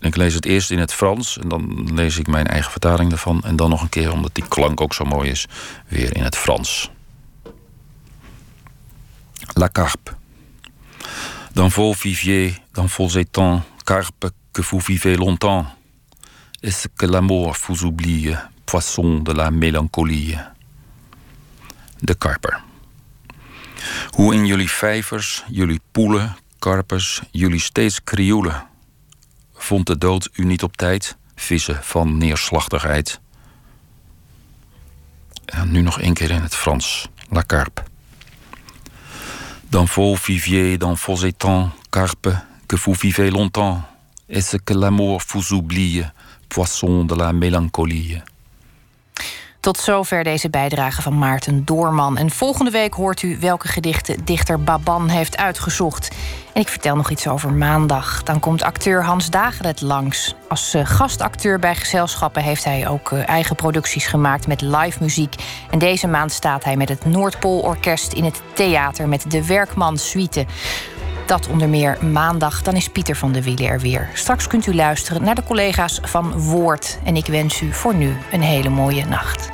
[0.00, 3.42] Ik lees het eerst in het Frans en dan lees ik mijn eigen vertaling ervan.
[3.42, 5.46] En dan nog een keer, omdat die klank ook zo mooi is,
[5.88, 6.90] weer in het Frans.
[9.54, 10.10] La carpe.
[11.52, 15.66] Dans vos viviers, dans vos étangs, carpe que vous vivez longtemps.
[16.60, 20.36] Est-ce que l'amour vous oublie, poisson de la mélancolie?
[22.00, 22.62] De karper.
[24.10, 28.66] Hoe in jullie vijvers, jullie poelen, karpers, jullie steeds krioelen.
[29.54, 33.20] Vond de dood u niet op tijd, vissen van neerslachtigheid.
[35.44, 37.08] En nu nog één keer in het Frans.
[37.30, 37.82] La carpe.
[39.68, 43.82] Dans vos viviers, dans vos étangs, carpe, que vous vivez longtemps.
[44.26, 46.04] Est-ce que l'amour vous oublie,
[46.48, 48.22] poisson de la mélancolie?
[49.60, 52.16] Tot zover deze bijdrage van Maarten Doorman.
[52.16, 56.08] En volgende week hoort u welke gedichten dichter Baban heeft uitgezocht.
[56.52, 58.22] En ik vertel nog iets over maandag.
[58.22, 60.34] Dan komt acteur Hans Dagelet langs.
[60.48, 65.34] Als eh, gastacteur bij gezelschappen heeft hij ook eh, eigen producties gemaakt met live muziek.
[65.70, 70.46] En deze maand staat hij met het Noordpoolorkest in het theater met de Werkman Suite.
[71.28, 74.08] Dat onder meer maandag, dan is Pieter van de Wielen er weer.
[74.14, 76.98] Straks kunt u luisteren naar de collega's van Woord.
[77.04, 79.50] En ik wens u voor nu een hele mooie nacht.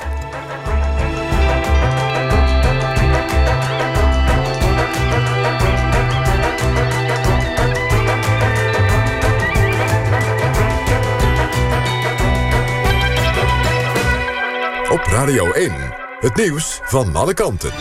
[14.91, 15.73] Op Radio 1,
[16.21, 17.73] het nieuws van alle kanten.